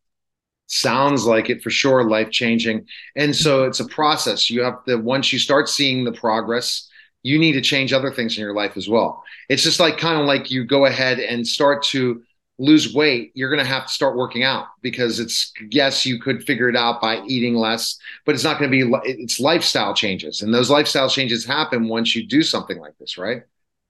Sounds 0.66 1.24
like 1.24 1.50
it 1.50 1.62
for 1.62 1.70
sure 1.70 2.08
life 2.08 2.30
changing. 2.30 2.86
And 3.16 3.34
so 3.36 3.60
mm-hmm. 3.60 3.68
it's 3.68 3.80
a 3.80 3.88
process. 3.88 4.50
You 4.50 4.62
have 4.62 4.84
to 4.84 4.96
once 4.96 5.32
you 5.32 5.38
start 5.38 5.68
seeing 5.68 6.04
the 6.04 6.12
progress 6.12 6.88
you 7.24 7.38
need 7.38 7.52
to 7.52 7.60
change 7.60 7.92
other 7.92 8.12
things 8.12 8.36
in 8.36 8.42
your 8.42 8.54
life 8.54 8.76
as 8.76 8.88
well. 8.88 9.24
It's 9.48 9.64
just 9.64 9.80
like 9.80 9.98
kind 9.98 10.20
of 10.20 10.26
like 10.26 10.52
you 10.52 10.64
go 10.64 10.86
ahead 10.86 11.18
and 11.18 11.44
start 11.44 11.82
to 11.84 12.22
lose 12.58 12.94
weight, 12.94 13.32
you're 13.34 13.50
going 13.50 13.62
to 13.64 13.68
have 13.68 13.86
to 13.86 13.92
start 13.92 14.16
working 14.16 14.44
out 14.44 14.66
because 14.80 15.18
it's 15.18 15.52
yes, 15.70 16.06
you 16.06 16.20
could 16.20 16.44
figure 16.44 16.68
it 16.68 16.76
out 16.76 17.00
by 17.00 17.20
eating 17.26 17.56
less, 17.56 17.98
but 18.24 18.34
it's 18.34 18.44
not 18.44 18.58
going 18.60 18.70
to 18.70 18.86
be 18.86 18.92
it's 19.04 19.40
lifestyle 19.40 19.94
changes. 19.94 20.42
And 20.42 20.54
those 20.54 20.70
lifestyle 20.70 21.08
changes 21.08 21.44
happen 21.44 21.88
once 21.88 22.14
you 22.14 22.24
do 22.26 22.42
something 22.42 22.78
like 22.78 22.96
this, 22.98 23.18
right? 23.18 23.42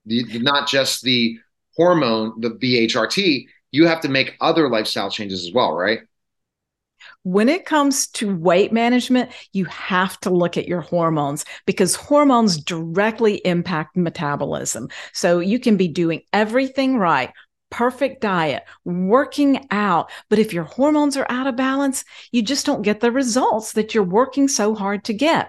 The, 0.06 0.38
not 0.38 0.68
just 0.68 1.02
the 1.02 1.38
hormone, 1.76 2.40
the 2.40 2.50
BHRT, 2.50 3.46
you 3.72 3.86
have 3.86 4.00
to 4.02 4.08
make 4.08 4.36
other 4.40 4.68
lifestyle 4.70 5.10
changes 5.10 5.46
as 5.46 5.52
well, 5.52 5.72
right? 5.74 6.00
When 7.22 7.48
it 7.48 7.64
comes 7.64 8.06
to 8.08 8.34
weight 8.36 8.72
management, 8.72 9.30
you 9.52 9.64
have 9.66 10.18
to 10.20 10.30
look 10.30 10.56
at 10.56 10.68
your 10.68 10.80
hormones 10.80 11.44
because 11.66 11.94
hormones 11.94 12.58
directly 12.58 13.36
impact 13.44 13.96
metabolism. 13.96 14.88
So 15.12 15.40
you 15.40 15.58
can 15.58 15.76
be 15.76 15.88
doing 15.88 16.22
everything 16.32 16.98
right, 16.98 17.32
perfect 17.70 18.20
diet, 18.20 18.64
working 18.84 19.66
out. 19.70 20.10
But 20.28 20.38
if 20.38 20.52
your 20.52 20.64
hormones 20.64 21.16
are 21.16 21.26
out 21.28 21.46
of 21.46 21.56
balance, 21.56 22.04
you 22.30 22.42
just 22.42 22.66
don't 22.66 22.82
get 22.82 23.00
the 23.00 23.12
results 23.12 23.72
that 23.72 23.94
you're 23.94 24.04
working 24.04 24.48
so 24.48 24.74
hard 24.74 25.04
to 25.04 25.14
get. 25.14 25.48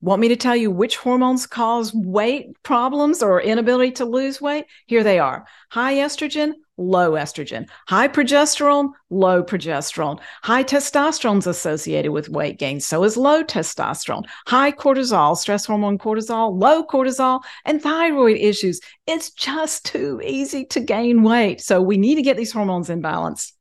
Want 0.00 0.20
me 0.20 0.28
to 0.28 0.36
tell 0.36 0.54
you 0.54 0.70
which 0.70 0.96
hormones 0.96 1.44
cause 1.44 1.92
weight 1.92 2.62
problems 2.62 3.20
or 3.20 3.42
inability 3.42 3.90
to 3.92 4.04
lose 4.04 4.40
weight? 4.40 4.66
Here 4.86 5.02
they 5.02 5.18
are 5.18 5.44
high 5.70 5.94
estrogen, 5.94 6.52
low 6.76 7.12
estrogen, 7.12 7.68
high 7.88 8.06
progesterone, 8.06 8.90
low 9.10 9.42
progesterone, 9.42 10.20
high 10.44 10.62
testosterone 10.62 11.38
is 11.38 11.48
associated 11.48 12.12
with 12.12 12.28
weight 12.28 12.60
gain. 12.60 12.78
So 12.78 13.02
is 13.02 13.16
low 13.16 13.42
testosterone, 13.42 14.22
high 14.46 14.70
cortisol, 14.70 15.36
stress 15.36 15.66
hormone 15.66 15.98
cortisol, 15.98 16.56
low 16.56 16.84
cortisol, 16.86 17.40
and 17.64 17.82
thyroid 17.82 18.36
issues. 18.36 18.80
It's 19.08 19.30
just 19.30 19.84
too 19.84 20.20
easy 20.24 20.64
to 20.66 20.78
gain 20.78 21.24
weight. 21.24 21.60
So 21.60 21.82
we 21.82 21.96
need 21.96 22.14
to 22.14 22.22
get 22.22 22.36
these 22.36 22.52
hormones 22.52 22.88
in 22.88 23.00
balance 23.00 23.52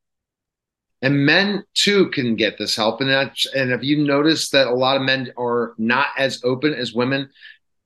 and 1.02 1.26
men 1.26 1.64
too 1.74 2.10
can 2.10 2.36
get 2.36 2.58
this 2.58 2.76
help. 2.76 3.02
And 3.02 3.10
that 3.10 3.36
and 3.56 3.72
have 3.72 3.84
you 3.84 4.04
noticed 4.04 4.52
that 4.52 4.68
a 4.68 4.74
lot 4.74 4.98
of 4.98 5.04
men 5.04 5.32
are 5.38 5.74
not 5.78 6.08
as 6.18 6.42
open 6.44 6.74
as 6.74 6.94
women 6.94 7.30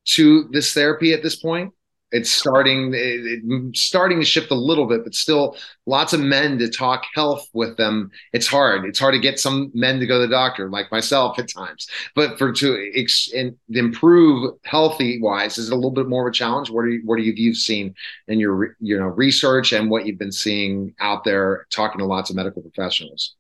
to 0.06 0.50
this 0.52 0.74
therapy 0.74 1.14
at 1.14 1.22
this 1.22 1.36
point 1.36 1.74
it's 2.12 2.32
starting 2.32 2.94
it, 2.94 2.98
it, 2.98 3.78
starting 3.78 4.20
to 4.20 4.26
shift 4.26 4.52
a 4.52 4.56
little 4.56 4.86
bit 4.86 5.04
but 5.04 5.16
still 5.16 5.56
lots 5.86 6.14
of 6.14 6.20
men 6.20 6.58
to 6.60 6.70
talk 6.70 7.06
health 7.14 7.48
with 7.54 7.78
them. 7.78 8.12
It's 8.34 8.48
hard. 8.48 8.86
It's 8.86 9.00
hard 9.00 9.14
to 9.14 9.20
get 9.20 9.40
some 9.40 9.72
men 9.74 10.00
to 10.00 10.06
go 10.06 10.22
to 10.22 10.28
the 10.28 10.32
doctor 10.32 10.70
like 10.70 10.92
myself 10.92 11.40
at 11.40 11.50
times. 11.50 11.88
But 12.16 12.38
for 12.38 12.52
to 12.54 12.92
ex, 12.96 13.30
improve 13.70 14.56
healthy 14.64 15.22
wise 15.22 15.58
is 15.58 15.70
a 15.70 15.76
little 15.76 15.92
bit 15.92 16.08
more 16.08 16.28
of 16.28 16.32
a 16.32 16.34
challenge. 16.34 16.70
What 16.70 16.82
are 16.82 16.90
you 16.90 17.02
what 17.06 17.16
are 17.16 17.24
you 17.24 17.34
you've 17.36 17.58
seen 17.58 17.96
in 18.28 18.40
your 18.40 18.76
you 18.80 18.98
know 18.98 19.08
research 19.08 19.74
and 19.74 19.90
what 19.90 20.06
you've 20.06 20.20
been 20.20 20.32
seeing 20.32 20.94
out 21.00 21.24
there 21.24 21.68
talking 21.72 22.00
to 22.00 22.06
lots 22.06 22.30
of 22.30 22.36
medical 22.36 22.62
professionals 22.62 23.36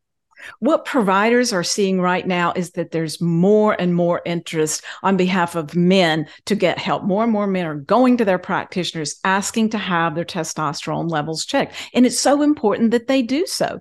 what 0.59 0.85
providers 0.85 1.53
are 1.53 1.63
seeing 1.63 2.01
right 2.01 2.25
now 2.27 2.53
is 2.55 2.71
that 2.71 2.91
there's 2.91 3.21
more 3.21 3.79
and 3.79 3.95
more 3.95 4.21
interest 4.25 4.83
on 5.03 5.17
behalf 5.17 5.55
of 5.55 5.75
men 5.75 6.27
to 6.45 6.55
get 6.55 6.77
help. 6.77 7.03
More 7.03 7.23
and 7.23 7.31
more 7.31 7.47
men 7.47 7.65
are 7.65 7.75
going 7.75 8.17
to 8.17 8.25
their 8.25 8.39
practitioners 8.39 9.19
asking 9.23 9.69
to 9.69 9.77
have 9.77 10.15
their 10.15 10.25
testosterone 10.25 11.09
levels 11.09 11.45
checked. 11.45 11.75
And 11.93 12.05
it's 12.05 12.19
so 12.19 12.41
important 12.41 12.91
that 12.91 13.07
they 13.07 13.21
do 13.21 13.45
so. 13.45 13.79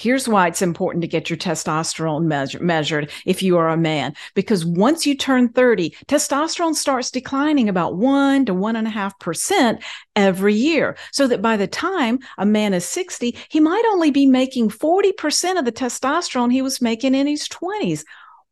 Here's 0.00 0.26
why 0.26 0.48
it's 0.48 0.62
important 0.62 1.02
to 1.02 1.08
get 1.08 1.28
your 1.28 1.36
testosterone 1.36 2.24
measure, 2.24 2.58
measured 2.58 3.10
if 3.26 3.42
you 3.42 3.58
are 3.58 3.68
a 3.68 3.76
man, 3.76 4.14
because 4.34 4.64
once 4.64 5.06
you 5.06 5.14
turn 5.14 5.50
30, 5.50 5.90
testosterone 6.06 6.74
starts 6.74 7.10
declining 7.10 7.68
about 7.68 7.98
one 7.98 8.46
to 8.46 8.54
one 8.54 8.76
and 8.76 8.86
a 8.86 8.90
half 8.90 9.18
percent 9.18 9.82
every 10.16 10.54
year. 10.54 10.96
So 11.12 11.26
that 11.26 11.42
by 11.42 11.58
the 11.58 11.66
time 11.66 12.20
a 12.38 12.46
man 12.46 12.72
is 12.72 12.86
60, 12.86 13.36
he 13.50 13.60
might 13.60 13.84
only 13.90 14.10
be 14.10 14.24
making 14.24 14.70
40% 14.70 15.58
of 15.58 15.66
the 15.66 15.72
testosterone 15.72 16.50
he 16.50 16.62
was 16.62 16.80
making 16.80 17.14
in 17.14 17.26
his 17.26 17.46
20s. 17.46 18.02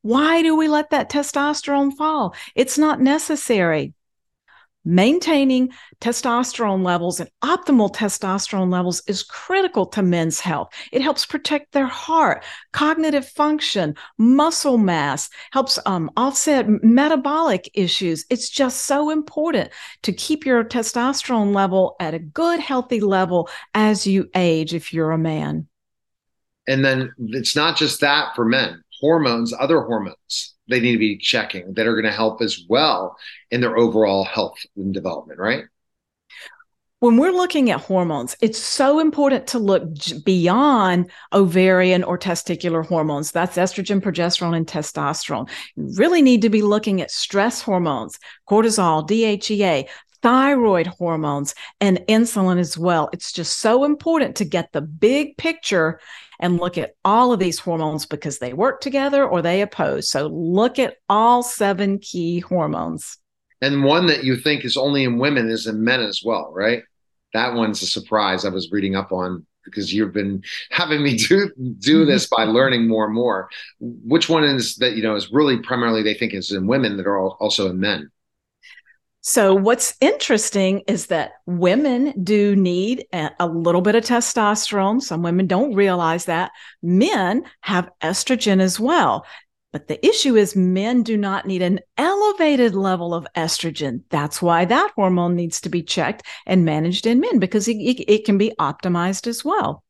Why 0.03 0.43
do 0.43 0.55
we 0.55 0.69
let 0.69 0.91
that 0.91 1.11
testosterone 1.11 1.97
fall? 1.97 2.35
It's 2.57 2.77
not 2.77 3.01
necessary 3.01 3.95
maintaining 4.85 5.71
testosterone 6.01 6.83
levels 6.85 7.21
and 7.21 7.31
optimal 7.43 7.93
testosterone 7.93 8.73
levels 8.73 9.03
is 9.07 9.23
critical 9.23 9.87
to 9.87 10.03
men's 10.03 10.41
health. 10.41 10.73
It 10.93 11.03
helps 11.03 11.27
protect 11.27 11.73
their 11.73 11.87
heart, 11.87 12.45
cognitive 12.73 13.29
function, 13.29 13.95
muscle 14.17 14.79
mass, 14.79 15.29
helps 15.53 15.79
um, 15.87 16.11
offset 16.17 16.67
metabolic 16.83 17.71
issues. 17.75 18.25
It's 18.31 18.49
just 18.49 18.87
so 18.87 19.11
important 19.11 19.71
to 20.03 20.13
keep 20.13 20.47
your 20.47 20.65
testosterone 20.65 21.55
level 21.55 21.97
at 22.01 22.15
a 22.15 22.19
good, 22.19 22.61
healthy 22.61 23.01
level 23.01 23.49
as 23.75 24.07
you 24.07 24.29
age 24.35 24.75
if 24.75 24.93
you're 24.93 25.11
a 25.11 25.19
man. 25.19 25.69
And 26.69 26.85
then 26.85 27.13
it's 27.19 27.57
not 27.57 27.77
just 27.77 28.01
that 28.03 28.35
for 28.37 28.45
men, 28.45 28.83
hormones, 29.01 29.53
other 29.53 29.81
hormones 29.83 30.55
they 30.69 30.81
need 30.81 30.93
to 30.93 30.99
be 30.99 31.17
checking 31.17 31.75
that 31.75 31.87
are 31.87 31.95
going 31.95 32.05
to 32.05 32.13
help 32.13 32.43
as 32.43 32.65
well 32.69 33.17
in 33.51 33.61
their 33.61 33.77
overall 33.77 34.25
health 34.25 34.59
and 34.77 34.93
development, 34.93 35.41
right? 35.41 35.65
When 37.01 37.17
we're 37.17 37.31
looking 37.31 37.71
at 37.71 37.81
hormones, 37.81 38.37
it's 38.43 38.59
so 38.59 38.99
important 38.99 39.47
to 39.49 39.61
look 39.61 39.85
beyond 40.25 41.13
ovarian 41.33 42.03
or 42.03 42.19
testicular 42.19 42.85
hormones. 42.85 43.31
That's 43.31 43.57
estrogen, 43.57 44.01
progesterone, 44.01 44.57
and 44.57 44.67
testosterone. 44.67 45.49
You 45.77 45.93
really 45.95 46.23
need 46.23 46.43
to 46.43 46.51
be 46.51 46.61
looking 46.61 47.01
at 47.01 47.13
stress 47.13 47.63
hormones, 47.63 48.19
cortisol, 48.49 49.09
DHEA, 49.09 49.89
thyroid 50.23 50.89
hormones, 50.89 51.55
and 51.81 51.99
insulin 52.09 52.59
as 52.59 52.77
well. 52.77 53.09
It's 53.13 53.33
just 53.33 53.61
so 53.61 53.85
important 53.85 54.35
to 54.37 54.45
get 54.45 54.73
the 54.73 54.81
big 54.81 55.37
picture 55.37 56.01
and 56.41 56.59
look 56.59 56.79
at 56.79 56.95
all 57.05 57.33
of 57.33 57.41
these 57.41 57.59
hormones 57.59 58.07
because 58.07 58.39
they 58.39 58.53
work 58.53 58.81
together 58.81 59.27
or 59.27 59.43
they 59.43 59.63
oppose. 59.63 60.11
So 60.11 60.27
look 60.29 60.79
at 60.79 60.97
all 61.09 61.43
seven 61.43 61.99
key 61.99 62.41
hormones. 62.41 63.19
And 63.61 63.85
one 63.85 64.07
that 64.07 64.25
you 64.25 64.37
think 64.37 64.65
is 64.65 64.77
only 64.77 65.05
in 65.05 65.19
women 65.19 65.51
is 65.51 65.67
in 65.67 65.83
men 65.83 66.01
as 66.01 66.23
well, 66.25 66.53
right? 66.53 66.83
That 67.35 67.55
one's 67.55 67.83
a 67.83 67.87
surprise 67.87 68.45
I 68.45 68.51
was 68.51 68.71
reading 68.71 68.95
up 68.95 69.13
on 69.13 69.45
because 69.65 69.93
you've 69.93 70.13
been 70.13 70.43
having 70.71 71.03
me 71.03 71.17
do 71.17 71.51
do 71.79 72.01
mm-hmm. 72.01 72.11
this 72.11 72.27
by 72.27 72.45
learning 72.45 72.89
more 72.89 73.07
and 73.07 73.15
more. 73.15 73.49
Which 73.81 74.29
one 74.29 74.45
is 74.45 74.77
that 74.77 74.95
you 74.95 75.03
know 75.03 75.17
is 75.17 75.33
really 75.33 75.59
primarily 75.59 76.03
they 76.03 76.15
think 76.15 76.35
is 76.35 76.53
in 76.53 76.67
women 76.67 76.97
that 76.97 77.07
are 77.07 77.19
also 77.19 77.69
in 77.69 77.81
men? 77.81 78.11
So, 79.21 79.53
what's 79.55 79.97
interesting 80.01 80.83
is 80.87 81.07
that 81.07 81.33
women 81.45 82.23
do 82.23 82.55
need 82.55 83.07
a, 83.13 83.49
little 83.49 83.81
bit 83.81 83.97
of 83.97 84.05
testosterone. 84.05 85.03
Some 85.03 85.23
women 85.23 85.47
don't 85.47 85.75
realize 85.75 86.27
that. 86.27 86.53
Men 86.83 87.43
have 87.63 87.91
estrogen 88.01 88.61
as 88.61 88.79
well. 88.79 89.27
But 89.73 89.89
the 89.89 90.05
issue 90.07 90.37
is, 90.37 90.57
men 90.57 91.03
do 91.03 91.17
not 91.17 91.47
need 91.47 91.63
an 91.63 91.81
elevated 91.99 92.75
level 92.75 93.13
of 93.13 93.27
estrogen. 93.37 94.03
That's 94.09 94.41
why 94.41 94.65
that 94.65 94.93
hormone 94.95 95.35
needs 95.35 95.61
to 95.63 95.69
be 95.69 95.83
checked 95.83 96.23
and 96.47 96.65
managed 96.65 97.07
in 97.07 97.21
men 97.21 97.39
because 97.39 97.69
it, 97.69 97.77
it, 97.77 98.11
it 98.11 98.25
can 98.25 98.39
be 98.39 98.55
optimized 98.59 99.27
as 99.27 99.45
well 99.45 99.85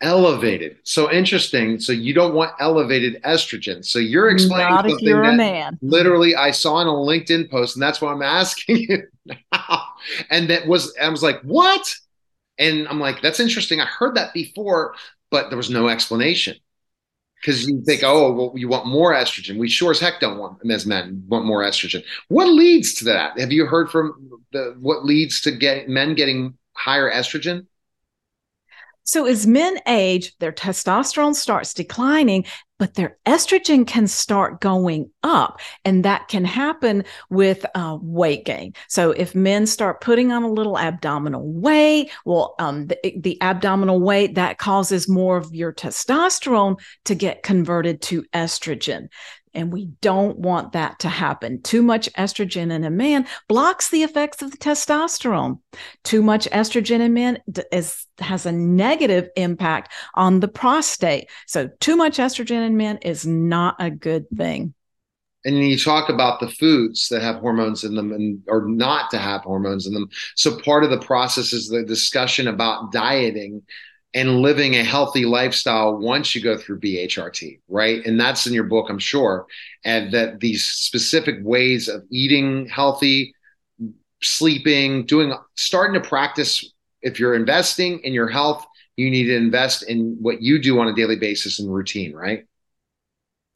elevated. 0.00 0.76
So 0.84 1.10
interesting. 1.10 1.78
So 1.80 1.92
you 1.92 2.14
don't 2.14 2.34
want 2.34 2.52
elevated 2.60 3.22
estrogen. 3.22 3.84
So 3.84 3.98
you're 3.98 4.30
explaining 4.30 4.74
Not 4.74 4.90
if 4.90 5.00
you're 5.00 5.22
a 5.22 5.32
man. 5.34 5.78
Literally, 5.82 6.36
I 6.36 6.50
saw 6.50 6.80
in 6.80 6.86
a 6.86 6.90
LinkedIn 6.90 7.50
post, 7.50 7.76
and 7.76 7.82
that's 7.82 8.00
why 8.00 8.12
I'm 8.12 8.22
asking 8.22 8.76
you 8.76 9.02
now. 9.26 9.84
And 10.30 10.50
that 10.50 10.66
was 10.66 10.94
I 11.00 11.08
was 11.08 11.22
like, 11.22 11.40
what? 11.42 11.94
And 12.58 12.86
I'm 12.88 13.00
like, 13.00 13.22
that's 13.22 13.40
interesting. 13.40 13.80
I 13.80 13.86
heard 13.86 14.14
that 14.16 14.34
before, 14.34 14.94
but 15.30 15.48
there 15.48 15.56
was 15.56 15.70
no 15.70 15.88
explanation. 15.88 16.56
Because 17.40 17.66
you 17.68 17.82
think, 17.84 18.02
oh, 18.02 18.32
well, 18.32 18.52
you 18.56 18.68
want 18.68 18.86
more 18.86 19.12
estrogen. 19.12 19.58
We 19.58 19.68
sure 19.68 19.90
as 19.90 20.00
heck 20.00 20.18
don't 20.18 20.38
want 20.38 20.58
as 20.70 20.86
men 20.86 21.24
want 21.28 21.44
more 21.44 21.62
estrogen. 21.62 22.02
What 22.28 22.48
leads 22.48 22.94
to 22.94 23.04
that? 23.04 23.38
Have 23.38 23.52
you 23.52 23.66
heard 23.66 23.90
from 23.90 24.30
the 24.52 24.74
what 24.78 25.04
leads 25.04 25.42
to 25.42 25.50
get 25.50 25.88
men 25.88 26.14
getting 26.14 26.56
higher 26.72 27.10
estrogen? 27.10 27.66
So, 29.04 29.26
as 29.26 29.46
men 29.46 29.78
age, 29.86 30.36
their 30.38 30.52
testosterone 30.52 31.34
starts 31.34 31.74
declining, 31.74 32.46
but 32.78 32.94
their 32.94 33.18
estrogen 33.26 33.86
can 33.86 34.06
start 34.06 34.60
going 34.60 35.10
up. 35.22 35.60
And 35.84 36.04
that 36.04 36.28
can 36.28 36.44
happen 36.44 37.04
with 37.30 37.64
uh, 37.74 37.98
weight 38.00 38.46
gain. 38.46 38.72
So, 38.88 39.10
if 39.10 39.34
men 39.34 39.66
start 39.66 40.00
putting 40.00 40.32
on 40.32 40.42
a 40.42 40.50
little 40.50 40.78
abdominal 40.78 41.46
weight, 41.46 42.10
well, 42.24 42.54
um, 42.58 42.86
the, 42.86 43.14
the 43.18 43.40
abdominal 43.42 44.00
weight 44.00 44.36
that 44.36 44.58
causes 44.58 45.08
more 45.08 45.36
of 45.36 45.54
your 45.54 45.72
testosterone 45.72 46.80
to 47.04 47.14
get 47.14 47.42
converted 47.42 48.00
to 48.02 48.22
estrogen. 48.32 49.08
And 49.54 49.72
we 49.72 49.86
don't 50.00 50.38
want 50.38 50.72
that 50.72 50.98
to 51.00 51.08
happen. 51.08 51.62
Too 51.62 51.82
much 51.82 52.12
estrogen 52.14 52.72
in 52.72 52.84
a 52.84 52.90
man 52.90 53.26
blocks 53.48 53.90
the 53.90 54.02
effects 54.02 54.42
of 54.42 54.50
the 54.50 54.56
testosterone. 54.56 55.60
Too 56.02 56.22
much 56.22 56.48
estrogen 56.50 57.00
in 57.00 57.14
men 57.14 57.38
is, 57.70 58.06
has 58.18 58.46
a 58.46 58.52
negative 58.52 59.28
impact 59.36 59.92
on 60.14 60.40
the 60.40 60.48
prostate. 60.48 61.30
So, 61.46 61.70
too 61.80 61.96
much 61.96 62.18
estrogen 62.18 62.66
in 62.66 62.76
men 62.76 62.98
is 62.98 63.26
not 63.26 63.76
a 63.78 63.90
good 63.90 64.26
thing. 64.36 64.74
And 65.44 65.58
you 65.58 65.78
talk 65.78 66.08
about 66.08 66.40
the 66.40 66.48
foods 66.48 67.08
that 67.08 67.22
have 67.22 67.36
hormones 67.36 67.84
in 67.84 67.94
them 67.94 68.12
and 68.12 68.42
or 68.48 68.66
not 68.66 69.10
to 69.10 69.18
have 69.18 69.42
hormones 69.42 69.86
in 69.86 69.92
them. 69.92 70.08
So 70.36 70.58
part 70.60 70.84
of 70.84 70.90
the 70.90 71.00
process 71.00 71.52
is 71.52 71.68
the 71.68 71.84
discussion 71.84 72.48
about 72.48 72.92
dieting 72.92 73.62
and 74.14 74.40
living 74.40 74.76
a 74.76 74.84
healthy 74.84 75.24
lifestyle 75.24 75.96
once 75.96 76.34
you 76.34 76.40
go 76.40 76.56
through 76.56 76.80
BHRT, 76.80 77.60
right? 77.68 78.04
And 78.06 78.18
that's 78.18 78.46
in 78.46 78.52
your 78.52 78.64
book, 78.64 78.86
I'm 78.88 78.98
sure. 78.98 79.46
And 79.84 80.12
that 80.14 80.38
these 80.38 80.64
specific 80.64 81.36
ways 81.42 81.88
of 81.88 82.04
eating 82.10 82.68
healthy, 82.68 83.34
sleeping, 84.22 85.04
doing, 85.06 85.34
starting 85.56 86.00
to 86.00 86.08
practice. 86.08 86.72
If 87.02 87.18
you're 87.18 87.34
investing 87.34 87.98
in 88.00 88.14
your 88.14 88.28
health, 88.28 88.64
you 88.96 89.10
need 89.10 89.24
to 89.24 89.36
invest 89.36 89.82
in 89.82 90.16
what 90.20 90.40
you 90.40 90.58
do 90.60 90.78
on 90.78 90.88
a 90.88 90.94
daily 90.94 91.16
basis 91.16 91.58
and 91.58 91.72
routine, 91.72 92.14
right? 92.14 92.44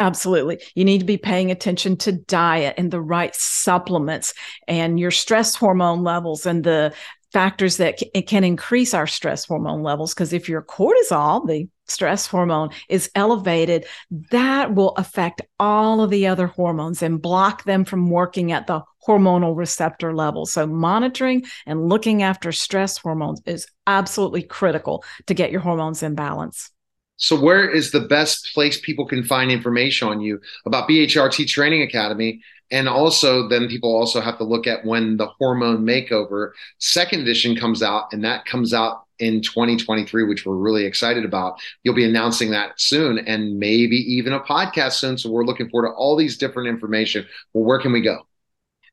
Absolutely. 0.00 0.60
You 0.74 0.84
need 0.84 0.98
to 0.98 1.04
be 1.04 1.16
paying 1.16 1.50
attention 1.50 1.96
to 1.98 2.12
diet 2.12 2.74
and 2.78 2.90
the 2.90 3.00
right 3.00 3.34
supplements 3.34 4.32
and 4.68 4.98
your 4.98 5.10
stress 5.10 5.56
hormone 5.56 6.04
levels 6.04 6.46
and 6.46 6.62
the 6.62 6.94
factors 7.32 7.76
that 7.76 8.00
can 8.26 8.44
increase 8.44 8.94
our 8.94 9.06
stress 9.06 9.44
hormone 9.44 9.82
levels. 9.82 10.14
Because 10.14 10.32
if 10.32 10.48
your 10.48 10.62
cortisol, 10.62 11.46
the 11.46 11.68
stress 11.86 12.26
hormone 12.26 12.70
is 12.88 13.10
elevated, 13.14 13.86
that 14.30 14.74
will 14.74 14.94
affect 14.96 15.42
all 15.58 16.00
of 16.00 16.10
the 16.10 16.26
other 16.26 16.46
hormones 16.46 17.02
and 17.02 17.20
block 17.20 17.64
them 17.64 17.84
from 17.84 18.10
working 18.10 18.52
at 18.52 18.66
the 18.66 18.82
hormonal 19.06 19.56
receptor 19.56 20.14
level. 20.14 20.46
So, 20.46 20.66
monitoring 20.66 21.44
and 21.66 21.88
looking 21.88 22.22
after 22.22 22.52
stress 22.52 22.98
hormones 22.98 23.40
is 23.46 23.66
absolutely 23.86 24.42
critical 24.42 25.04
to 25.26 25.34
get 25.34 25.50
your 25.50 25.60
hormones 25.60 26.02
in 26.02 26.14
balance. 26.14 26.70
So, 27.18 27.38
where 27.38 27.68
is 27.68 27.90
the 27.90 28.00
best 28.00 28.54
place 28.54 28.80
people 28.80 29.04
can 29.04 29.24
find 29.24 29.50
information 29.50 30.08
on 30.08 30.20
you 30.20 30.40
about 30.64 30.88
BHRT 30.88 31.46
Training 31.48 31.82
Academy? 31.82 32.40
And 32.70 32.88
also, 32.88 33.48
then 33.48 33.68
people 33.68 33.94
also 33.94 34.20
have 34.20 34.38
to 34.38 34.44
look 34.44 34.66
at 34.66 34.84
when 34.84 35.16
the 35.16 35.26
hormone 35.26 35.84
makeover 35.84 36.52
second 36.78 37.20
edition 37.22 37.56
comes 37.56 37.82
out, 37.82 38.12
and 38.12 38.24
that 38.24 38.44
comes 38.44 38.72
out 38.72 39.04
in 39.18 39.40
2023, 39.42 40.24
which 40.24 40.46
we're 40.46 40.54
really 40.54 40.84
excited 40.84 41.24
about. 41.24 41.60
You'll 41.82 41.94
be 41.94 42.04
announcing 42.04 42.52
that 42.52 42.80
soon 42.80 43.18
and 43.18 43.58
maybe 43.58 43.96
even 43.96 44.32
a 44.32 44.40
podcast 44.40 44.92
soon. 44.92 45.18
So 45.18 45.30
we're 45.30 45.44
looking 45.44 45.68
forward 45.70 45.88
to 45.88 45.94
all 45.94 46.16
these 46.16 46.36
different 46.36 46.68
information. 46.68 47.26
Well, 47.52 47.64
where 47.64 47.80
can 47.80 47.92
we 47.92 48.00
go? 48.00 48.27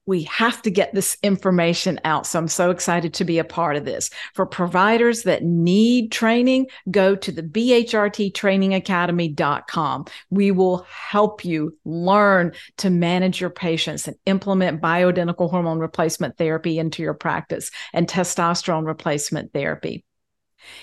We 0.05 0.23
have 0.23 0.61
to 0.61 0.71
get 0.71 0.93
this 0.93 1.17
information 1.23 2.01
out. 2.03 2.27
So 2.27 2.37
I'm 2.39 2.47
so 2.47 2.71
excited 2.71 3.13
to 3.15 3.25
be 3.25 3.39
a 3.39 3.43
part 3.43 3.75
of 3.75 3.83
this. 3.85 4.09
For 4.33 4.45
providers 4.45 5.23
that 5.23 5.43
need 5.43 6.11
training, 6.11 6.67
go 6.91 7.15
to 7.15 7.31
the 7.31 7.41
bhrttrainingacademy.com. 7.43 10.05
We 10.29 10.51
will 10.51 10.85
help 10.89 11.43
you 11.43 11.77
learn 11.85 12.53
to 12.77 12.89
manage 12.89 13.41
your 13.41 13.49
patients 13.49 14.07
and 14.07 14.15
implement 14.25 14.81
bioidentical 14.81 15.49
hormone 15.49 15.79
replacement 15.79 16.37
therapy 16.37 16.79
into 16.79 17.01
your 17.01 17.15
practice 17.15 17.71
and 17.93 18.07
testosterone 18.07 18.85
replacement 18.85 19.51
therapy. 19.53 20.04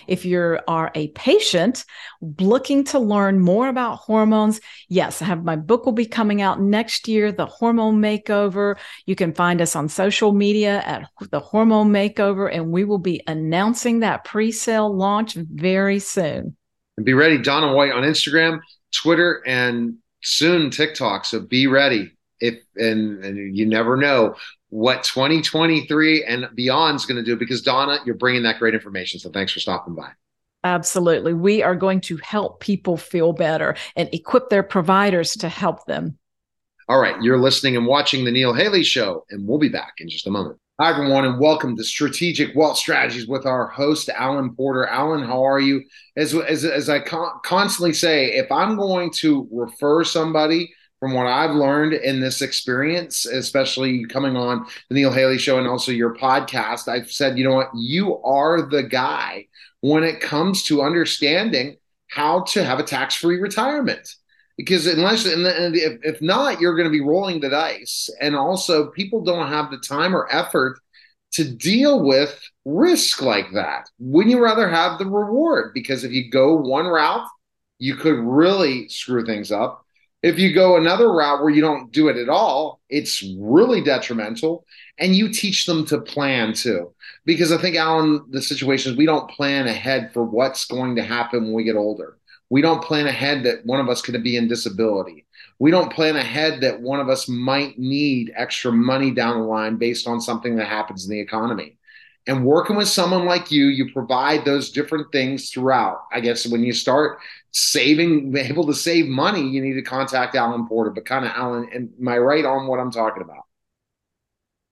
If 0.07 0.25
you 0.25 0.59
are 0.67 0.91
a 0.95 1.09
patient 1.09 1.85
looking 2.41 2.85
to 2.85 2.99
learn 2.99 3.41
more 3.41 3.69
about 3.69 3.97
hormones, 3.97 4.61
yes, 4.89 5.23
I 5.23 5.27
have 5.27 5.45
my 5.45 5.57
book 5.57 5.85
will 5.85 5.93
be 5.93 6.07
coming 6.07 6.43
out 6.43 6.61
next 6.61 7.09
year, 7.09 7.33
The 7.33 7.47
Hormone 7.47 8.01
Makeover. 8.01 8.77
You 9.07 9.15
can 9.15 9.33
find 9.35 9.61
us 9.61 9.77
on 9.77 9.89
social 9.89 10.33
media 10.33 10.83
at 10.83 11.09
The 11.31 11.41
Hormone 11.41 11.91
Makeover, 11.91 12.53
and 12.53 12.71
we 12.71 12.85
will 12.85 12.99
be 12.99 13.23
announcing 13.27 14.01
that 14.01 14.25
pre 14.25 14.53
sale 14.53 14.95
launch 14.95 15.35
very 15.35 15.99
soon. 15.99 16.57
And 16.97 17.07
be 17.07 17.15
ready, 17.15 17.39
Donna 17.39 17.75
White 17.75 17.93
on 17.93 18.03
Instagram, 18.03 18.61
Twitter, 18.95 19.43
and 19.47 19.97
soon 20.23 20.71
TikTok. 20.71 21.25
So 21.25 21.41
be 21.41 21.67
ready. 21.67 22.13
If 22.41 22.57
and, 22.77 23.25
and 23.25 23.57
you 23.57 23.67
never 23.67 23.97
know 23.97 24.35
what 24.73 25.05
2023 25.05 26.25
and 26.25 26.49
beyond 26.55 26.97
is 26.97 27.05
going 27.05 27.23
to 27.23 27.23
do 27.23 27.37
because 27.37 27.61
Donna, 27.61 27.99
you're 28.07 28.15
bringing 28.15 28.43
that 28.45 28.59
great 28.59 28.73
information. 28.73 29.21
So 29.21 29.29
thanks 29.29 29.53
for 29.53 29.61
stopping 29.61 29.95
by. 29.95 30.13
Absolutely. 30.65 31.35
We 31.35 31.63
are 31.63 31.77
going 31.77 32.01
to 32.03 32.17
help 32.23 32.61
people 32.61 32.97
feel 32.97 33.35
better 33.35 33.77
and 33.97 34.09
equip 34.15 34.49
their 34.49 34.63
providers 34.63 35.35
to 35.35 35.51
help 35.51 35.85
them. 35.85 36.17
All 36.89 36.99
right. 36.99 37.21
You're 37.21 37.39
listening 37.39 37.77
and 37.77 37.85
watching 37.85 38.25
the 38.25 38.31
Neil 38.31 38.55
Haley 38.55 38.83
Show, 38.83 39.27
and 39.29 39.47
we'll 39.47 39.59
be 39.59 39.69
back 39.69 39.93
in 39.99 40.09
just 40.09 40.27
a 40.27 40.31
moment. 40.31 40.59
Hi, 40.81 40.89
everyone, 40.89 41.27
and 41.27 41.39
welcome 41.39 41.77
to 41.77 41.85
Strategic 41.85 42.57
Wealth 42.57 42.79
Strategies 42.79 43.29
with 43.29 43.45
our 43.45 43.67
host, 43.67 44.09
Alan 44.09 44.57
Porter. 44.57 44.87
Alan, 44.87 45.23
how 45.23 45.45
are 45.45 45.61
you? 45.61 45.85
As, 46.17 46.35
as, 46.35 46.65
as 46.65 46.89
I 46.89 47.01
con- 47.01 47.41
constantly 47.45 47.93
say, 47.93 48.33
if 48.37 48.51
I'm 48.51 48.77
going 48.77 49.11
to 49.17 49.47
refer 49.53 50.03
somebody 50.03 50.73
from 51.03 51.15
what 51.15 51.27
I've 51.27 51.57
learned 51.57 51.95
in 51.95 52.21
this 52.21 52.43
experience, 52.43 53.27
especially 53.27 54.05
coming 54.05 54.37
on 54.37 54.67
the 54.89 54.95
Neil 54.95 55.11
Haley 55.11 55.37
show 55.37 55.59
and 55.59 55.67
also 55.67 55.91
your 55.91 56.15
podcast, 56.15 56.87
I've 56.87 57.11
said, 57.11 57.37
you 57.37 57.43
know 57.43 57.57
what, 57.57 57.71
you 57.75 58.23
are 58.23 58.63
the 58.63 58.85
guy 58.85 59.49
when 59.81 60.05
it 60.05 60.21
comes 60.21 60.63
to 60.67 60.83
understanding 60.83 61.75
how 62.07 62.43
to 62.43 62.63
have 62.63 62.79
a 62.79 62.85
tax 62.85 63.17
free 63.17 63.39
retirement. 63.39 64.15
Because 64.57 64.87
unless, 64.87 65.27
and 65.27 65.75
if, 65.75 65.99
if 66.05 66.23
not, 66.23 66.61
you're 66.61 66.77
going 66.77 66.87
to 66.87 66.97
be 66.97 67.01
rolling 67.01 67.41
the 67.41 67.51
dice. 67.51 68.09
And 68.21 68.37
also, 68.37 68.93
people 68.93 69.25
don't 69.25 69.49
have 69.49 69.73
the 69.73 69.79
time 69.79 70.15
or 70.15 70.33
effort 70.33 70.79
to 71.33 71.43
deal 71.43 72.05
with 72.05 72.41
risk 72.65 73.21
like 73.21 73.51
that. 73.55 73.89
Wouldn't 73.99 74.31
you 74.31 74.41
rather 74.41 74.69
have 74.69 75.01
the 75.01 75.07
reward? 75.07 75.75
Because 75.75 76.05
if 76.05 76.13
you 76.13 76.31
go 76.31 76.55
one 76.59 76.87
route, 76.87 77.27
you 77.81 77.97
could 77.97 78.21
really 78.21 78.89
screw 78.89 79.27
things 79.27 79.51
up 79.51 79.82
if 80.23 80.39
you 80.39 80.55
go 80.55 80.77
another 80.77 81.13
route 81.13 81.43
where 81.43 81.51
you 81.51 81.61
don't 81.61 81.91
do 81.91 82.09
it 82.09 82.17
at 82.17 82.29
all, 82.29 82.81
it's 82.89 83.25
really 83.39 83.81
detrimental. 83.83 84.65
And 84.99 85.17
you 85.17 85.33
teach 85.33 85.67
them 85.67 85.85
to 85.87 86.01
plan 86.01 86.53
too. 86.53 86.95
Because 87.25 87.51
I 87.51 87.59
think, 87.59 87.77
Alan, 87.77 88.25
the 88.31 88.43
situation 88.43 88.93
is 88.93 88.99
we 88.99 89.07
don't 89.07 89.31
plan 89.31 89.67
ahead 89.67 90.13
for 90.13 90.23
what's 90.23 90.67
going 90.67 90.97
to 90.97 91.03
happen 91.03 91.45
when 91.45 91.55
we 91.55 91.65
get 91.65 91.77
older. 91.77 92.19
We 92.51 92.63
don't 92.63 92.85
plan 92.85 93.07
ahead 93.07 93.45
that 93.45 93.65
one 93.65 93.81
of 93.81 93.89
us 93.89 94.03
could 94.03 94.23
be 94.23 94.37
in 94.37 94.47
disability. 94.47 95.27
We 95.59 95.71
don't 95.71 95.93
plan 95.93 96.17
ahead 96.17 96.61
that 96.61 96.81
one 96.81 97.01
of 97.01 97.09
us 97.09 97.29
might 97.29 97.79
need 97.79 98.33
extra 98.37 98.71
money 98.71 99.11
down 99.11 99.41
the 99.41 99.47
line 99.47 99.77
based 99.77 100.07
on 100.07 100.21
something 100.21 100.57
that 100.57 100.69
happens 100.69 101.05
in 101.05 101.11
the 101.11 101.21
economy. 101.21 101.79
And 102.27 102.45
working 102.45 102.77
with 102.77 102.89
someone 102.89 103.25
like 103.25 103.51
you, 103.51 103.67
you 103.67 103.93
provide 103.93 104.45
those 104.45 104.71
different 104.71 105.11
things 105.11 105.51
throughout. 105.51 106.05
I 106.13 106.21
guess 106.21 106.47
when 106.47 106.63
you 106.63 106.73
start 106.73 107.19
saving, 107.53 108.37
able 108.37 108.67
to 108.67 108.75
save 108.75 109.07
money, 109.07 109.47
you 109.47 109.63
need 109.63 109.75
to 109.75 109.83
contact 109.83 110.35
Alan 110.35 110.67
Porter. 110.67 110.91
But 110.91 111.05
kind 111.05 111.25
of 111.25 111.33
Alan, 111.33 111.69
am 111.73 112.09
I 112.09 112.19
right 112.19 112.45
on 112.45 112.67
what 112.67 112.81
I'm 112.81 112.91
talking 112.91 113.23
about? 113.23 113.45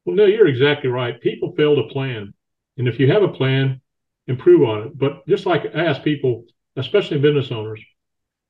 Well, 0.04 0.16
no, 0.16 0.24
you're 0.24 0.48
exactly 0.48 0.88
right. 0.90 1.20
People 1.20 1.54
fail 1.56 1.76
to 1.76 1.84
plan, 1.92 2.32
and 2.78 2.88
if 2.88 2.98
you 2.98 3.12
have 3.12 3.22
a 3.22 3.28
plan, 3.28 3.80
improve 4.26 4.62
on 4.68 4.86
it. 4.86 4.98
But 4.98 5.26
just 5.28 5.46
like 5.46 5.74
I 5.74 5.84
ask 5.84 6.02
people, 6.02 6.44
especially 6.76 7.18
business 7.18 7.52
owners, 7.52 7.84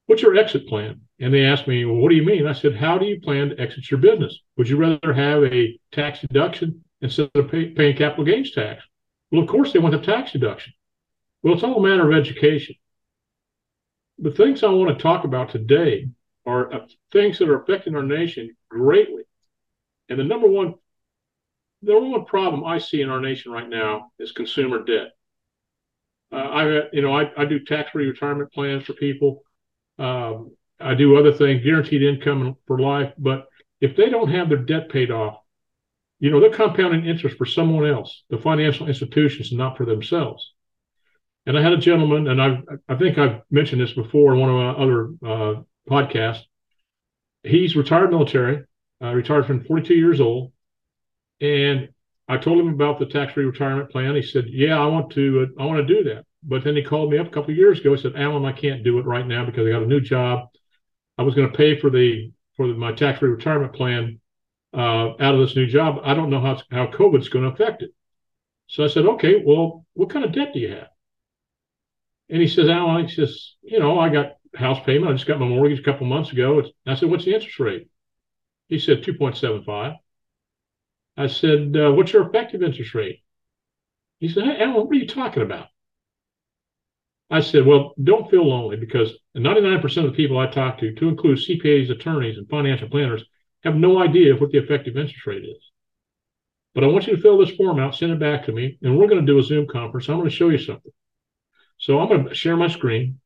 what's 0.06 0.22
your 0.22 0.36
exit 0.36 0.68
plan? 0.68 1.00
And 1.18 1.34
they 1.34 1.44
ask 1.44 1.66
me, 1.66 1.84
well, 1.84 1.96
what 1.96 2.10
do 2.10 2.14
you 2.14 2.24
mean? 2.24 2.46
I 2.46 2.52
said, 2.52 2.76
how 2.76 2.98
do 2.98 3.06
you 3.06 3.20
plan 3.20 3.50
to 3.50 3.60
exit 3.60 3.90
your 3.90 4.00
business? 4.00 4.38
Would 4.56 4.68
you 4.68 4.76
rather 4.76 5.12
have 5.12 5.42
a 5.42 5.78
tax 5.92 6.20
deduction 6.20 6.84
instead 7.00 7.30
of 7.34 7.50
pay, 7.50 7.70
paying 7.70 7.96
capital 7.96 8.24
gains 8.24 8.52
tax? 8.52 8.84
Well, 9.32 9.42
of 9.42 9.48
course, 9.48 9.72
they 9.72 9.80
want 9.80 9.92
the 9.92 10.00
tax 10.00 10.32
deduction. 10.32 10.72
Well, 11.42 11.54
it's 11.54 11.62
all 11.64 11.84
a 11.84 11.88
matter 11.88 12.10
of 12.10 12.16
education 12.16 12.76
the 14.20 14.30
things 14.30 14.62
I 14.62 14.68
want 14.68 14.96
to 14.96 15.02
talk 15.02 15.24
about 15.24 15.50
today 15.50 16.08
are 16.46 16.72
uh, 16.72 16.86
things 17.12 17.38
that 17.38 17.48
are 17.48 17.62
affecting 17.62 17.96
our 17.96 18.02
nation 18.02 18.56
greatly. 18.68 19.22
And 20.08 20.18
the 20.18 20.24
number 20.24 20.46
one, 20.46 20.74
the 21.82 21.92
number 21.92 22.10
one 22.10 22.24
problem 22.26 22.64
I 22.64 22.78
see 22.78 23.00
in 23.00 23.08
our 23.08 23.20
nation 23.20 23.52
right 23.52 23.68
now 23.68 24.10
is 24.18 24.32
consumer 24.32 24.84
debt. 24.84 25.08
Uh, 26.32 26.36
I, 26.36 26.64
you 26.92 27.02
know, 27.02 27.16
I, 27.16 27.30
I 27.36 27.44
do 27.44 27.64
tax-free 27.64 28.06
retirement 28.06 28.52
plans 28.52 28.84
for 28.84 28.92
people. 28.92 29.42
Um, 29.98 30.52
I 30.78 30.94
do 30.94 31.16
other 31.16 31.32
things, 31.32 31.64
guaranteed 31.64 32.02
income 32.02 32.56
for 32.66 32.78
life. 32.78 33.12
But 33.18 33.46
if 33.80 33.96
they 33.96 34.10
don't 34.10 34.30
have 34.30 34.48
their 34.48 34.58
debt 34.58 34.90
paid 34.90 35.10
off, 35.10 35.38
you 36.18 36.30
know, 36.30 36.40
they're 36.40 36.50
compounding 36.50 37.06
interest 37.06 37.38
for 37.38 37.46
someone 37.46 37.86
else, 37.86 38.24
the 38.28 38.38
financial 38.38 38.86
institutions, 38.86 39.52
not 39.52 39.76
for 39.76 39.86
themselves. 39.86 40.52
And 41.46 41.58
I 41.58 41.62
had 41.62 41.72
a 41.72 41.78
gentleman, 41.78 42.28
and 42.28 42.40
I 42.40 42.62
I 42.88 42.96
think 42.96 43.18
I've 43.18 43.40
mentioned 43.50 43.80
this 43.80 43.92
before 43.92 44.34
in 44.34 44.40
one 44.40 44.50
of 44.50 44.56
my 44.56 44.70
other 44.70 45.08
uh, 45.24 45.62
podcasts. 45.88 46.42
He's 47.42 47.76
retired 47.76 48.10
military, 48.10 48.64
uh, 49.02 49.14
retired 49.14 49.46
from 49.46 49.64
42 49.64 49.94
years 49.94 50.20
old, 50.20 50.52
and 51.40 51.88
I 52.28 52.36
told 52.36 52.60
him 52.60 52.68
about 52.68 52.98
the 52.98 53.06
tax-free 53.06 53.44
retirement 53.44 53.90
plan. 53.90 54.14
He 54.14 54.22
said, 54.22 54.46
"Yeah, 54.48 54.78
I 54.78 54.86
want 54.86 55.10
to. 55.12 55.48
Uh, 55.58 55.62
I 55.62 55.66
want 55.66 55.86
to 55.86 55.94
do 55.94 56.04
that." 56.04 56.26
But 56.42 56.62
then 56.62 56.76
he 56.76 56.82
called 56.82 57.10
me 57.10 57.18
up 57.18 57.26
a 57.26 57.30
couple 57.30 57.50
of 57.50 57.56
years 57.56 57.80
ago. 57.80 57.94
He 57.94 58.00
said, 58.00 58.16
"Alan, 58.16 58.44
I 58.44 58.52
can't 58.52 58.84
do 58.84 58.98
it 58.98 59.06
right 59.06 59.26
now 59.26 59.44
because 59.44 59.66
I 59.66 59.70
got 59.70 59.82
a 59.82 59.86
new 59.86 60.00
job. 60.00 60.48
I 61.18 61.22
was 61.22 61.34
going 61.34 61.50
to 61.50 61.56
pay 61.56 61.78
for 61.78 61.90
the 61.90 62.32
for 62.56 62.68
the, 62.68 62.74
my 62.74 62.92
tax-free 62.92 63.30
retirement 63.30 63.72
plan 63.72 64.20
uh, 64.74 65.10
out 65.18 65.34
of 65.34 65.40
this 65.40 65.56
new 65.56 65.66
job. 65.66 66.00
I 66.04 66.14
don't 66.14 66.30
know 66.30 66.40
how 66.40 66.60
how 66.70 66.86
COVID's 66.86 67.28
going 67.30 67.46
to 67.46 67.52
affect 67.52 67.82
it." 67.82 67.90
So 68.68 68.84
I 68.84 68.88
said, 68.88 69.06
"Okay, 69.06 69.42
well, 69.44 69.86
what 69.94 70.10
kind 70.10 70.24
of 70.24 70.32
debt 70.32 70.52
do 70.52 70.60
you 70.60 70.70
have?" 70.72 70.88
And 72.30 72.40
he 72.40 72.48
says, 72.48 72.68
Alan, 72.68 73.06
he 73.06 73.14
says, 73.14 73.56
you 73.62 73.80
know, 73.80 73.98
I 73.98 74.08
got 74.08 74.36
house 74.54 74.78
payment. 74.86 75.10
I 75.10 75.14
just 75.14 75.26
got 75.26 75.40
my 75.40 75.46
mortgage 75.46 75.80
a 75.80 75.82
couple 75.82 76.06
months 76.06 76.32
ago. 76.32 76.62
I 76.86 76.94
said, 76.94 77.10
what's 77.10 77.24
the 77.24 77.34
interest 77.34 77.58
rate? 77.58 77.88
He 78.68 78.78
said, 78.78 79.02
2.75. 79.02 79.96
I 81.16 81.26
said, 81.26 81.76
uh, 81.76 81.92
what's 81.92 82.12
your 82.12 82.28
effective 82.28 82.62
interest 82.62 82.94
rate? 82.94 83.22
He 84.20 84.28
said, 84.28 84.44
hey, 84.44 84.62
Alan, 84.62 84.86
what 84.86 84.90
are 84.90 84.94
you 84.94 85.08
talking 85.08 85.42
about? 85.42 85.66
I 87.30 87.40
said, 87.40 87.66
well, 87.66 87.94
don't 88.02 88.30
feel 88.30 88.48
lonely 88.48 88.76
because 88.76 89.12
99% 89.36 89.84
of 89.98 90.04
the 90.04 90.10
people 90.12 90.38
I 90.38 90.46
talk 90.46 90.78
to, 90.78 90.94
to 90.94 91.08
include 91.08 91.38
CPAs, 91.38 91.90
attorneys, 91.90 92.38
and 92.38 92.48
financial 92.48 92.88
planners, 92.88 93.24
have 93.62 93.76
no 93.76 94.02
idea 94.02 94.34
what 94.34 94.50
the 94.50 94.58
effective 94.58 94.96
interest 94.96 95.26
rate 95.26 95.44
is. 95.44 95.70
But 96.74 96.84
I 96.84 96.86
want 96.86 97.06
you 97.06 97.16
to 97.16 97.22
fill 97.22 97.38
this 97.38 97.56
form 97.56 97.78
out, 97.78 97.94
send 97.94 98.12
it 98.12 98.20
back 98.20 98.46
to 98.46 98.52
me, 98.52 98.78
and 98.82 98.96
we're 98.96 99.08
going 99.08 99.24
to 99.24 99.32
do 99.32 99.38
a 99.38 99.42
Zoom 99.42 99.66
conference. 99.66 100.08
I'm 100.08 100.16
going 100.16 100.30
to 100.30 100.34
show 100.34 100.48
you 100.48 100.58
something. 100.58 100.92
So 101.80 101.98
I'm 101.98 102.08
going 102.08 102.28
to 102.28 102.34
share 102.34 102.56
my 102.56 102.68
screen. 102.68 103.18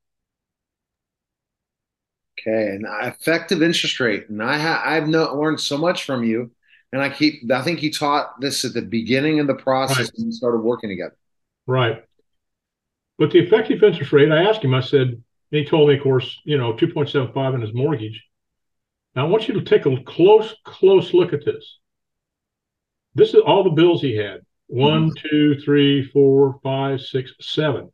Okay, 2.40 2.74
and 2.74 2.86
effective 3.02 3.62
interest 3.62 4.00
rate, 4.00 4.28
and 4.28 4.42
I 4.42 4.56
have 4.58 4.80
I've 4.84 5.08
no, 5.08 5.34
learned 5.34 5.60
so 5.60 5.78
much 5.78 6.04
from 6.04 6.24
you, 6.24 6.50
and 6.92 7.00
I 7.00 7.08
keep 7.08 7.50
I 7.50 7.62
think 7.62 7.82
you 7.82 7.92
taught 7.92 8.40
this 8.40 8.64
at 8.64 8.74
the 8.74 8.82
beginning 8.82 9.40
of 9.40 9.46
the 9.46 9.54
process 9.54 9.98
right. 9.98 10.10
when 10.16 10.26
we 10.26 10.32
started 10.32 10.58
working 10.58 10.90
together. 10.90 11.16
Right, 11.66 12.04
but 13.18 13.30
the 13.30 13.38
effective 13.38 13.82
interest 13.82 14.12
rate, 14.12 14.32
I 14.32 14.42
asked 14.42 14.64
him. 14.64 14.74
I 14.74 14.80
said, 14.80 15.08
And 15.08 15.22
he 15.50 15.64
told 15.64 15.88
me, 15.88 15.96
of 15.96 16.02
course, 16.02 16.40
you 16.44 16.58
know, 16.58 16.74
2.75 16.74 17.54
in 17.54 17.60
his 17.60 17.72
mortgage. 17.72 18.22
Now 19.14 19.26
I 19.26 19.28
want 19.28 19.46
you 19.48 19.54
to 19.54 19.62
take 19.62 19.86
a 19.86 19.96
close, 20.02 20.54
close 20.64 21.14
look 21.14 21.32
at 21.32 21.44
this. 21.44 21.78
This 23.14 23.30
is 23.30 23.40
all 23.46 23.62
the 23.62 23.70
bills 23.70 24.02
he 24.02 24.16
had. 24.16 24.40
One, 24.66 25.10
mm-hmm. 25.10 25.28
two, 25.28 25.60
three, 25.60 26.04
four, 26.04 26.58
five, 26.62 27.00
six, 27.00 27.32
seven. 27.40 27.92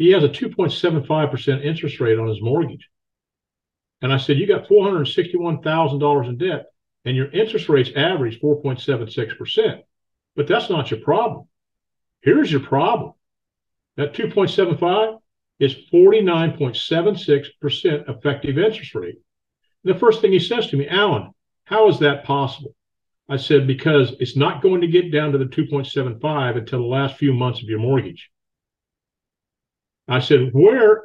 He 0.00 0.10
has 0.12 0.24
a 0.24 0.28
2.75% 0.30 1.62
interest 1.62 2.00
rate 2.00 2.18
on 2.18 2.26
his 2.26 2.40
mortgage. 2.40 2.88
And 4.00 4.10
I 4.10 4.16
said, 4.16 4.38
You 4.38 4.46
got 4.46 4.66
$461,000 4.66 6.26
in 6.26 6.38
debt, 6.38 6.68
and 7.04 7.14
your 7.14 7.30
interest 7.32 7.68
rates 7.68 7.90
average 7.94 8.40
4.76%. 8.40 9.82
But 10.36 10.46
that's 10.46 10.70
not 10.70 10.90
your 10.90 11.00
problem. 11.00 11.48
Here's 12.22 12.50
your 12.50 12.62
problem 12.62 13.12
that 13.98 14.14
2.75 14.14 15.18
is 15.58 15.76
49.76% 15.92 18.08
effective 18.08 18.56
interest 18.56 18.94
rate. 18.94 19.18
And 19.84 19.94
the 19.94 19.98
first 19.98 20.22
thing 20.22 20.32
he 20.32 20.38
says 20.38 20.68
to 20.68 20.78
me, 20.78 20.88
Alan, 20.88 21.30
how 21.64 21.90
is 21.90 21.98
that 21.98 22.24
possible? 22.24 22.74
I 23.28 23.36
said, 23.36 23.66
because 23.66 24.14
it's 24.18 24.34
not 24.34 24.62
going 24.62 24.80
to 24.80 24.88
get 24.88 25.12
down 25.12 25.32
to 25.32 25.38
the 25.38 25.44
2.75 25.44 26.56
until 26.56 26.78
the 26.78 26.86
last 26.86 27.18
few 27.18 27.34
months 27.34 27.60
of 27.60 27.68
your 27.68 27.80
mortgage. 27.80 28.30
I 30.10 30.18
said, 30.18 30.50
where 30.52 31.04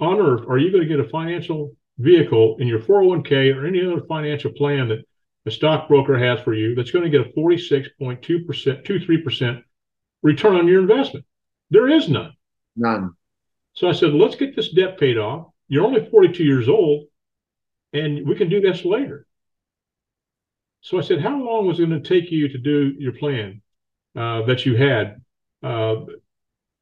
on 0.00 0.18
earth 0.18 0.44
are 0.48 0.58
you 0.58 0.72
going 0.72 0.82
to 0.82 0.88
get 0.88 0.98
a 0.98 1.08
financial 1.08 1.76
vehicle 1.98 2.56
in 2.58 2.66
your 2.66 2.80
401k 2.80 3.54
or 3.54 3.66
any 3.66 3.84
other 3.84 4.02
financial 4.06 4.50
plan 4.52 4.88
that 4.88 5.04
a 5.44 5.50
stockbroker 5.50 6.18
has 6.18 6.40
for 6.40 6.54
you 6.54 6.74
that's 6.74 6.90
going 6.90 7.04
to 7.04 7.10
get 7.10 7.26
a 7.26 7.30
46.2%, 7.38 8.22
23% 8.86 9.62
return 10.22 10.56
on 10.56 10.66
your 10.66 10.80
investment? 10.80 11.26
There 11.70 11.88
is 11.88 12.08
none. 12.08 12.32
None. 12.76 13.12
So 13.74 13.88
I 13.88 13.92
said, 13.92 14.14
let's 14.14 14.36
get 14.36 14.56
this 14.56 14.70
debt 14.70 14.98
paid 14.98 15.18
off. 15.18 15.48
You're 15.68 15.84
only 15.84 16.08
42 16.08 16.42
years 16.42 16.68
old, 16.68 17.04
and 17.92 18.26
we 18.26 18.34
can 18.36 18.48
do 18.48 18.62
this 18.62 18.86
later. 18.86 19.26
So 20.80 20.98
I 20.98 21.02
said, 21.02 21.20
how 21.20 21.36
long 21.38 21.66
was 21.66 21.78
it 21.78 21.86
going 21.86 22.02
to 22.02 22.08
take 22.08 22.30
you 22.30 22.48
to 22.48 22.58
do 22.58 22.94
your 22.98 23.12
plan 23.12 23.60
uh, 24.16 24.42
that 24.46 24.64
you 24.64 24.76
had? 24.76 25.20
Uh, 25.62 25.96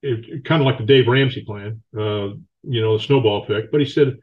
it, 0.02 0.44
kind 0.44 0.62
of 0.62 0.66
like 0.66 0.78
the 0.78 0.84
Dave 0.84 1.08
Ramsey 1.08 1.44
plan, 1.44 1.82
uh, 1.96 2.28
you 2.62 2.80
know, 2.80 2.96
the 2.96 3.04
snowball 3.04 3.42
effect. 3.42 3.70
But 3.70 3.80
he 3.80 3.86
said, 3.86 4.16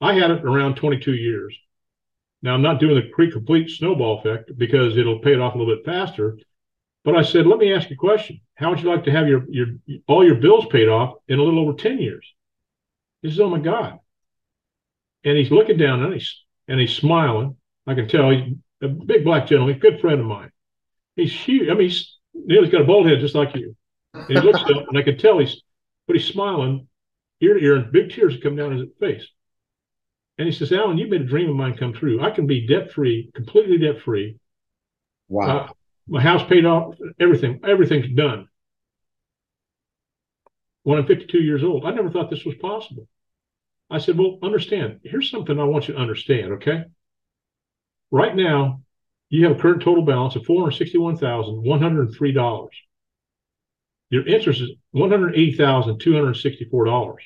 I 0.00 0.14
had 0.14 0.30
it 0.30 0.44
around 0.44 0.76
22 0.76 1.14
years. 1.14 1.56
Now 2.42 2.54
I'm 2.54 2.62
not 2.62 2.80
doing 2.80 2.94
the 2.94 3.10
pre-complete 3.14 3.70
snowball 3.70 4.18
effect 4.18 4.56
because 4.58 4.96
it'll 4.96 5.20
pay 5.20 5.32
it 5.32 5.40
off 5.40 5.54
a 5.54 5.58
little 5.58 5.74
bit 5.74 5.84
faster. 5.84 6.38
But 7.04 7.16
I 7.16 7.22
said, 7.22 7.46
let 7.46 7.58
me 7.58 7.72
ask 7.72 7.88
you 7.90 7.94
a 7.94 7.98
question. 7.98 8.40
How 8.54 8.70
would 8.70 8.80
you 8.80 8.88
like 8.88 9.04
to 9.04 9.10
have 9.10 9.28
your 9.28 9.44
your 9.48 9.66
all 10.06 10.24
your 10.24 10.36
bills 10.36 10.66
paid 10.70 10.88
off 10.88 11.14
in 11.28 11.38
a 11.38 11.42
little 11.42 11.60
over 11.60 11.72
10 11.72 11.98
years? 11.98 12.26
He 13.22 13.30
says, 13.30 13.40
Oh 13.40 13.48
my 13.48 13.58
God. 13.58 13.98
And 15.24 15.36
he's 15.36 15.50
looking 15.50 15.78
down 15.78 16.02
and 16.02 16.12
he's 16.12 16.44
and 16.68 16.78
he's 16.78 16.94
smiling. 16.94 17.56
I 17.86 17.94
can 17.94 18.08
tell 18.08 18.30
he's 18.30 18.54
a 18.82 18.88
big 18.88 19.24
black 19.24 19.46
gentleman, 19.46 19.78
good 19.78 20.00
friend 20.00 20.20
of 20.20 20.26
mine. 20.26 20.50
He's 21.16 21.32
huge. 21.32 21.68
I 21.68 21.74
mean, 21.74 21.88
he's, 21.88 22.18
he's 22.46 22.70
got 22.70 22.82
a 22.82 22.84
bald 22.84 23.06
head 23.06 23.20
just 23.20 23.34
like 23.34 23.54
you. 23.54 23.76
And 24.14 24.26
he 24.28 24.40
looks 24.40 24.60
up, 24.60 24.88
and 24.88 24.96
I 24.96 25.02
can 25.02 25.18
tell 25.18 25.38
he's, 25.38 25.62
but 26.06 26.16
he's 26.16 26.26
smiling 26.26 26.88
ear 27.40 27.54
to 27.54 27.60
ear, 27.60 27.76
and 27.76 27.92
big 27.92 28.10
tears 28.10 28.36
come 28.42 28.56
down 28.56 28.76
his 28.76 28.88
face. 28.98 29.26
And 30.38 30.46
he 30.46 30.52
says, 30.52 30.72
Alan, 30.72 30.98
you 30.98 31.08
made 31.08 31.22
a 31.22 31.26
dream 31.26 31.50
of 31.50 31.56
mine 31.56 31.76
come 31.76 31.92
true. 31.92 32.20
I 32.20 32.30
can 32.30 32.46
be 32.46 32.66
debt 32.66 32.92
free, 32.92 33.30
completely 33.34 33.78
debt 33.78 34.02
free. 34.02 34.36
Wow. 35.28 35.58
Uh, 35.58 35.72
my 36.08 36.20
house 36.20 36.46
paid 36.48 36.64
off, 36.64 36.96
everything, 37.20 37.60
everything's 37.64 38.12
done. 38.14 38.48
When 40.82 40.98
I'm 40.98 41.06
52 41.06 41.38
years 41.38 41.62
old, 41.64 41.86
I 41.86 41.92
never 41.92 42.10
thought 42.10 42.30
this 42.30 42.44
was 42.44 42.56
possible. 42.56 43.08
I 43.90 43.98
said, 43.98 44.18
Well, 44.18 44.38
understand, 44.42 45.00
here's 45.02 45.30
something 45.30 45.58
I 45.58 45.64
want 45.64 45.88
you 45.88 45.94
to 45.94 46.00
understand, 46.00 46.52
okay? 46.54 46.84
Right 48.10 48.36
now, 48.36 48.82
you 49.30 49.46
have 49.46 49.56
a 49.56 49.60
current 49.60 49.80
total 49.82 50.04
balance 50.04 50.36
of 50.36 50.42
$461,103. 50.42 52.68
Your 54.14 54.26
interest 54.28 54.60
is 54.60 54.70
$180,264. 54.94 57.16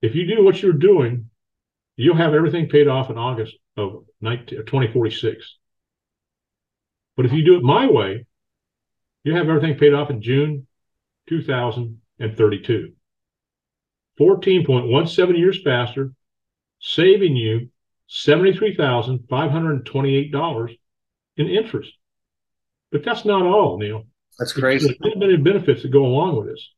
If 0.00 0.14
you 0.14 0.26
do 0.26 0.42
what 0.42 0.62
you're 0.62 0.72
doing, 0.72 1.28
you'll 1.94 2.16
have 2.16 2.32
everything 2.32 2.70
paid 2.70 2.88
off 2.88 3.10
in 3.10 3.18
August 3.18 3.54
of 3.76 4.06
19, 4.22 4.60
2046. 4.60 5.58
But 7.14 7.26
if 7.26 7.34
you 7.34 7.44
do 7.44 7.58
it 7.58 7.62
my 7.62 7.90
way, 7.90 8.24
you 9.22 9.34
have 9.34 9.50
everything 9.50 9.76
paid 9.76 9.92
off 9.92 10.08
in 10.08 10.22
June 10.22 10.66
2032. 11.28 12.94
14.17 14.18 15.38
years 15.38 15.62
faster, 15.62 16.14
saving 16.80 17.36
you 17.36 17.68
$73,528 18.08 20.78
in 21.36 21.48
interest. 21.50 21.97
But 22.90 23.04
that's 23.04 23.24
not 23.24 23.42
all, 23.42 23.78
Neil. 23.78 24.04
That's 24.38 24.52
crazy. 24.52 24.96
There's 25.00 25.16
many 25.16 25.36
benefits 25.36 25.82
that 25.82 25.90
go 25.90 26.06
along 26.06 26.36
with 26.36 26.48
this. 26.48 26.70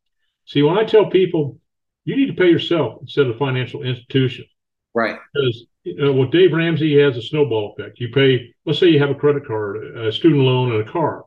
See, 0.46 0.62
when 0.62 0.78
I 0.78 0.84
tell 0.84 1.10
people 1.10 1.58
you 2.04 2.16
need 2.16 2.26
to 2.26 2.40
pay 2.40 2.48
yourself 2.48 2.98
instead 3.02 3.26
of 3.26 3.36
financial 3.36 3.82
institution, 3.82 4.46
right? 4.94 5.18
Because 5.32 5.66
you 5.84 5.96
know, 5.96 6.12
well, 6.12 6.28
Dave 6.28 6.52
Ramsey 6.52 7.00
has 7.00 7.16
a 7.16 7.22
snowball 7.22 7.74
effect. 7.76 8.00
You 8.00 8.08
pay, 8.08 8.54
let's 8.66 8.78
say 8.78 8.88
you 8.88 8.98
have 8.98 9.10
a 9.10 9.14
credit 9.14 9.46
card, 9.46 9.96
a 9.96 10.12
student 10.12 10.42
loan, 10.42 10.72
and 10.72 10.88
a 10.88 10.90
car. 10.90 11.24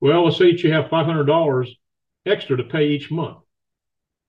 Well, 0.00 0.24
let's 0.24 0.38
say 0.38 0.52
that 0.52 0.62
you 0.62 0.72
have 0.72 0.88
five 0.88 1.06
hundred 1.06 1.24
dollars 1.24 1.74
extra 2.26 2.56
to 2.56 2.64
pay 2.64 2.88
each 2.88 3.10
month 3.10 3.38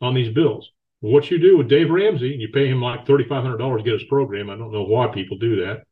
on 0.02 0.14
these 0.14 0.34
bills. 0.34 0.72
What 1.00 1.30
you 1.30 1.38
do 1.38 1.58
with 1.58 1.70
Dave 1.70 1.92
Ramsey, 1.92 2.30
you 2.30 2.50
pay 2.50 2.68
him 2.68 2.82
like 2.82 3.06
thirty 3.06 3.26
five 3.28 3.44
hundred 3.44 3.58
dollars 3.58 3.84
to 3.84 3.90
get 3.90 4.00
his 4.00 4.10
program. 4.10 4.50
I 4.50 4.58
don't 4.58 4.72
know 4.72 4.84
why 4.84 5.08
people 5.08 5.38
do 5.38 5.66
that. 5.66 5.84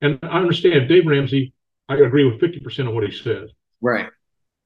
And 0.00 0.18
I 0.22 0.38
understand 0.40 0.88
Dave 0.88 1.06
Ramsey 1.06 1.52
I 1.88 1.96
agree 1.96 2.24
with 2.24 2.40
50% 2.40 2.88
of 2.88 2.94
what 2.94 3.04
he 3.04 3.12
says. 3.12 3.50
Right. 3.80 4.08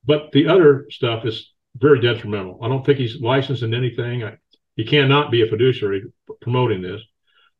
But 0.05 0.31
the 0.33 0.49
other 0.49 0.87
stuff 0.91 1.25
is 1.25 1.53
very 1.77 2.01
detrimental. 2.01 2.59
I 2.63 2.69
don't 2.69 2.85
think 2.85 2.99
he's 2.99 3.21
licensed 3.21 3.63
in 3.63 3.75
anything. 3.75 4.25
I, 4.25 4.37
he 4.77 4.85
cannot 4.85 5.31
be 5.31 5.43
a 5.43 5.47
fiduciary 5.47 6.05
promoting 6.41 6.83
this. 6.83 7.03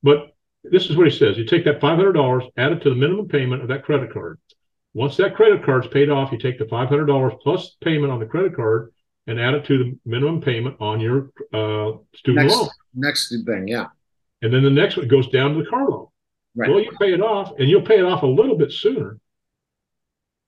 But 0.03 0.29
this 0.65 0.89
is 0.89 0.97
what 0.97 1.07
he 1.07 1.17
says. 1.17 1.37
You 1.37 1.45
take 1.45 1.65
that 1.65 1.81
$500, 1.81 2.51
add 2.57 2.73
it 2.73 2.83
to 2.83 2.91
the 2.91 2.97
minimum 2.97 3.29
payment 3.29 3.63
of 3.63 3.69
that 3.69 3.85
credit 3.85 4.13
card. 4.13 4.39
Once 4.95 5.17
that 5.17 5.35
credit 5.35 5.65
card's 5.65 5.89
paid 5.89 6.11
off, 6.11 6.33
you 6.33 6.39
take 6.39 6.59
the 6.59 6.65
$500 6.65 7.41
plus 7.41 7.77
payment 7.83 8.13
on 8.13 8.21
the 8.21 8.27
credit 8.27 8.55
card 8.55 8.93
and 9.27 9.39
add 9.39 9.55
it 9.55 9.65
to 9.67 9.79
the 9.79 9.99
minimum 10.07 10.41
payment 10.41 10.77
on 10.81 11.01
your 11.01 11.31
uh, 11.53 11.99
student 12.15 12.47
next, 12.47 12.57
loan. 12.57 12.69
Next 12.95 13.35
thing, 13.45 13.69
yeah. 13.69 13.87
And 14.43 14.53
then 14.53 14.63
the 14.63 14.71
next 14.71 14.97
one 14.97 15.09
goes 15.09 15.29
down 15.29 15.55
to 15.55 15.63
the 15.63 15.69
car 15.69 15.89
loan. 15.89 16.07
Right. 16.57 16.71
Well, 16.71 16.81
you 16.81 16.91
pay 16.99 17.13
it 17.13 17.21
off, 17.21 17.53
and 17.59 17.69
you'll 17.69 17.83
pay 17.83 17.99
it 17.99 18.05
off 18.05 18.23
a 18.23 18.27
little 18.27 18.57
bit 18.57 18.73
sooner 18.73 19.19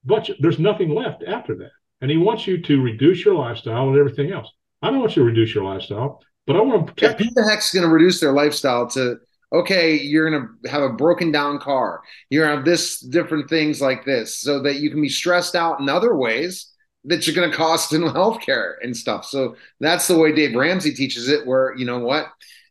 but 0.04 0.30
there's 0.40 0.58
nothing 0.58 0.94
left 0.94 1.22
after 1.26 1.54
that. 1.56 1.70
And 2.00 2.10
he 2.10 2.16
wants 2.16 2.46
you 2.46 2.60
to 2.62 2.82
reduce 2.82 3.24
your 3.24 3.34
lifestyle 3.34 3.88
and 3.88 3.98
everything 3.98 4.32
else. 4.32 4.50
I 4.82 4.90
don't 4.90 5.00
want 5.00 5.16
you 5.16 5.22
to 5.22 5.28
reduce 5.28 5.54
your 5.54 5.64
lifestyle, 5.64 6.22
but 6.46 6.56
I 6.56 6.60
want 6.60 6.86
to 6.86 6.92
protect. 6.92 7.20
Yeah, 7.20 7.26
who 7.26 7.34
the 7.34 7.48
heck's 7.48 7.72
going 7.72 7.86
to 7.86 7.92
reduce 7.92 8.20
their 8.20 8.32
lifestyle 8.32 8.88
to? 8.90 9.16
Okay, 9.52 9.98
you're 9.98 10.30
going 10.30 10.48
to 10.62 10.70
have 10.70 10.82
a 10.82 10.92
broken 10.92 11.32
down 11.32 11.58
car. 11.58 12.00
You're 12.30 12.46
going 12.46 12.52
to 12.52 12.56
have 12.58 12.64
this 12.64 13.00
different 13.00 13.50
things 13.50 13.80
like 13.80 14.04
this, 14.04 14.38
so 14.38 14.62
that 14.62 14.76
you 14.76 14.90
can 14.90 15.02
be 15.02 15.08
stressed 15.08 15.54
out 15.54 15.80
in 15.80 15.88
other 15.88 16.16
ways 16.16 16.72
that 17.04 17.26
you're 17.26 17.36
going 17.36 17.50
to 17.50 17.56
cost 17.56 17.92
in 17.92 18.02
healthcare 18.02 18.74
and 18.82 18.96
stuff. 18.96 19.24
So 19.26 19.56
that's 19.80 20.06
the 20.06 20.18
way 20.18 20.32
Dave 20.32 20.54
Ramsey 20.54 20.94
teaches 20.94 21.28
it. 21.28 21.46
Where 21.46 21.74
you 21.76 21.84
know 21.84 21.98
what, 21.98 22.26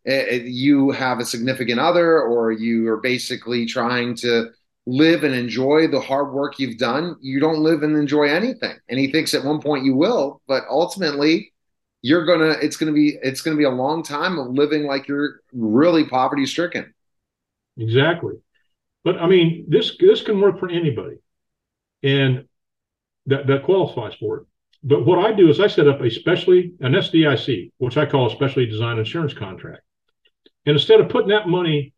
eh, 0.07 0.25
eh, 0.29 0.41
you 0.45 0.89
have 0.91 1.19
a 1.19 1.25
significant 1.25 1.79
other, 1.79 2.21
or 2.21 2.51
you 2.51 2.87
are 2.87 3.01
basically 3.01 3.65
trying 3.65 4.15
to 4.15 4.49
live 4.89 5.23
and 5.23 5.35
enjoy 5.35 5.87
the 5.87 5.99
hard 5.99 6.33
work 6.33 6.57
you've 6.57 6.77
done, 6.77 7.15
you 7.21 7.39
don't 7.39 7.59
live 7.59 7.83
and 7.83 7.95
enjoy 7.95 8.23
anything. 8.23 8.75
And 8.89 8.99
he 8.99 9.11
thinks 9.11 9.33
at 9.33 9.43
one 9.43 9.61
point 9.61 9.85
you 9.85 9.95
will, 9.95 10.41
but 10.47 10.63
ultimately 10.69 11.53
you're 12.01 12.25
gonna 12.25 12.55
it's 12.61 12.77
gonna 12.77 12.93
be 12.93 13.17
it's 13.21 13.41
gonna 13.41 13.57
be 13.57 13.65
a 13.65 13.69
long 13.69 14.03
time 14.03 14.39
of 14.39 14.47
living 14.47 14.83
like 14.83 15.07
you're 15.07 15.41
really 15.53 16.05
poverty 16.05 16.45
stricken. 16.45 16.93
Exactly. 17.77 18.35
But 19.03 19.19
I 19.19 19.27
mean 19.27 19.65
this 19.67 19.95
this 19.99 20.21
can 20.21 20.41
work 20.41 20.59
for 20.59 20.69
anybody. 20.69 21.17
And 22.01 22.45
that, 23.27 23.45
that 23.47 23.63
qualifies 23.63 24.15
for 24.15 24.37
it. 24.37 24.43
But 24.81 25.05
what 25.05 25.19
I 25.19 25.33
do 25.33 25.49
is 25.49 25.59
I 25.59 25.67
set 25.67 25.87
up 25.87 26.01
a 26.01 26.09
specially 26.09 26.73
an 26.79 26.93
SDIC, 26.93 27.71
which 27.77 27.97
I 27.97 28.05
call 28.05 28.27
a 28.27 28.31
specially 28.31 28.65
designed 28.65 28.97
insurance 28.97 29.33
contract. 29.33 29.83
And 30.65 30.75
instead 30.75 30.99
of 31.01 31.09
putting 31.09 31.29
that 31.29 31.47
money 31.47 31.93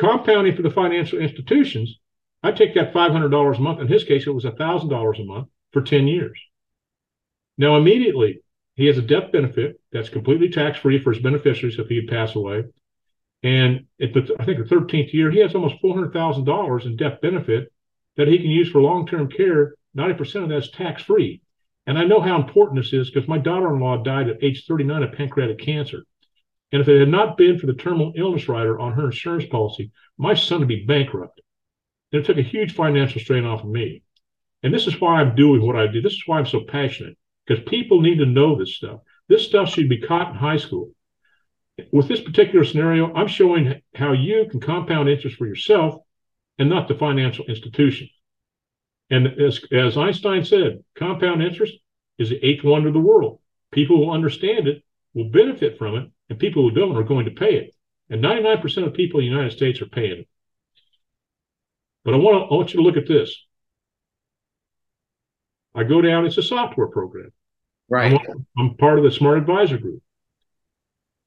Compounding 0.00 0.56
for 0.56 0.62
the 0.62 0.70
financial 0.70 1.18
institutions, 1.18 1.98
I 2.42 2.52
take 2.52 2.74
that 2.74 2.94
$500 2.94 3.58
a 3.58 3.60
month. 3.60 3.80
In 3.80 3.86
his 3.86 4.02
case, 4.02 4.26
it 4.26 4.30
was 4.30 4.46
$1,000 4.46 5.20
a 5.20 5.24
month 5.24 5.48
for 5.72 5.82
10 5.82 6.08
years. 6.08 6.40
Now, 7.58 7.76
immediately, 7.76 8.40
he 8.76 8.86
has 8.86 8.96
a 8.96 9.02
death 9.02 9.30
benefit 9.30 9.78
that's 9.92 10.08
completely 10.08 10.48
tax 10.48 10.78
free 10.78 10.98
for 10.98 11.12
his 11.12 11.22
beneficiaries 11.22 11.78
if 11.78 11.88
he'd 11.88 12.08
pass 12.08 12.34
away. 12.34 12.64
And 13.42 13.84
at 14.00 14.14
the, 14.14 14.34
I 14.40 14.46
think 14.46 14.66
the 14.66 14.74
13th 14.74 15.12
year, 15.12 15.30
he 15.30 15.40
has 15.40 15.54
almost 15.54 15.82
$400,000 15.82 16.86
in 16.86 16.96
death 16.96 17.20
benefit 17.20 17.70
that 18.16 18.26
he 18.26 18.38
can 18.38 18.48
use 18.48 18.70
for 18.70 18.80
long 18.80 19.06
term 19.06 19.28
care. 19.28 19.74
90% 19.98 20.44
of 20.44 20.48
that's 20.48 20.70
tax 20.70 21.02
free. 21.02 21.42
And 21.86 21.98
I 21.98 22.04
know 22.04 22.22
how 22.22 22.40
important 22.40 22.80
this 22.80 22.94
is 22.94 23.10
because 23.10 23.28
my 23.28 23.36
daughter 23.36 23.74
in 23.74 23.80
law 23.80 24.02
died 24.02 24.30
at 24.30 24.42
age 24.42 24.64
39 24.66 25.02
of 25.02 25.12
pancreatic 25.12 25.58
cancer. 25.58 26.04
And 26.72 26.80
if 26.80 26.88
it 26.88 27.00
had 27.00 27.08
not 27.08 27.36
been 27.36 27.58
for 27.58 27.66
the 27.66 27.74
terminal 27.74 28.12
illness 28.16 28.48
rider 28.48 28.78
on 28.78 28.92
her 28.92 29.06
insurance 29.06 29.46
policy, 29.46 29.90
my 30.18 30.34
son 30.34 30.60
would 30.60 30.68
be 30.68 30.84
bankrupt. 30.84 31.40
And 32.12 32.22
it 32.22 32.26
took 32.26 32.38
a 32.38 32.42
huge 32.42 32.74
financial 32.74 33.20
strain 33.20 33.44
off 33.44 33.64
of 33.64 33.70
me. 33.70 34.02
And 34.62 34.72
this 34.72 34.86
is 34.86 35.00
why 35.00 35.20
I'm 35.20 35.34
doing 35.34 35.62
what 35.62 35.76
I 35.76 35.86
do. 35.86 36.00
This 36.00 36.12
is 36.12 36.22
why 36.26 36.38
I'm 36.38 36.46
so 36.46 36.60
passionate 36.60 37.16
because 37.46 37.64
people 37.64 38.00
need 38.00 38.18
to 38.18 38.26
know 38.26 38.56
this 38.56 38.76
stuff. 38.76 39.00
This 39.28 39.44
stuff 39.44 39.70
should 39.70 39.88
be 39.88 40.00
taught 40.00 40.30
in 40.30 40.36
high 40.36 40.56
school. 40.56 40.90
With 41.92 42.08
this 42.08 42.20
particular 42.20 42.64
scenario, 42.64 43.12
I'm 43.14 43.26
showing 43.26 43.80
how 43.94 44.12
you 44.12 44.46
can 44.50 44.60
compound 44.60 45.08
interest 45.08 45.36
for 45.36 45.46
yourself 45.46 46.02
and 46.58 46.68
not 46.68 46.88
the 46.88 46.94
financial 46.94 47.46
institution. 47.46 48.08
And 49.08 49.26
as, 49.40 49.60
as 49.72 49.96
Einstein 49.96 50.44
said, 50.44 50.84
compound 50.94 51.42
interest 51.42 51.74
is 52.18 52.28
the 52.28 52.44
eighth 52.44 52.62
wonder 52.62 52.88
of 52.88 52.94
the 52.94 53.00
world. 53.00 53.40
People 53.72 53.96
who 53.96 54.10
understand 54.10 54.68
it 54.68 54.84
will 55.14 55.30
benefit 55.30 55.78
from 55.78 55.96
it, 55.96 56.10
and 56.30 56.38
people 56.38 56.62
who 56.62 56.70
don't 56.70 56.96
are 56.96 57.02
going 57.02 57.26
to 57.26 57.32
pay 57.32 57.56
it. 57.56 57.74
And 58.08 58.22
99% 58.22 58.86
of 58.86 58.94
people 58.94 59.20
in 59.20 59.26
the 59.26 59.32
United 59.32 59.52
States 59.52 59.82
are 59.82 59.86
paying 59.86 60.20
it. 60.20 60.28
But 62.04 62.14
I 62.14 62.16
want, 62.16 62.48
to, 62.48 62.54
I 62.54 62.56
want 62.56 62.72
you 62.72 62.78
to 62.78 62.82
look 62.82 62.96
at 62.96 63.06
this. 63.06 63.36
I 65.74 65.84
go 65.84 66.00
down, 66.00 66.24
it's 66.24 66.38
a 66.38 66.42
software 66.42 66.86
program. 66.86 67.30
Right. 67.88 68.12
I'm, 68.12 68.46
I'm 68.58 68.76
part 68.76 68.98
of 68.98 69.04
the 69.04 69.10
Smart 69.10 69.38
Advisor 69.38 69.78
Group. 69.78 70.02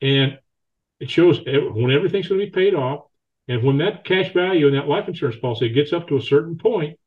And 0.01 0.39
it 0.99 1.09
shows 1.09 1.39
when 1.45 1.91
everything's 1.91 2.27
going 2.27 2.39
to 2.39 2.45
be 2.45 2.51
paid 2.51 2.73
off, 2.73 3.05
and 3.47 3.63
when 3.63 3.77
that 3.79 4.05
cash 4.05 4.33
value 4.33 4.67
in 4.67 4.73
that 4.73 4.87
life 4.87 5.07
insurance 5.07 5.37
policy 5.37 5.69
gets 5.69 5.93
up 5.93 6.07
to 6.07 6.17
a 6.17 6.21
certain 6.21 6.57
point, 6.57 6.97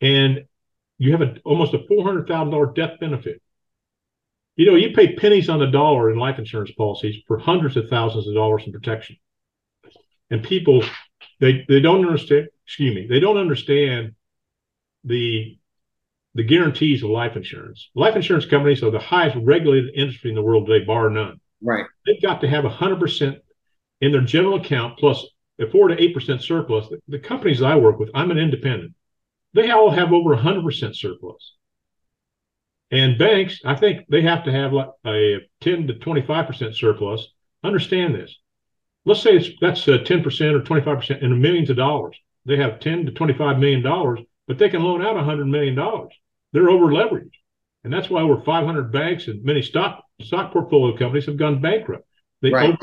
And 0.02 0.44
you 0.98 1.12
have 1.12 1.22
a, 1.22 1.36
almost 1.44 1.74
a 1.74 1.78
$400,000 1.78 2.74
death 2.74 3.00
benefit. 3.00 3.40
You 4.56 4.66
know, 4.66 4.74
you 4.74 4.92
pay 4.92 5.14
pennies 5.14 5.48
on 5.48 5.58
the 5.58 5.66
dollar 5.66 6.10
in 6.10 6.18
life 6.18 6.38
insurance 6.38 6.72
policies 6.72 7.22
for 7.26 7.38
hundreds 7.38 7.76
of 7.76 7.88
thousands 7.88 8.28
of 8.28 8.34
dollars 8.34 8.64
in 8.66 8.72
protection. 8.72 9.16
And 10.30 10.42
people, 10.42 10.84
they, 11.40 11.64
they 11.68 11.80
don't 11.80 12.04
understand, 12.04 12.48
excuse 12.66 12.94
me, 12.94 13.06
they 13.06 13.20
don't 13.20 13.38
understand 13.38 14.14
the 15.04 15.56
the 16.34 16.44
guarantees 16.44 17.02
of 17.02 17.10
life 17.10 17.36
insurance. 17.36 17.90
Life 17.94 18.14
insurance 18.14 18.46
companies 18.46 18.84
are 18.84 18.90
the 18.90 19.00
highest 19.00 19.36
regulated 19.42 19.94
industry 19.94 20.30
in 20.30 20.36
the 20.36 20.42
world 20.42 20.66
today, 20.66 20.84
bar 20.84 21.10
none. 21.10 21.40
Right. 21.62 21.86
They've 22.06 22.22
got 22.22 22.40
to 22.40 22.48
have 22.48 22.64
100% 22.64 23.38
in 24.00 24.12
their 24.12 24.20
general 24.22 24.60
account 24.60 24.98
plus 24.98 25.26
a 25.60 25.66
4 25.66 25.88
to 25.88 25.96
8% 25.96 26.42
surplus. 26.42 26.88
The, 26.88 27.00
the 27.08 27.18
companies 27.18 27.62
I 27.62 27.76
work 27.76 27.98
with, 27.98 28.10
I'm 28.14 28.30
an 28.30 28.38
independent, 28.38 28.94
they 29.52 29.70
all 29.70 29.90
have 29.90 30.12
over 30.12 30.34
100% 30.36 30.96
surplus. 30.96 31.56
And 32.90 33.18
banks, 33.18 33.60
I 33.64 33.76
think 33.76 34.06
they 34.08 34.22
have 34.22 34.44
to 34.44 34.52
have 34.52 34.72
like 34.72 34.88
a 35.06 35.38
10 35.60 35.86
to 35.88 35.94
25% 35.94 36.74
surplus. 36.74 37.28
Understand 37.62 38.14
this. 38.14 38.36
Let's 39.04 39.22
say 39.22 39.36
it's, 39.36 39.50
that's 39.60 39.86
uh, 39.86 39.98
10% 39.98 40.24
or 40.54 40.60
25% 40.60 41.22
in 41.22 41.40
millions 41.40 41.70
of 41.70 41.76
dollars. 41.76 42.16
They 42.46 42.56
have 42.56 42.80
10 42.80 43.06
to 43.06 43.12
25 43.12 43.58
million 43.58 43.82
dollars 43.82 44.20
but 44.50 44.58
they 44.58 44.68
can 44.68 44.82
loan 44.82 45.00
out 45.00 45.14
$100 45.14 45.48
million. 45.48 45.76
They're 46.52 46.70
over 46.70 46.86
leveraged. 46.86 47.30
And 47.84 47.92
that's 47.92 48.10
why 48.10 48.20
over 48.20 48.42
500 48.42 48.90
banks 48.90 49.28
and 49.28 49.44
many 49.44 49.62
stock 49.62 50.02
stock 50.24 50.52
portfolio 50.52 50.96
companies 50.96 51.26
have 51.26 51.36
gone 51.36 51.60
bankrupt. 51.60 52.06
They 52.42 52.50
Right. 52.50 52.76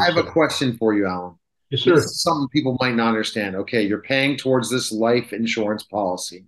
I 0.00 0.04
have 0.04 0.16
a 0.16 0.30
question 0.30 0.76
for 0.76 0.94
you, 0.94 1.06
Alan. 1.06 1.34
Yes, 1.70 1.82
sir. 1.82 2.00
Something 2.00 2.48
people 2.48 2.76
might 2.80 2.94
not 2.94 3.08
understand. 3.08 3.56
Okay, 3.56 3.82
you're 3.82 4.02
paying 4.02 4.36
towards 4.36 4.70
this 4.70 4.90
life 4.92 5.32
insurance 5.32 5.82
policy, 5.82 6.44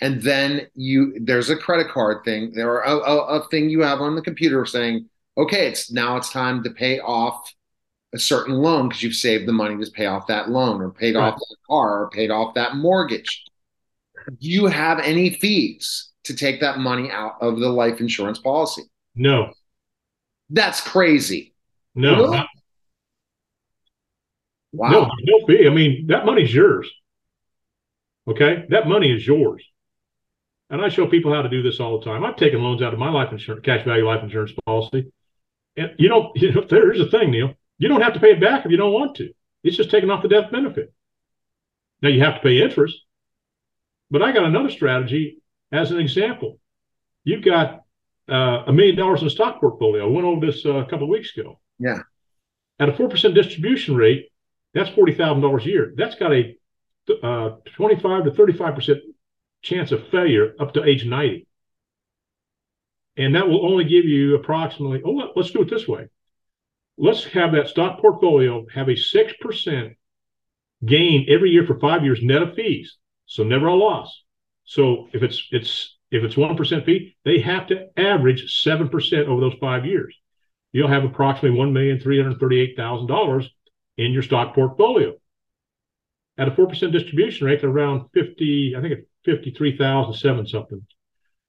and 0.00 0.20
then 0.22 0.66
you 0.74 1.18
there's 1.20 1.50
a 1.50 1.56
credit 1.56 1.88
card 1.88 2.24
thing. 2.24 2.52
There 2.54 2.70
are 2.72 2.84
a, 2.84 2.96
a, 2.96 3.16
a 3.40 3.48
thing 3.48 3.68
you 3.68 3.82
have 3.82 4.00
on 4.00 4.14
the 4.16 4.22
computer 4.22 4.64
saying, 4.64 5.08
okay, 5.36 5.66
it's 5.68 5.92
now 5.92 6.16
it's 6.16 6.30
time 6.30 6.62
to 6.64 6.70
pay 6.70 6.98
off 7.00 7.52
a 8.14 8.18
certain 8.18 8.54
loan 8.54 8.88
because 8.88 9.02
you've 9.02 9.14
saved 9.14 9.46
the 9.46 9.52
money 9.52 9.82
to 9.82 9.90
pay 9.90 10.06
off 10.06 10.26
that 10.28 10.48
loan 10.48 10.80
or 10.80 10.90
paid 10.90 11.14
Right. 11.16 11.32
off 11.32 11.34
that 11.38 11.56
car 11.68 12.02
or 12.04 12.10
paid 12.10 12.30
off 12.30 12.54
that 12.54 12.76
mortgage. 12.76 13.44
Do 14.26 14.48
you 14.48 14.66
have 14.66 15.00
any 15.00 15.30
fees 15.30 16.10
to 16.24 16.34
take 16.34 16.60
that 16.60 16.78
money 16.78 17.10
out 17.10 17.34
of 17.42 17.58
the 17.58 17.68
life 17.68 18.00
insurance 18.00 18.38
policy? 18.38 18.82
No, 19.14 19.52
That's 20.50 20.80
crazy. 20.80 21.54
no, 21.94 22.16
Really? 22.16 22.36
not- 22.36 22.48
Wow. 24.72 24.90
no, 24.90 25.10
no 25.22 25.46
fee. 25.46 25.66
I 25.68 25.70
mean, 25.70 26.08
that 26.08 26.26
money's 26.26 26.52
yours. 26.52 26.90
Okay, 28.26 28.64
that 28.70 28.88
money 28.88 29.12
is 29.12 29.24
yours. 29.24 29.64
And 30.70 30.80
I 30.82 30.88
show 30.88 31.06
people 31.06 31.32
how 31.32 31.42
to 31.42 31.48
do 31.48 31.62
this 31.62 31.78
all 31.78 31.98
the 31.98 32.04
time. 32.04 32.24
I've 32.24 32.36
taken 32.36 32.62
loans 32.62 32.82
out 32.82 32.92
of 32.92 32.98
my 32.98 33.10
life 33.10 33.30
insurance, 33.30 33.64
cash 33.64 33.84
value 33.84 34.04
life 34.06 34.22
insurance 34.24 34.52
policy, 34.66 35.12
and 35.76 35.92
you 35.98 36.08
know, 36.08 36.32
you 36.36 36.52
know, 36.52 36.62
there's 36.62 37.00
a 37.00 37.08
thing, 37.08 37.30
Neil. 37.30 37.54
You 37.78 37.88
don't 37.88 38.00
have 38.00 38.14
to 38.14 38.20
pay 38.20 38.32
it 38.32 38.40
back 38.40 38.64
if 38.64 38.70
you 38.70 38.76
don't 38.76 38.92
want 38.92 39.16
to. 39.16 39.32
It's 39.62 39.76
just 39.76 39.90
taking 39.90 40.10
off 40.10 40.22
the 40.22 40.28
death 40.28 40.50
benefit. 40.50 40.92
Now 42.02 42.08
you 42.08 42.20
have 42.22 42.34
to 42.34 42.40
pay 42.40 42.60
interest, 42.60 42.98
but 44.10 44.22
I 44.22 44.32
got 44.32 44.44
another 44.44 44.70
strategy 44.70 45.38
as 45.70 45.90
an 45.92 46.00
example. 46.00 46.58
You've 47.22 47.44
got 47.44 47.83
a 48.28 48.72
million 48.72 48.96
dollars 48.96 49.22
in 49.22 49.30
stock 49.30 49.60
portfolio. 49.60 50.06
I 50.06 50.10
went 50.10 50.26
over 50.26 50.44
this 50.44 50.64
uh, 50.64 50.76
a 50.76 50.84
couple 50.84 51.04
of 51.04 51.10
weeks 51.10 51.36
ago. 51.36 51.60
Yeah. 51.78 52.00
At 52.78 52.88
a 52.88 52.92
four 52.92 53.08
percent 53.08 53.34
distribution 53.34 53.94
rate, 53.94 54.30
that's 54.72 54.90
forty 54.90 55.14
thousand 55.14 55.42
dollars 55.42 55.64
a 55.64 55.68
year. 55.68 55.92
That's 55.96 56.16
got 56.16 56.32
a 56.32 56.56
uh, 57.22 57.56
twenty-five 57.76 58.24
to 58.24 58.30
thirty-five 58.32 58.74
percent 58.74 59.00
chance 59.62 59.92
of 59.92 60.08
failure 60.08 60.54
up 60.58 60.74
to 60.74 60.84
age 60.84 61.04
ninety, 61.04 61.46
and 63.16 63.34
that 63.34 63.48
will 63.48 63.64
only 63.64 63.84
give 63.84 64.04
you 64.04 64.34
approximately. 64.34 65.02
Oh, 65.04 65.32
let's 65.36 65.50
do 65.50 65.62
it 65.62 65.70
this 65.70 65.86
way. 65.86 66.08
Let's 66.96 67.24
have 67.24 67.52
that 67.52 67.68
stock 67.68 68.00
portfolio 68.00 68.66
have 68.74 68.88
a 68.88 68.96
six 68.96 69.32
percent 69.40 69.94
gain 70.84 71.26
every 71.28 71.50
year 71.50 71.66
for 71.66 71.78
five 71.78 72.04
years 72.04 72.22
net 72.22 72.42
of 72.42 72.54
fees, 72.54 72.96
so 73.26 73.44
never 73.44 73.66
a 73.66 73.74
loss. 73.74 74.22
So 74.64 75.08
if 75.12 75.22
it's 75.22 75.46
it's 75.50 75.96
if 76.14 76.22
it's 76.22 76.36
one 76.36 76.56
percent 76.56 76.86
fee, 76.86 77.16
they 77.24 77.40
have 77.40 77.66
to 77.66 77.88
average 77.98 78.62
seven 78.62 78.88
percent 78.88 79.26
over 79.26 79.40
those 79.40 79.58
five 79.60 79.84
years. 79.84 80.14
You'll 80.72 80.88
have 80.88 81.04
approximately 81.04 81.58
one 81.58 81.72
million 81.72 81.98
three 81.98 82.22
hundred 82.22 82.38
thirty-eight 82.38 82.76
thousand 82.76 83.08
dollars 83.08 83.50
in 83.98 84.12
your 84.12 84.22
stock 84.22 84.54
portfolio. 84.54 85.14
At 86.38 86.48
a 86.48 86.52
four 86.52 86.68
percent 86.68 86.92
distribution 86.92 87.46
rate, 87.48 87.64
around 87.64 88.10
fifty, 88.14 88.74
I 88.76 88.80
think 88.80 88.92
it's 88.92 89.08
fifty-three 89.24 89.76
thousand 89.76 90.14
seven 90.14 90.46
something. 90.46 90.86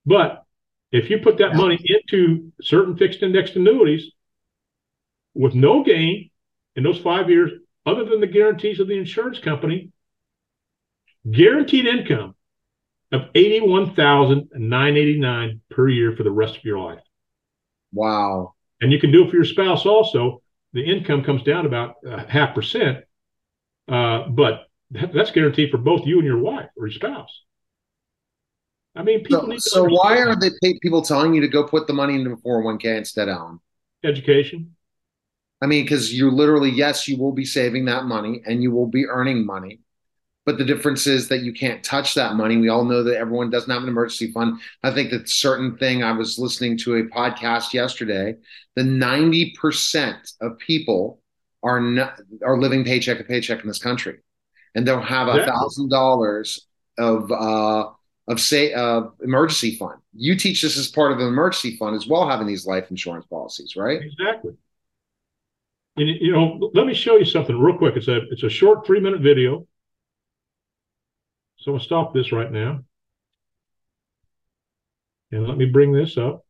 But 0.03 0.43
if 0.91 1.11
you 1.11 1.19
put 1.19 1.37
that 1.37 1.51
Yeah. 1.51 1.57
money 1.57 1.79
into 1.83 2.51
certain 2.61 2.97
fixed 2.97 3.21
indexed 3.21 3.55
annuities 3.55 4.11
with 5.35 5.53
no 5.53 5.83
gain 5.83 6.31
in 6.75 6.81
those 6.83 6.99
five 6.99 7.29
years, 7.29 7.51
other 7.85 8.05
than 8.05 8.19
the 8.19 8.27
guarantees 8.27 8.79
of 8.79 8.87
the 8.87 8.97
insurance 8.97 9.37
company, 9.37 9.91
guaranteed 11.29 11.85
income 11.85 12.33
of 13.11 13.23
eighty-one 13.35 13.95
thousand 13.95 14.49
nine 14.55 14.97
eighty-nine 14.97 15.61
per 15.69 15.87
year 15.89 16.15
for 16.15 16.23
the 16.23 16.31
rest 16.31 16.57
of 16.57 16.63
your 16.63 16.79
life. 16.79 17.03
Wow. 17.91 18.55
And 18.81 18.91
you 18.91 18.99
can 18.99 19.11
do 19.11 19.23
it 19.25 19.29
for 19.29 19.35
your 19.37 19.45
spouse 19.45 19.85
also. 19.85 20.41
The 20.73 20.83
income 20.83 21.23
comes 21.23 21.43
down 21.43 21.65
about 21.65 21.95
uh, 22.07 22.25
half 22.25 22.53
percent, 22.53 23.05
uh, 23.87 24.27
but 24.29 24.67
that, 24.91 25.13
that's 25.13 25.31
guaranteed 25.31 25.71
for 25.71 25.77
both 25.77 26.05
you 26.05 26.17
and 26.17 26.25
your 26.25 26.39
wife 26.39 26.69
or 26.77 26.87
your 26.87 26.93
spouse. 26.95 27.43
I 28.95 29.03
mean, 29.03 29.23
people 29.23 29.41
So, 29.41 29.47
need 29.47 29.63
to 29.63 29.69
so 29.69 29.83
why 29.85 30.19
are 30.21 30.35
they 30.39 30.51
people 30.81 31.01
telling 31.01 31.33
you 31.33 31.41
to 31.41 31.47
go 31.47 31.63
put 31.67 31.87
the 31.87 31.93
money 31.93 32.15
into 32.15 32.31
a 32.31 32.37
401k 32.37 32.97
instead, 32.97 33.29
Alan? 33.29 33.59
education. 34.03 34.75
I 35.61 35.67
mean, 35.67 35.83
because 35.83 36.13
you 36.13 36.29
literally, 36.31 36.69
yes, 36.69 37.07
you 37.07 37.17
will 37.17 37.31
be 37.31 37.45
saving 37.45 37.85
that 37.85 38.05
money 38.05 38.41
and 38.45 38.61
you 38.61 38.71
will 38.71 38.87
be 38.87 39.05
earning 39.07 39.45
money. 39.45 39.79
But 40.45 40.57
the 40.59 40.65
difference 40.65 41.07
is 41.07 41.27
that 41.29 41.41
you 41.41 41.53
can't 41.53 41.83
touch 41.83 42.13
that 42.13 42.35
money. 42.35 42.57
We 42.57 42.69
all 42.69 42.85
know 42.85 43.03
that 43.03 43.17
everyone 43.17 43.49
doesn't 43.49 43.69
have 43.69 43.81
an 43.81 43.89
emergency 43.89 44.31
fund. 44.31 44.59
I 44.83 44.91
think 44.91 45.09
that 45.11 45.27
certain 45.27 45.75
thing, 45.77 46.03
I 46.03 46.11
was 46.11 46.37
listening 46.37 46.77
to 46.79 46.95
a 46.95 47.03
podcast 47.03 47.73
yesterday, 47.73 48.35
the 48.75 48.83
90% 48.83 50.33
of 50.41 50.59
people 50.59 51.21
are 51.63 51.81
not 51.81 52.19
are 52.45 52.59
living 52.59 52.83
paycheck 52.83 53.17
to 53.17 53.23
paycheck 53.23 53.61
in 53.61 53.67
this 53.67 53.79
country, 53.79 54.19
and 54.75 54.85
don't 54.85 55.03
have 55.03 55.27
a 55.27 55.43
thousand 55.45 55.89
dollars 55.89 56.67
of 56.99 57.31
uh, 57.31 57.89
of 58.27 58.39
say 58.39 58.71
uh, 58.73 59.03
emergency 59.23 59.75
fund. 59.75 59.99
You 60.13 60.35
teach 60.35 60.61
this 60.61 60.77
as 60.77 60.87
part 60.87 61.11
of 61.11 61.17
the 61.17 61.25
emergency 61.25 61.75
fund 61.77 61.95
as 61.95 62.07
well, 62.07 62.29
having 62.29 62.47
these 62.47 62.67
life 62.67 62.85
insurance 62.91 63.25
policies, 63.25 63.75
right? 63.75 63.99
Exactly. 64.01 64.53
And 65.97 66.07
you 66.07 66.31
know, 66.31 66.71
let 66.73 66.85
me 66.85 66.93
show 66.93 67.17
you 67.17 67.25
something 67.25 67.59
real 67.59 67.77
quick. 67.77 67.95
It's 67.95 68.07
a 68.07 68.21
it's 68.29 68.43
a 68.43 68.49
short 68.49 68.85
three 68.85 68.99
minute 68.99 69.21
video. 69.21 69.65
So 71.65 71.71
gonna 71.71 71.83
stop 71.83 72.13
this 72.13 72.31
right 72.31 72.51
now. 72.51 72.83
And 75.31 75.47
let 75.47 75.57
me 75.57 75.65
bring 75.65 75.91
this 75.91 76.15
up. 76.15 76.44